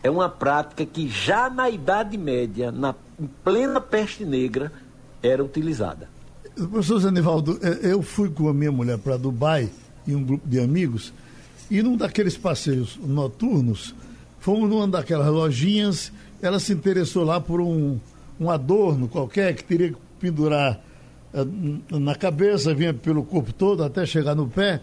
é 0.03 0.11
uma 0.11 0.29
prática 0.29 0.85
que 0.85 1.09
já 1.09 1.49
na 1.49 1.71
Idade 1.71 2.19
Média, 2.19 2.73
na 2.73 2.95
plena 3.45 3.81
peste 3.81 4.25
negra, 4.25 4.73
era 5.23 5.45
utilizada. 5.45 6.09
Professor 6.55 6.99
Zanivaldo, 6.99 7.59
é, 7.63 7.93
eu 7.93 8.03
fui 8.03 8.29
com 8.29 8.49
a 8.49 8.55
minha 8.55 8.73
mulher 8.73 8.99
para 8.99 9.17
Dubai 9.17 9.71
e 10.07 10.15
um 10.15 10.25
grupo 10.25 10.49
de 10.49 10.59
amigos, 10.59 11.13
e 11.71 11.83
num 11.83 11.97
daqueles 11.97 12.37
passeios 12.37 12.99
noturnos, 13.01 13.95
fomos 14.41 14.69
numa 14.69 14.89
daquelas 14.89 15.29
lojinhas, 15.29 16.11
ela 16.43 16.59
se 16.59 16.73
interessou 16.73 17.25
lá 17.25 17.41
por 17.41 17.61
um, 17.61 18.01
um 18.41 18.51
adorno 18.51 19.07
qualquer 19.07 19.55
que 19.55 19.63
teria 19.63 19.91
que 19.91 19.99
pendurar 20.19 20.81
uh, 21.35 21.99
na 21.99 22.15
cabeça, 22.15 22.75
vinha 22.75 22.95
pelo 22.95 23.23
corpo 23.23 23.53
todo 23.53 23.85
até 23.85 24.07
chegar 24.07 24.35
no 24.35 24.49
pé. 24.49 24.81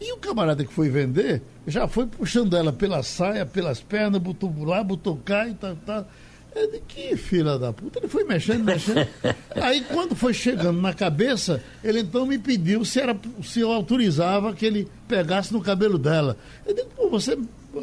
E 0.00 0.12
o 0.12 0.18
camarada 0.18 0.64
que 0.64 0.72
foi 0.72 0.90
vender 0.90 1.40
já 1.66 1.88
foi 1.88 2.06
puxando 2.06 2.54
ela 2.56 2.72
pela 2.72 3.02
saia, 3.02 3.46
pelas 3.46 3.80
pernas, 3.80 4.20
botou 4.20 4.52
lá, 4.64 4.82
botou 4.82 5.16
cá 5.16 5.48
e 5.48 5.54
tal, 5.54 5.76
tal. 5.86 6.06
É 6.54 6.66
de 6.66 6.80
que 6.80 7.16
filha 7.16 7.58
da 7.58 7.70
puta. 7.70 7.98
Ele 7.98 8.08
foi 8.08 8.24
mexendo, 8.24 8.64
mexendo. 8.64 9.06
Aí 9.54 9.82
quando 9.82 10.16
foi 10.16 10.32
chegando 10.32 10.80
na 10.80 10.94
cabeça, 10.94 11.62
ele 11.84 12.00
então 12.00 12.24
me 12.24 12.38
pediu 12.38 12.82
se, 12.82 12.98
era, 12.98 13.14
se 13.42 13.60
eu 13.60 13.70
autorizava 13.70 14.54
que 14.54 14.64
ele 14.64 14.88
pegasse 15.06 15.52
no 15.52 15.60
cabelo 15.60 15.98
dela. 15.98 16.36
Eu 16.66 16.74
digo, 16.74 16.88
pô, 16.96 17.10
você 17.10 17.38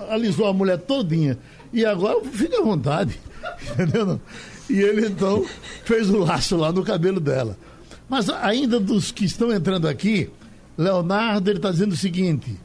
alisou 0.09 0.47
a 0.47 0.53
mulher 0.53 0.79
todinha. 0.79 1.37
E 1.71 1.85
agora 1.85 2.19
fica 2.25 2.59
à 2.59 2.63
vontade. 2.63 3.19
Entendeu? 3.73 4.19
E 4.69 4.79
ele 4.79 5.07
então 5.07 5.45
fez 5.83 6.09
o 6.09 6.17
laço 6.19 6.55
lá 6.55 6.71
no 6.71 6.83
cabelo 6.83 7.19
dela. 7.19 7.57
Mas 8.09 8.29
ainda 8.29 8.79
dos 8.79 9.11
que 9.11 9.25
estão 9.25 9.51
entrando 9.51 9.87
aqui, 9.87 10.29
Leonardo, 10.77 11.49
ele 11.49 11.59
está 11.59 11.71
dizendo 11.71 11.93
o 11.93 11.97
seguinte: 11.97 12.57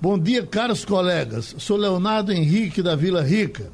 Bom 0.00 0.18
dia, 0.18 0.44
caros 0.46 0.84
colegas. 0.84 1.54
Sou 1.58 1.76
Leonardo 1.76 2.32
Henrique 2.32 2.82
da 2.82 2.94
Vila 2.94 3.22
Rica. 3.22 3.70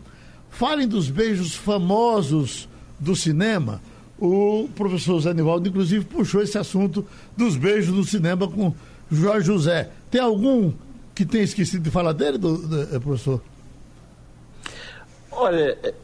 Falem 0.51 0.87
dos 0.87 1.09
beijos 1.09 1.55
famosos 1.55 2.69
do 2.99 3.17
cinema. 3.17 3.81
O 4.19 4.69
professor 4.77 5.21
Zé 5.21 5.35
Nivaldo, 5.35 5.69
inclusive, 5.69 6.05
puxou 6.05 6.43
esse 6.43 6.57
assunto 6.57 7.05
dos 7.37 7.57
beijos 7.57 7.93
no 7.93 8.05
cinema 8.05 8.47
com 8.47 8.73
Jorge 9.11 9.47
José. 9.47 9.91
Tem 10.11 10.21
algum 10.21 10.73
que 11.15 11.27
tenha 11.27 11.43
esquecido 11.43 11.83
de 11.83 11.91
falar 11.91 12.13
dele, 12.13 12.39
do, 12.39 12.57
do, 12.57 12.87
do, 12.87 13.01
professor? 13.01 13.43
Olha, 15.33 15.79
eh, 15.83 15.95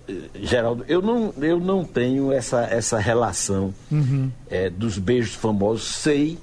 Geraldo, 0.41 0.85
eu 0.89 1.03
não, 1.03 1.33
eu 1.39 1.61
não 1.61 1.85
tenho 1.85 2.33
essa, 2.33 2.63
essa 2.63 2.99
relação 2.99 3.75
uhum. 3.91 4.31
é, 4.49 4.71
dos 4.71 4.99
beijos 4.99 5.35
famosos. 5.35 5.87
Sei 5.97 6.39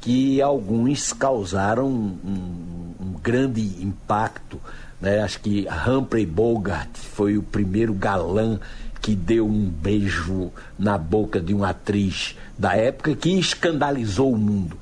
que 0.00 0.42
alguns 0.42 1.12
causaram 1.12 1.86
um, 1.86 2.94
um 3.00 3.12
grande 3.22 3.60
impacto. 3.82 4.60
Né? 5.00 5.20
Acho 5.20 5.40
que 5.40 5.66
Humphrey 5.86 6.26
Bogart 6.26 6.90
foi 6.96 7.38
o 7.38 7.42
primeiro 7.42 7.94
galã 7.94 8.58
que 9.00 9.14
deu 9.14 9.46
um 9.46 9.64
beijo 9.68 10.52
na 10.78 10.98
boca 10.98 11.40
de 11.40 11.54
uma 11.54 11.70
atriz 11.70 12.36
da 12.58 12.76
época 12.76 13.14
que 13.16 13.30
escandalizou 13.38 14.32
o 14.32 14.38
mundo. 14.38 14.76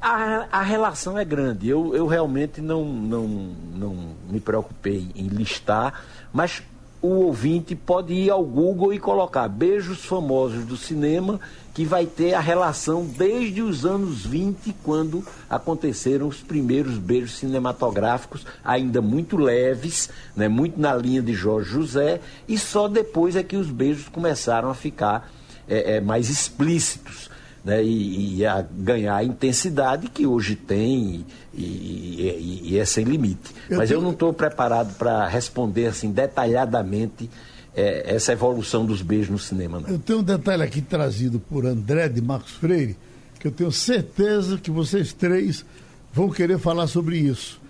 A, 0.00 0.46
a 0.50 0.62
relação 0.62 1.18
é 1.18 1.24
grande. 1.24 1.68
Eu, 1.68 1.94
eu 1.94 2.06
realmente 2.06 2.60
não, 2.60 2.84
não, 2.84 3.26
não 3.74 3.96
me 4.28 4.40
preocupei 4.40 5.10
em 5.14 5.28
listar, 5.28 6.02
mas 6.32 6.62
o 7.02 7.08
ouvinte 7.08 7.74
pode 7.74 8.12
ir 8.12 8.30
ao 8.30 8.44
Google 8.44 8.92
e 8.92 8.98
colocar 8.98 9.48
beijos 9.48 10.04
famosos 10.04 10.64
do 10.64 10.76
cinema, 10.76 11.40
que 11.72 11.84
vai 11.84 12.04
ter 12.04 12.34
a 12.34 12.40
relação 12.40 13.06
desde 13.06 13.62
os 13.62 13.86
anos 13.86 14.26
20, 14.26 14.74
quando 14.82 15.24
aconteceram 15.48 16.28
os 16.28 16.42
primeiros 16.42 16.98
beijos 16.98 17.38
cinematográficos, 17.38 18.44
ainda 18.62 19.00
muito 19.00 19.36
leves, 19.36 20.10
né, 20.36 20.46
muito 20.48 20.78
na 20.78 20.94
linha 20.94 21.22
de 21.22 21.32
Jorge 21.32 21.70
José, 21.70 22.20
e 22.46 22.58
só 22.58 22.86
depois 22.86 23.34
é 23.34 23.42
que 23.42 23.56
os 23.56 23.70
beijos 23.70 24.08
começaram 24.08 24.68
a 24.68 24.74
ficar 24.74 25.30
é, 25.66 25.96
é, 25.96 26.00
mais 26.00 26.28
explícitos. 26.28 27.30
Né, 27.62 27.84
e, 27.84 28.38
e, 28.38 28.46
a 28.46 28.62
ganhar 28.62 29.16
a 29.16 29.22
intensidade 29.22 30.08
que 30.08 30.26
hoje 30.26 30.56
tem 30.56 31.26
e, 31.52 31.62
e, 31.62 32.60
e 32.70 32.78
é 32.78 32.84
sem 32.86 33.04
limite. 33.04 33.54
Eu 33.68 33.76
Mas 33.76 33.90
tenho... 33.90 33.98
eu 33.98 34.02
não 34.02 34.12
estou 34.12 34.32
preparado 34.32 34.94
para 34.96 35.28
responder 35.28 35.88
assim 35.88 36.10
detalhadamente 36.10 37.28
é, 37.74 38.14
essa 38.14 38.32
evolução 38.32 38.84
dos 38.84 39.02
beijos 39.02 39.28
no 39.28 39.38
cinema. 39.38 39.80
Não. 39.80 39.90
Eu 39.90 39.98
tenho 39.98 40.20
um 40.20 40.22
detalhe 40.22 40.62
aqui 40.62 40.80
trazido 40.80 41.38
por 41.38 41.66
André 41.66 42.08
de 42.08 42.20
Marcos 42.20 42.52
Freire, 42.52 42.96
que 43.38 43.46
eu 43.46 43.52
tenho 43.52 43.70
certeza 43.70 44.58
que 44.58 44.70
vocês 44.70 45.12
três 45.12 45.64
vão 46.12 46.30
querer 46.30 46.58
falar 46.58 46.86
sobre 46.86 47.18
isso. 47.18 47.60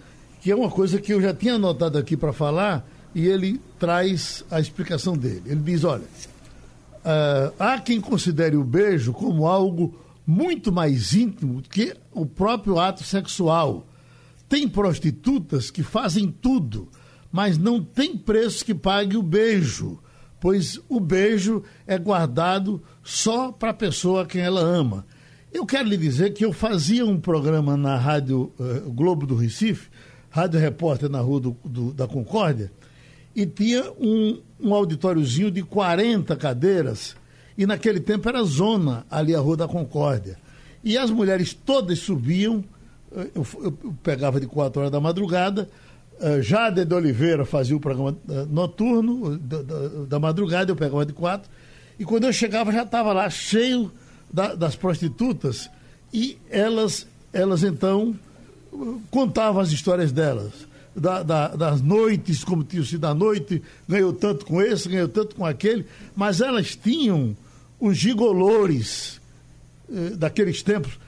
Que 0.41 0.51
é 0.51 0.57
uma 0.57 0.71
coisa 0.71 1.01
que 1.01 1.13
eu 1.13 1.21
já 1.21 1.35
tinha 1.35 1.55
anotado 1.55 1.99
aqui 1.99 2.17
para 2.17 2.33
falar 2.33 2.87
e 3.15 3.27
ele 3.27 3.61
traz 3.79 4.45
a 4.51 4.61
explicação 4.61 5.17
dele. 5.17 5.43
Ele 5.47 5.61
diz: 5.61 5.85
olha 5.85 6.05
Uh, 7.01 7.55
há 7.59 7.79
quem 7.79 8.01
considere 8.01 8.57
o 8.57 8.65
beijo 8.65 9.13
como 9.13 9.47
algo 9.47 9.99
muito 10.27 10.71
mais 10.71 11.15
íntimo 11.15 11.63
que 11.63 11.95
o 12.13 12.27
próprio 12.27 12.79
ato 12.79 13.03
sexual. 13.03 13.87
Tem 14.49 14.69
prostitutas 14.69 15.71
que 15.71 15.83
fazem 15.83 16.31
tudo, 16.31 16.89
mas 17.33 17.57
não 17.57 17.83
tem 17.83 18.17
preço 18.17 18.65
que 18.65 18.75
pague 18.75 19.17
o 19.17 19.23
beijo, 19.23 19.99
pois 20.41 20.79
o 20.89 21.01
beijo 21.01 21.63
é 21.87 21.97
guardado 21.99 22.83
só 23.03 23.51
para 23.51 23.71
a 23.71 23.75
pessoa 23.75 24.23
a 24.23 24.27
quem 24.27 24.43
ela 24.43 24.61
ama. 24.61 25.07
Eu 25.53 25.67
quero 25.67 25.89
lhe 25.89 25.97
dizer 25.97 26.33
que 26.33 26.45
eu 26.45 26.53
fazia 26.53 27.05
um 27.05 27.21
programa 27.21 27.77
na 27.77 27.97
Rádio 27.97 28.53
uh, 28.59 28.91
Globo 28.93 29.27
do 29.27 29.35
Recife, 29.35 29.89
Rádio 30.29 30.61
Repórter 30.61 31.09
na 31.09 31.21
Rua 31.21 31.41
do, 31.41 31.57
do, 31.65 31.93
da 31.93 32.07
Concórdia, 32.07 32.71
e 33.35 33.47
tinha 33.47 33.91
um, 33.99 34.41
um 34.63 34.75
auditóriozinho 34.75 35.51
de 35.51 35.63
40 35.63 36.37
cadeiras, 36.37 37.17
e 37.57 37.67
naquele 37.67 38.01
tempo 38.01 38.29
era 38.29 38.43
zona 38.43 39.07
ali 39.11 39.35
a 39.35 39.41
Rua 39.41 39.57
da 39.57 39.69
Concórdia. 39.69 40.39
E 40.83 40.97
as 40.97 41.11
mulheres 41.11 41.53
todas 41.53 41.99
subiam 41.99 42.65
eu, 43.13 43.47
eu, 43.63 43.95
pegava 44.03 44.41
de 44.41 44.47
4 44.47 44.81
horas 44.81 44.93
da 44.93 45.01
madrugada, 45.01 45.69
uh, 46.21 46.41
Jade 46.43 46.85
de 46.85 46.95
Oliveira 46.95 47.45
fazia 47.45 47.77
o 47.77 47.81
programa 47.81 48.17
uh, 48.29 48.47
noturno 48.47 49.37
da, 49.37 49.63
da, 49.63 49.89
da, 50.09 50.19
madrugada, 50.19 50.71
eu 50.71 50.77
pegava 50.77 51.05
de 51.05 51.13
4, 51.13 51.51
e 51.99 52.05
quando 52.05 52.25
eu 52.25 52.33
chegava 52.33 52.73
já 52.73 52.83
estava 52.83 53.13
lá 53.13 53.29
cheio 53.29 53.91
da, 54.33 54.55
das 54.55 54.77
prostitutas 54.77 55.69
e 56.13 56.39
elas, 56.49 57.07
elas 57.33 57.63
então 57.63 58.15
contavam 59.11 59.61
as 59.61 59.73
histórias 59.73 60.13
delas. 60.13 60.70
Da, 60.95 61.23
da, 61.23 61.49
das 61.49 61.81
noites, 61.81 62.43
como 62.43 62.65
tinha 62.65 62.85
sido 62.85 63.05
a 63.07 63.15
noite, 63.15 63.63
ganhou 63.89 64.13
tanto 64.13 64.45
com 64.45 64.61
esse, 64.61 64.89
ganhou 64.89 65.07
tanto 65.07 65.37
com 65.37 65.47
aquele, 65.47 65.87
mas 66.17 66.41
elas 66.41 66.75
tinham 66.75 67.37
os 67.79 67.97
gigolores 67.97 69.21
eh, 69.89 70.11
daqueles 70.17 70.63
tempos. 70.63 70.99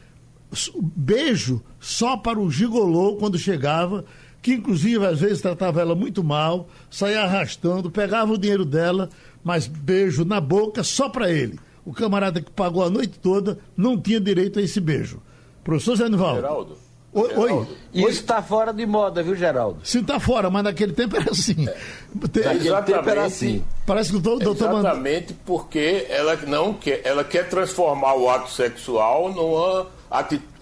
Beijo 0.80 1.62
só 1.80 2.16
para 2.16 2.38
o 2.38 2.50
gigolô 2.50 3.16
quando 3.16 3.38
chegava, 3.38 4.04
que 4.40 4.54
inclusive 4.54 5.06
às 5.06 5.20
vezes 5.20 5.40
tratava 5.40 5.80
ela 5.80 5.94
muito 5.94 6.22
mal, 6.22 6.68
saía 6.90 7.22
arrastando, 7.22 7.90
pegava 7.90 8.32
o 8.32 8.38
dinheiro 8.38 8.64
dela, 8.64 9.08
mas 9.42 9.66
beijo 9.66 10.24
na 10.24 10.40
boca 10.40 10.82
só 10.82 11.08
para 11.08 11.30
ele. 11.30 11.58
O 11.84 11.92
camarada 11.92 12.40
que 12.40 12.50
pagou 12.50 12.84
a 12.84 12.90
noite 12.90 13.18
toda 13.18 13.58
não 13.76 14.00
tinha 14.00 14.20
direito 14.20 14.58
a 14.58 14.62
esse 14.62 14.80
beijo. 14.80 15.20
Professor 15.64 15.96
Zé 15.96 16.08
Nivaldo. 16.08 16.40
Geraldo. 16.40 16.76
Oi, 17.14 17.30
oi. 17.34 17.66
Isso 17.92 18.08
está 18.08 18.40
fora 18.40 18.72
de 18.72 18.86
moda, 18.86 19.22
viu, 19.22 19.36
Geraldo? 19.36 19.80
Sim, 19.84 20.00
está 20.00 20.18
fora, 20.18 20.48
mas 20.48 20.64
naquele 20.64 20.94
tempo 20.94 21.14
era 21.16 21.30
assim. 21.30 21.68
É. 21.68 21.76
Naquele 22.14 22.82
tempo 22.82 23.10
era 23.10 23.24
assim. 23.24 23.62
Parece 23.86 24.10
que 24.10 24.16
o 24.16 24.20
doutor 24.20 24.54
Exatamente 24.54 25.34
porque 25.44 26.06
ela 26.08 26.36
não 26.46 26.72
quer, 26.72 27.02
ela 27.04 27.22
quer 27.22 27.48
transformar 27.50 28.14
o 28.14 28.30
ato 28.30 28.50
sexual 28.50 29.30
numa 29.30 29.88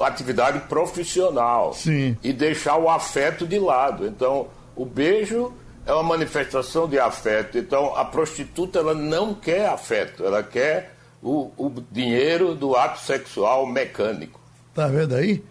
atividade 0.00 0.60
profissional. 0.68 1.72
Sim. 1.72 2.16
E 2.22 2.32
deixar 2.32 2.76
o 2.76 2.88
afeto 2.88 3.46
de 3.46 3.58
lado. 3.58 4.04
Então, 4.04 4.48
o 4.74 4.84
beijo 4.84 5.52
é 5.86 5.92
uma 5.92 6.02
manifestação 6.02 6.88
de 6.88 6.98
afeto. 6.98 7.58
Então, 7.58 7.94
a 7.94 8.04
prostituta 8.04 8.80
ela 8.80 8.94
não 8.94 9.34
quer 9.34 9.68
afeto, 9.68 10.24
ela 10.24 10.42
quer 10.42 10.96
o, 11.22 11.52
o 11.56 11.72
dinheiro 11.92 12.56
do 12.56 12.74
ato 12.74 13.00
sexual 13.00 13.66
mecânico. 13.66 14.40
Tá 14.74 14.88
vendo 14.88 15.14
aí? 15.14 15.42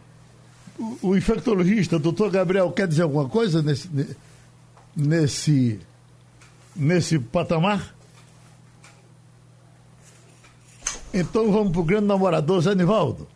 O, 1.01 1.15
infectologista, 1.15 1.99
doutor 1.99 2.31
Gabriel, 2.31 2.71
quer 2.71 2.87
dizer 2.87 3.03
alguma 3.03 3.27
coisa 3.27 3.61
nesse, 3.61 3.89
nesse, 4.95 5.79
nesse 6.73 7.19
patamar? 7.19 7.93
Então 11.13 11.51
vamos 11.51 11.73
para 11.73 11.81
o 11.81 11.83
grande 11.83 12.07
namorador, 12.07 12.61
Zé 12.61 12.75
Nivaldo. 12.75 13.27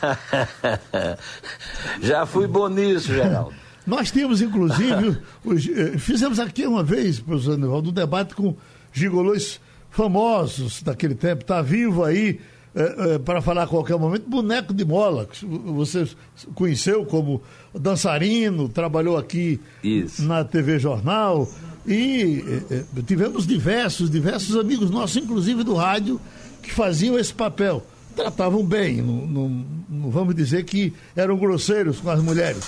Já 2.00 2.24
fui 2.24 2.46
bom 2.46 2.68
nisso, 2.68 3.12
Geraldo. 3.12 3.54
Nós 3.86 4.10
tínhamos, 4.10 4.40
inclusive, 4.40 5.20
os, 5.44 5.68
eh, 5.68 5.98
fizemos 5.98 6.40
aqui 6.40 6.66
uma 6.66 6.82
vez, 6.82 7.20
professor 7.20 7.58
Nivaldo, 7.58 7.90
um 7.90 7.92
debate 7.92 8.34
com 8.34 8.56
gigolões 8.92 9.60
famosos 9.90 10.82
daquele 10.82 11.14
tempo. 11.14 11.42
Está 11.42 11.60
vivo 11.60 12.02
aí 12.02 12.40
é, 12.76 13.14
é, 13.14 13.18
para 13.18 13.40
falar 13.40 13.62
a 13.62 13.66
qualquer 13.66 13.98
momento, 13.98 14.28
Boneco 14.28 14.74
de 14.74 14.84
Mola, 14.84 15.24
que 15.24 15.46
você 15.46 16.06
conheceu 16.54 17.06
como 17.06 17.40
dançarino, 17.74 18.68
trabalhou 18.68 19.16
aqui 19.16 19.58
Isso. 19.82 20.22
na 20.22 20.44
TV 20.44 20.78
Jornal. 20.78 21.48
E 21.86 22.44
é, 22.70 22.84
tivemos 23.06 23.46
diversos, 23.46 24.10
diversos 24.10 24.56
amigos 24.56 24.90
nossos, 24.90 25.16
inclusive 25.16 25.64
do 25.64 25.72
rádio, 25.72 26.20
que 26.62 26.70
faziam 26.70 27.18
esse 27.18 27.32
papel. 27.32 27.82
Tratavam 28.14 28.62
bem, 28.62 29.00
não, 29.00 29.26
não, 29.26 29.64
não 29.88 30.10
vamos 30.10 30.34
dizer 30.34 30.64
que 30.64 30.92
eram 31.14 31.38
grosseiros 31.38 31.98
com 32.00 32.10
as 32.10 32.22
mulheres, 32.22 32.62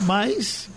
mas 0.00 0.70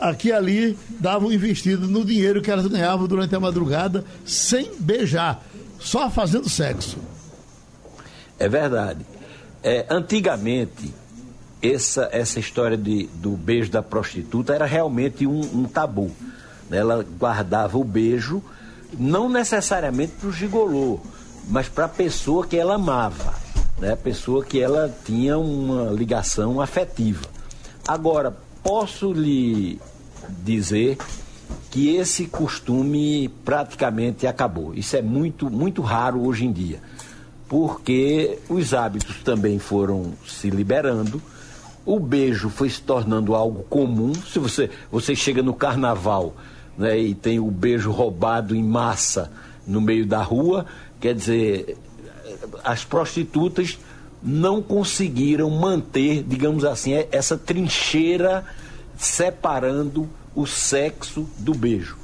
aqui 0.00 0.28
e 0.28 0.32
ali 0.32 0.78
davam 1.00 1.30
investido 1.30 1.86
no 1.86 2.02
dinheiro 2.02 2.40
que 2.40 2.50
elas 2.50 2.66
ganhavam 2.66 3.06
durante 3.06 3.34
a 3.34 3.40
madrugada 3.40 4.04
sem 4.24 4.70
beijar, 4.78 5.42
só 5.78 6.10
fazendo 6.10 6.48
sexo. 6.48 6.96
É 8.38 8.48
verdade. 8.48 9.04
É, 9.62 9.86
antigamente, 9.88 10.92
essa, 11.62 12.08
essa 12.12 12.38
história 12.38 12.76
de, 12.76 13.06
do 13.14 13.30
beijo 13.30 13.70
da 13.70 13.82
prostituta 13.82 14.54
era 14.54 14.66
realmente 14.66 15.26
um, 15.26 15.40
um 15.40 15.64
tabu. 15.64 16.10
Ela 16.70 17.04
guardava 17.18 17.78
o 17.78 17.84
beijo, 17.84 18.42
não 18.98 19.28
necessariamente 19.28 20.12
para 20.20 20.28
o 20.28 20.32
gigolô, 20.32 21.00
mas 21.48 21.68
para 21.68 21.86
a 21.86 21.88
pessoa 21.88 22.46
que 22.46 22.56
ela 22.56 22.74
amava, 22.74 23.34
né? 23.78 23.92
a 23.92 23.96
pessoa 23.96 24.44
que 24.44 24.60
ela 24.60 24.92
tinha 25.04 25.38
uma 25.38 25.90
ligação 25.90 26.60
afetiva. 26.60 27.26
Agora, 27.86 28.36
posso 28.62 29.12
lhe 29.12 29.80
dizer 30.44 30.98
que 31.70 31.94
esse 31.94 32.26
costume 32.26 33.28
praticamente 33.44 34.26
acabou. 34.26 34.74
Isso 34.74 34.96
é 34.96 35.02
muito, 35.02 35.48
muito 35.48 35.82
raro 35.82 36.26
hoje 36.26 36.44
em 36.44 36.52
dia 36.52 36.80
porque 37.48 38.38
os 38.48 38.74
hábitos 38.74 39.22
também 39.22 39.58
foram 39.58 40.12
se 40.26 40.50
liberando, 40.50 41.22
o 41.84 42.00
beijo 42.00 42.50
foi 42.50 42.68
se 42.68 42.82
tornando 42.82 43.34
algo 43.34 43.62
comum. 43.64 44.12
Se 44.14 44.38
você, 44.38 44.68
você 44.90 45.14
chega 45.14 45.42
no 45.42 45.54
carnaval 45.54 46.34
né, 46.76 46.98
e 46.98 47.14
tem 47.14 47.38
o 47.38 47.50
beijo 47.50 47.92
roubado 47.92 48.54
em 48.54 48.62
massa 48.62 49.30
no 49.66 49.80
meio 49.80 50.04
da 50.04 50.20
rua, 50.22 50.66
quer 51.00 51.14
dizer, 51.14 51.76
as 52.64 52.84
prostitutas 52.84 53.78
não 54.22 54.60
conseguiram 54.60 55.48
manter, 55.50 56.24
digamos 56.24 56.64
assim, 56.64 56.92
essa 57.12 57.38
trincheira 57.38 58.44
separando 58.96 60.08
o 60.34 60.46
sexo 60.46 61.28
do 61.38 61.54
beijo. 61.54 61.96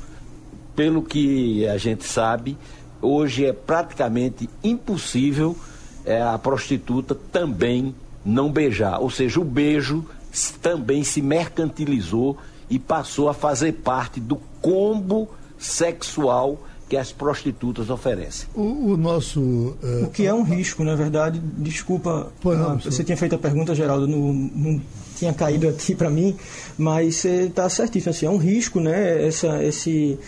Pelo 0.77 1.03
que 1.03 1.67
a 1.67 1.77
gente 1.77 2.05
sabe, 2.05 2.57
hoje 3.03 3.45
é 3.45 3.53
praticamente 3.53 4.49
impossível 4.63 5.57
é, 6.05 6.23
a 6.23 6.39
prostituta 6.39 7.15
também 7.15 7.95
não 8.25 8.51
beijar. 8.51 9.01
Ou 9.01 9.11
seja, 9.11 9.41
o 9.41 9.45
beijo 9.45 10.05
também 10.63 11.05
se 11.05 11.21
mercantilizou 11.21 12.39
e 12.71 12.79
passou 12.79 13.29
a 13.29 13.35
fazer 13.35 13.73
parte 13.73 14.19
do 14.19 14.37
combo 14.61 15.29
sexual 15.59 16.59
que 16.89 16.97
as 16.97 17.13
prostitutas 17.13 17.89
oferecem. 17.91 18.49
O, 18.55 18.93
o 18.93 18.97
nosso. 18.97 19.41
Uh... 19.41 20.05
O 20.05 20.11
que 20.11 20.27
é 20.27 20.35
um 20.35 20.43
risco, 20.43 20.85
na 20.85 20.95
verdade. 20.95 21.41
Desculpa, 21.59 22.31
não, 22.45 22.77
uh, 22.77 22.81
você 22.81 23.03
tinha 23.03 23.17
feito 23.17 23.35
a 23.35 23.39
pergunta, 23.39 23.75
Geraldo, 23.75 24.07
não, 24.07 24.33
não 24.33 24.81
tinha 25.23 25.33
caído 25.33 25.69
aqui 25.69 25.95
para 25.95 26.11
mim, 26.11 26.37
mas 26.77 27.17
você 27.17 27.43
está 27.43 27.69
certíssimo. 27.69 28.11
Assim, 28.11 28.27
é 28.27 28.31
um 28.31 28.37
risco, 28.37 28.81
né? 28.81 29.27
Essa, 29.27 29.63
esse 29.63 30.19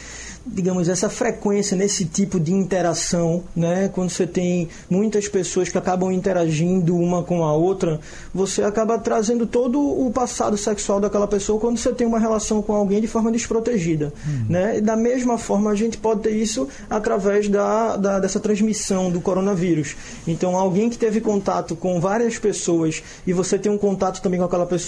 digamos, 0.46 0.88
essa 0.88 1.08
frequência 1.08 1.76
nesse 1.76 2.04
tipo 2.04 2.38
de 2.38 2.52
interação, 2.52 3.44
né? 3.56 3.88
Quando 3.88 4.10
você 4.10 4.26
tem 4.26 4.68
muitas 4.90 5.26
pessoas 5.26 5.68
que 5.70 5.78
acabam 5.78 6.12
interagindo 6.12 6.96
uma 6.96 7.22
com 7.22 7.44
a 7.44 7.54
outra, 7.54 7.98
você 8.32 8.62
acaba 8.62 8.98
trazendo 8.98 9.46
todo 9.46 9.80
o 9.80 10.10
passado 10.10 10.56
sexual 10.56 11.00
daquela 11.00 11.26
pessoa 11.26 11.58
quando 11.58 11.78
você 11.78 11.92
tem 11.92 12.06
uma 12.06 12.18
relação 12.18 12.60
com 12.60 12.74
alguém 12.74 13.00
de 13.00 13.06
forma 13.06 13.32
desprotegida, 13.32 14.12
uhum. 14.26 14.46
né? 14.48 14.78
E 14.78 14.80
da 14.80 14.96
mesma 14.96 15.38
forma, 15.38 15.70
a 15.70 15.74
gente 15.74 15.96
pode 15.96 16.20
ter 16.20 16.32
isso 16.32 16.68
através 16.90 17.48
da, 17.48 17.96
da, 17.96 18.20
dessa 18.20 18.38
transmissão 18.38 19.10
do 19.10 19.20
coronavírus. 19.20 19.96
Então, 20.26 20.56
alguém 20.56 20.90
que 20.90 20.98
teve 20.98 21.20
contato 21.20 21.74
com 21.74 22.00
várias 22.00 22.38
pessoas 22.38 23.02
e 23.26 23.32
você 23.32 23.58
tem 23.58 23.72
um 23.72 23.78
contato 23.78 24.20
também 24.20 24.38
com 24.38 24.44
aquela 24.44 24.66
pessoa 24.66 24.83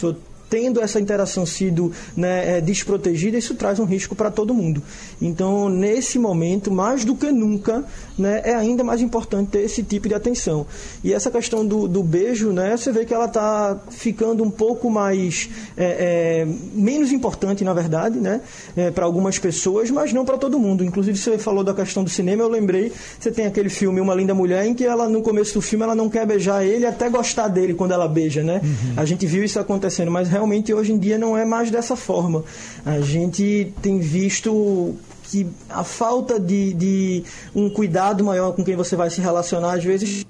tendo 0.49 0.81
essa 0.81 1.01
interação 1.01 1.45
sido 1.45 1.93
né, 2.17 2.59
é, 2.59 2.61
desprotegida, 2.61 3.37
isso 3.37 3.55
traz 3.55 3.79
um 3.79 3.85
risco 3.85 4.15
para 4.15 4.31
todo 4.31 4.55
mundo. 4.55 4.83
Então, 5.21 5.69
nesse 5.69 6.19
momento, 6.19 6.71
mais 6.71 7.05
do 7.05 7.17
que 7.17 7.31
nunca, 7.33 7.85
né, 8.19 8.43
é 8.45 8.55
ainda 8.55 8.83
mais 8.83 9.01
importante 9.01 9.51
ter 9.51 9.61
esse 9.61 9.83
tipo 9.83 10.09
de 10.09 10.15
atenção. 10.15 10.67
E 11.03 11.13
essa 11.13 11.31
questão 11.31 11.67
do, 11.67 11.87
do 11.87 12.03
beijo, 12.03 12.51
né, 12.51 12.77
você 12.77 12.93
vê 12.93 13.05
que 13.05 13.13
ela 13.13 13.27
está 13.27 13.79
ficando 13.91 14.43
um 14.43 14.51
pouco 14.51 14.91
mais 14.91 15.49
é, 15.77 16.45
é, 16.45 16.47
menos 16.75 17.13
importante, 17.13 17.65
na 17.65 17.75
verdade, 17.75 18.19
né, 18.19 18.41
é, 18.77 18.91
para 18.91 19.05
algumas 19.05 19.39
pessoas, 19.39 19.91
mas 19.91 20.13
não 20.13 20.25
para 20.25 20.39
todo 20.39 20.59
mundo. 20.59 20.85
Inclusive, 20.85 21.17
você 21.17 21.39
falou 21.39 21.63
da 21.63 21.75
questão 21.75 22.03
do 22.03 22.11
cinema, 22.11 22.43
eu 22.43 22.49
lembrei, 22.49 22.93
você 23.19 23.31
tem 23.31 23.47
aquele 23.47 23.69
filme 23.69 24.01
Uma 24.01 24.15
Linda 24.15 24.35
Mulher, 24.35 24.67
em 24.67 24.75
que 24.75 24.85
ela, 24.85 25.09
no 25.09 25.23
começo 25.23 25.55
do 25.55 25.61
filme, 25.61 25.85
ela 25.85 25.95
não 25.95 26.09
quer 26.09 26.27
beijar 26.27 26.65
ele, 26.65 26.87
até 26.87 27.09
gostar 27.09 27.49
dele 27.49 27.75
quando 27.75 27.93
ela 27.93 28.09
beija, 28.09 28.43
né? 28.43 28.61
Uhum. 28.63 28.95
A 28.97 29.05
gente 29.05 29.27
viu 29.27 29.45
isso 29.45 29.59
acontecendo, 29.59 30.11
mas 30.11 30.29
realmente 30.29 30.73
hoje 30.73 30.93
em 30.93 30.99
dia 30.99 31.19
não 31.19 31.37
é 31.37 31.45
mais 31.45 31.71
dessa 31.71 31.97
forma. 31.97 32.45
A 32.85 33.01
gente 33.01 33.73
tem 33.83 33.99
visto 33.99 34.95
que 35.31 35.47
a 35.69 35.85
falta 35.85 36.39
de, 36.39 36.73
de 36.75 37.25
um 37.55 37.69
cuidado 37.69 38.25
maior 38.25 38.53
com 38.53 38.65
quem 38.65 38.77
você 38.77 38.97
vai 38.97 39.11
se 39.11 39.21
relacionar, 39.21 39.75
às 39.75 39.85
vezes. 39.85 40.27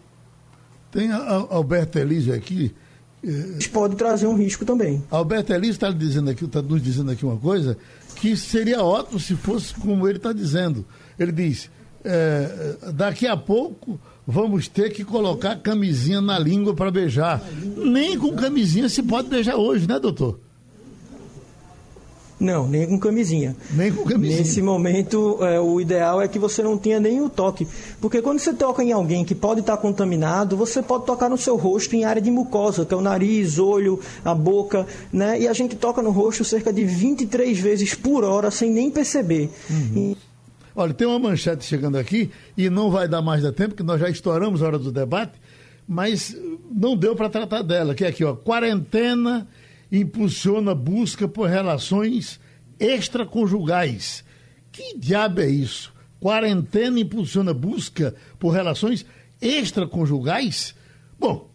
Tem 0.91 1.13
a, 1.13 1.47
Alberto 1.51 1.99
Elise 1.99 2.33
aqui. 2.33 2.75
Eh, 3.25 3.59
pode 3.73 3.97
trazer 3.97 4.27
um 4.27 4.37
risco 4.37 4.65
também. 4.65 5.03
Alberto 5.11 5.53
Elise 5.53 5.73
está 5.73 5.91
dizendo 5.91 6.31
aqui, 6.31 6.45
está 6.45 6.63
nos 6.63 6.83
dizendo 6.83 7.11
aqui 7.11 7.25
uma 7.25 7.37
coisa 7.37 7.77
que 8.17 8.37
seria 8.37 8.83
ótimo 8.83 9.21
se 9.21 9.35
fosse 9.35 9.75
como 9.75 10.09
ele 10.09 10.19
está 10.19 10.33
dizendo. 10.33 10.85
Ele 11.19 11.33
diz: 11.33 11.71
é, 12.05 12.77
daqui 12.93 13.27
a 13.27 13.37
pouco 13.37 14.01
vamos 14.27 14.69
ter 14.69 14.91
que 14.93 15.05
colocar 15.05 15.57
camisinha 15.57 16.21
na 16.21 16.39
língua 16.39 16.75
para 16.75 16.91
beijar. 16.91 17.43
Nem 17.77 18.19
com 18.19 18.35
camisinha 18.35 18.89
se 18.89 19.03
pode 19.03 19.29
beijar 19.29 19.57
hoje, 19.57 19.87
né, 19.87 19.99
doutor? 19.99 20.41
Não, 22.39 22.69
nem 22.69 22.87
com 22.87 22.99
camisinha. 22.99 23.57
Nem 23.73 23.91
com 23.91 24.05
camisinha. 24.05 24.41
Nesse 24.41 24.61
momento, 24.61 25.39
é, 25.41 25.59
o 25.59 25.81
ideal 25.81 26.21
é 26.21 26.29
que 26.29 26.39
você 26.39 26.63
não 26.63 26.77
tenha 26.77 27.01
nem 27.01 27.23
o 27.23 27.31
toque. 27.31 27.67
Porque 27.99 28.21
quando 28.21 28.39
você 28.39 28.53
toca 28.53 28.85
em 28.85 28.93
alguém 28.93 29.25
que 29.25 29.35
pode 29.35 29.61
estar 29.61 29.77
contaminado, 29.79 30.55
você 30.55 30.83
pode 30.83 31.07
tocar 31.07 31.31
no 31.31 31.39
seu 31.39 31.57
rosto 31.57 31.97
em 31.97 32.05
área 32.05 32.21
de 32.21 32.31
mucosa, 32.31 32.85
que 32.85 32.93
é 32.93 32.97
o 32.97 33.01
nariz, 33.01 33.59
olho, 33.59 33.99
a 34.23 34.35
boca, 34.35 34.87
né? 35.11 35.41
E 35.41 35.49
a 35.49 35.53
gente 35.55 35.77
toca 35.77 36.03
no 36.03 36.11
rosto 36.11 36.45
cerca 36.45 36.71
de 36.71 36.85
23 36.85 37.59
vezes 37.59 37.95
por 37.95 38.23
hora 38.23 38.51
sem 38.51 38.71
nem 38.71 38.91
perceber. 38.91 39.49
Uhum. 39.71 40.13
E... 40.13 40.17
Olha, 40.75 40.93
tem 40.93 41.07
uma 41.07 41.19
manchete 41.19 41.65
chegando 41.65 41.97
aqui 41.97 42.31
e 42.55 42.69
não 42.69 42.91
vai 42.91 43.09
dar 43.09 43.23
mais 43.23 43.43
da 43.43 43.51
tempo, 43.51 43.71
porque 43.71 43.83
nós 43.83 43.99
já 43.99 44.11
estouramos 44.11 44.63
a 44.63 44.67
hora 44.67 44.79
do 44.79 44.93
debate, 44.93 45.33
mas 45.89 46.37
não 46.71 46.95
deu 46.95 47.17
para 47.17 47.31
tratar 47.31 47.63
dela, 47.63 47.95
que 47.95 48.05
é 48.05 48.09
aqui, 48.09 48.23
ó, 48.23 48.35
quarentena 48.35 49.49
impulsiona 49.91 50.75
busca 50.75 51.29
por 51.29 51.49
relações 51.49 52.41
extraconjugais. 52.79 54.25
Que 54.73 54.99
diabo 54.99 55.41
é 55.41 55.49
isso? 55.49 55.93
Quarentena 56.21 57.01
impulsiona 57.01 57.55
busca 57.55 58.15
por 58.39 58.51
relações 58.51 59.07
extraconjugais? 59.41 60.75
Bom, 61.19 61.51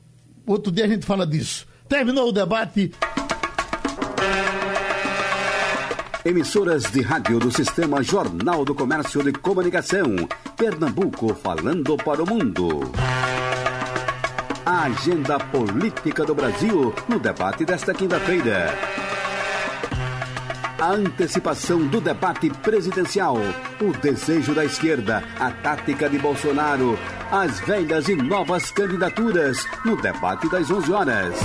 outro 0.45 0.71
dia 0.71 0.85
a 0.85 0.87
gente 0.87 1.05
fala 1.05 1.25
disso. 1.25 1.67
Terminou 1.87 2.29
o 2.29 2.31
debate. 2.31 2.91
Emissoras 6.23 6.83
de 6.83 7.01
rádio 7.01 7.39
do 7.39 7.51
Sistema 7.51 8.03
Jornal 8.03 8.63
do 8.63 8.75
Comércio 8.75 9.23
de 9.23 9.31
Comunicação. 9.31 10.05
Pernambuco 10.55 11.33
falando 11.33 11.97
para 11.97 12.23
o 12.23 12.29
mundo. 12.29 12.91
A 14.63 14.83
agenda 14.83 15.39
política 15.39 16.23
do 16.23 16.35
Brasil 16.35 16.93
no 17.09 17.17
debate 17.17 17.65
desta 17.65 17.95
quinta-feira. 17.95 18.71
A 20.79 20.91
antecipação 20.91 21.87
do 21.87 21.99
debate 21.99 22.49
presidencial, 22.49 23.37
o 23.81 23.91
desejo 23.97 24.53
da 24.53 24.63
esquerda, 24.63 25.23
a 25.39 25.49
tática 25.49 26.07
de 26.07 26.19
Bolsonaro, 26.19 26.97
as 27.31 27.61
velhas 27.61 28.09
e 28.09 28.15
novas 28.15 28.71
candidaturas 28.71 29.65
no 29.85 29.95
debate 29.95 30.49
das 30.49 30.69
11 30.69 30.91
horas. 30.91 31.35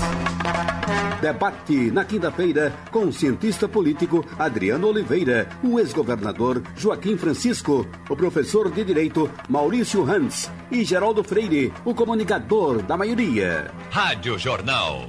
Debate 1.20 1.90
na 1.92 2.04
quinta-feira 2.04 2.74
com 2.90 3.04
o 3.06 3.12
cientista 3.12 3.68
político 3.68 4.24
Adriano 4.36 4.88
Oliveira, 4.88 5.48
o 5.62 5.78
ex-governador 5.78 6.60
Joaquim 6.76 7.16
Francisco, 7.16 7.86
o 8.08 8.16
professor 8.16 8.70
de 8.70 8.84
direito 8.84 9.30
Maurício 9.48 10.02
Hans 10.04 10.50
e 10.70 10.84
Geraldo 10.84 11.22
Freire, 11.22 11.72
o 11.84 11.94
comunicador 11.94 12.82
da 12.82 12.96
maioria. 12.96 13.70
Rádio 13.90 14.36
Jornal. 14.38 15.08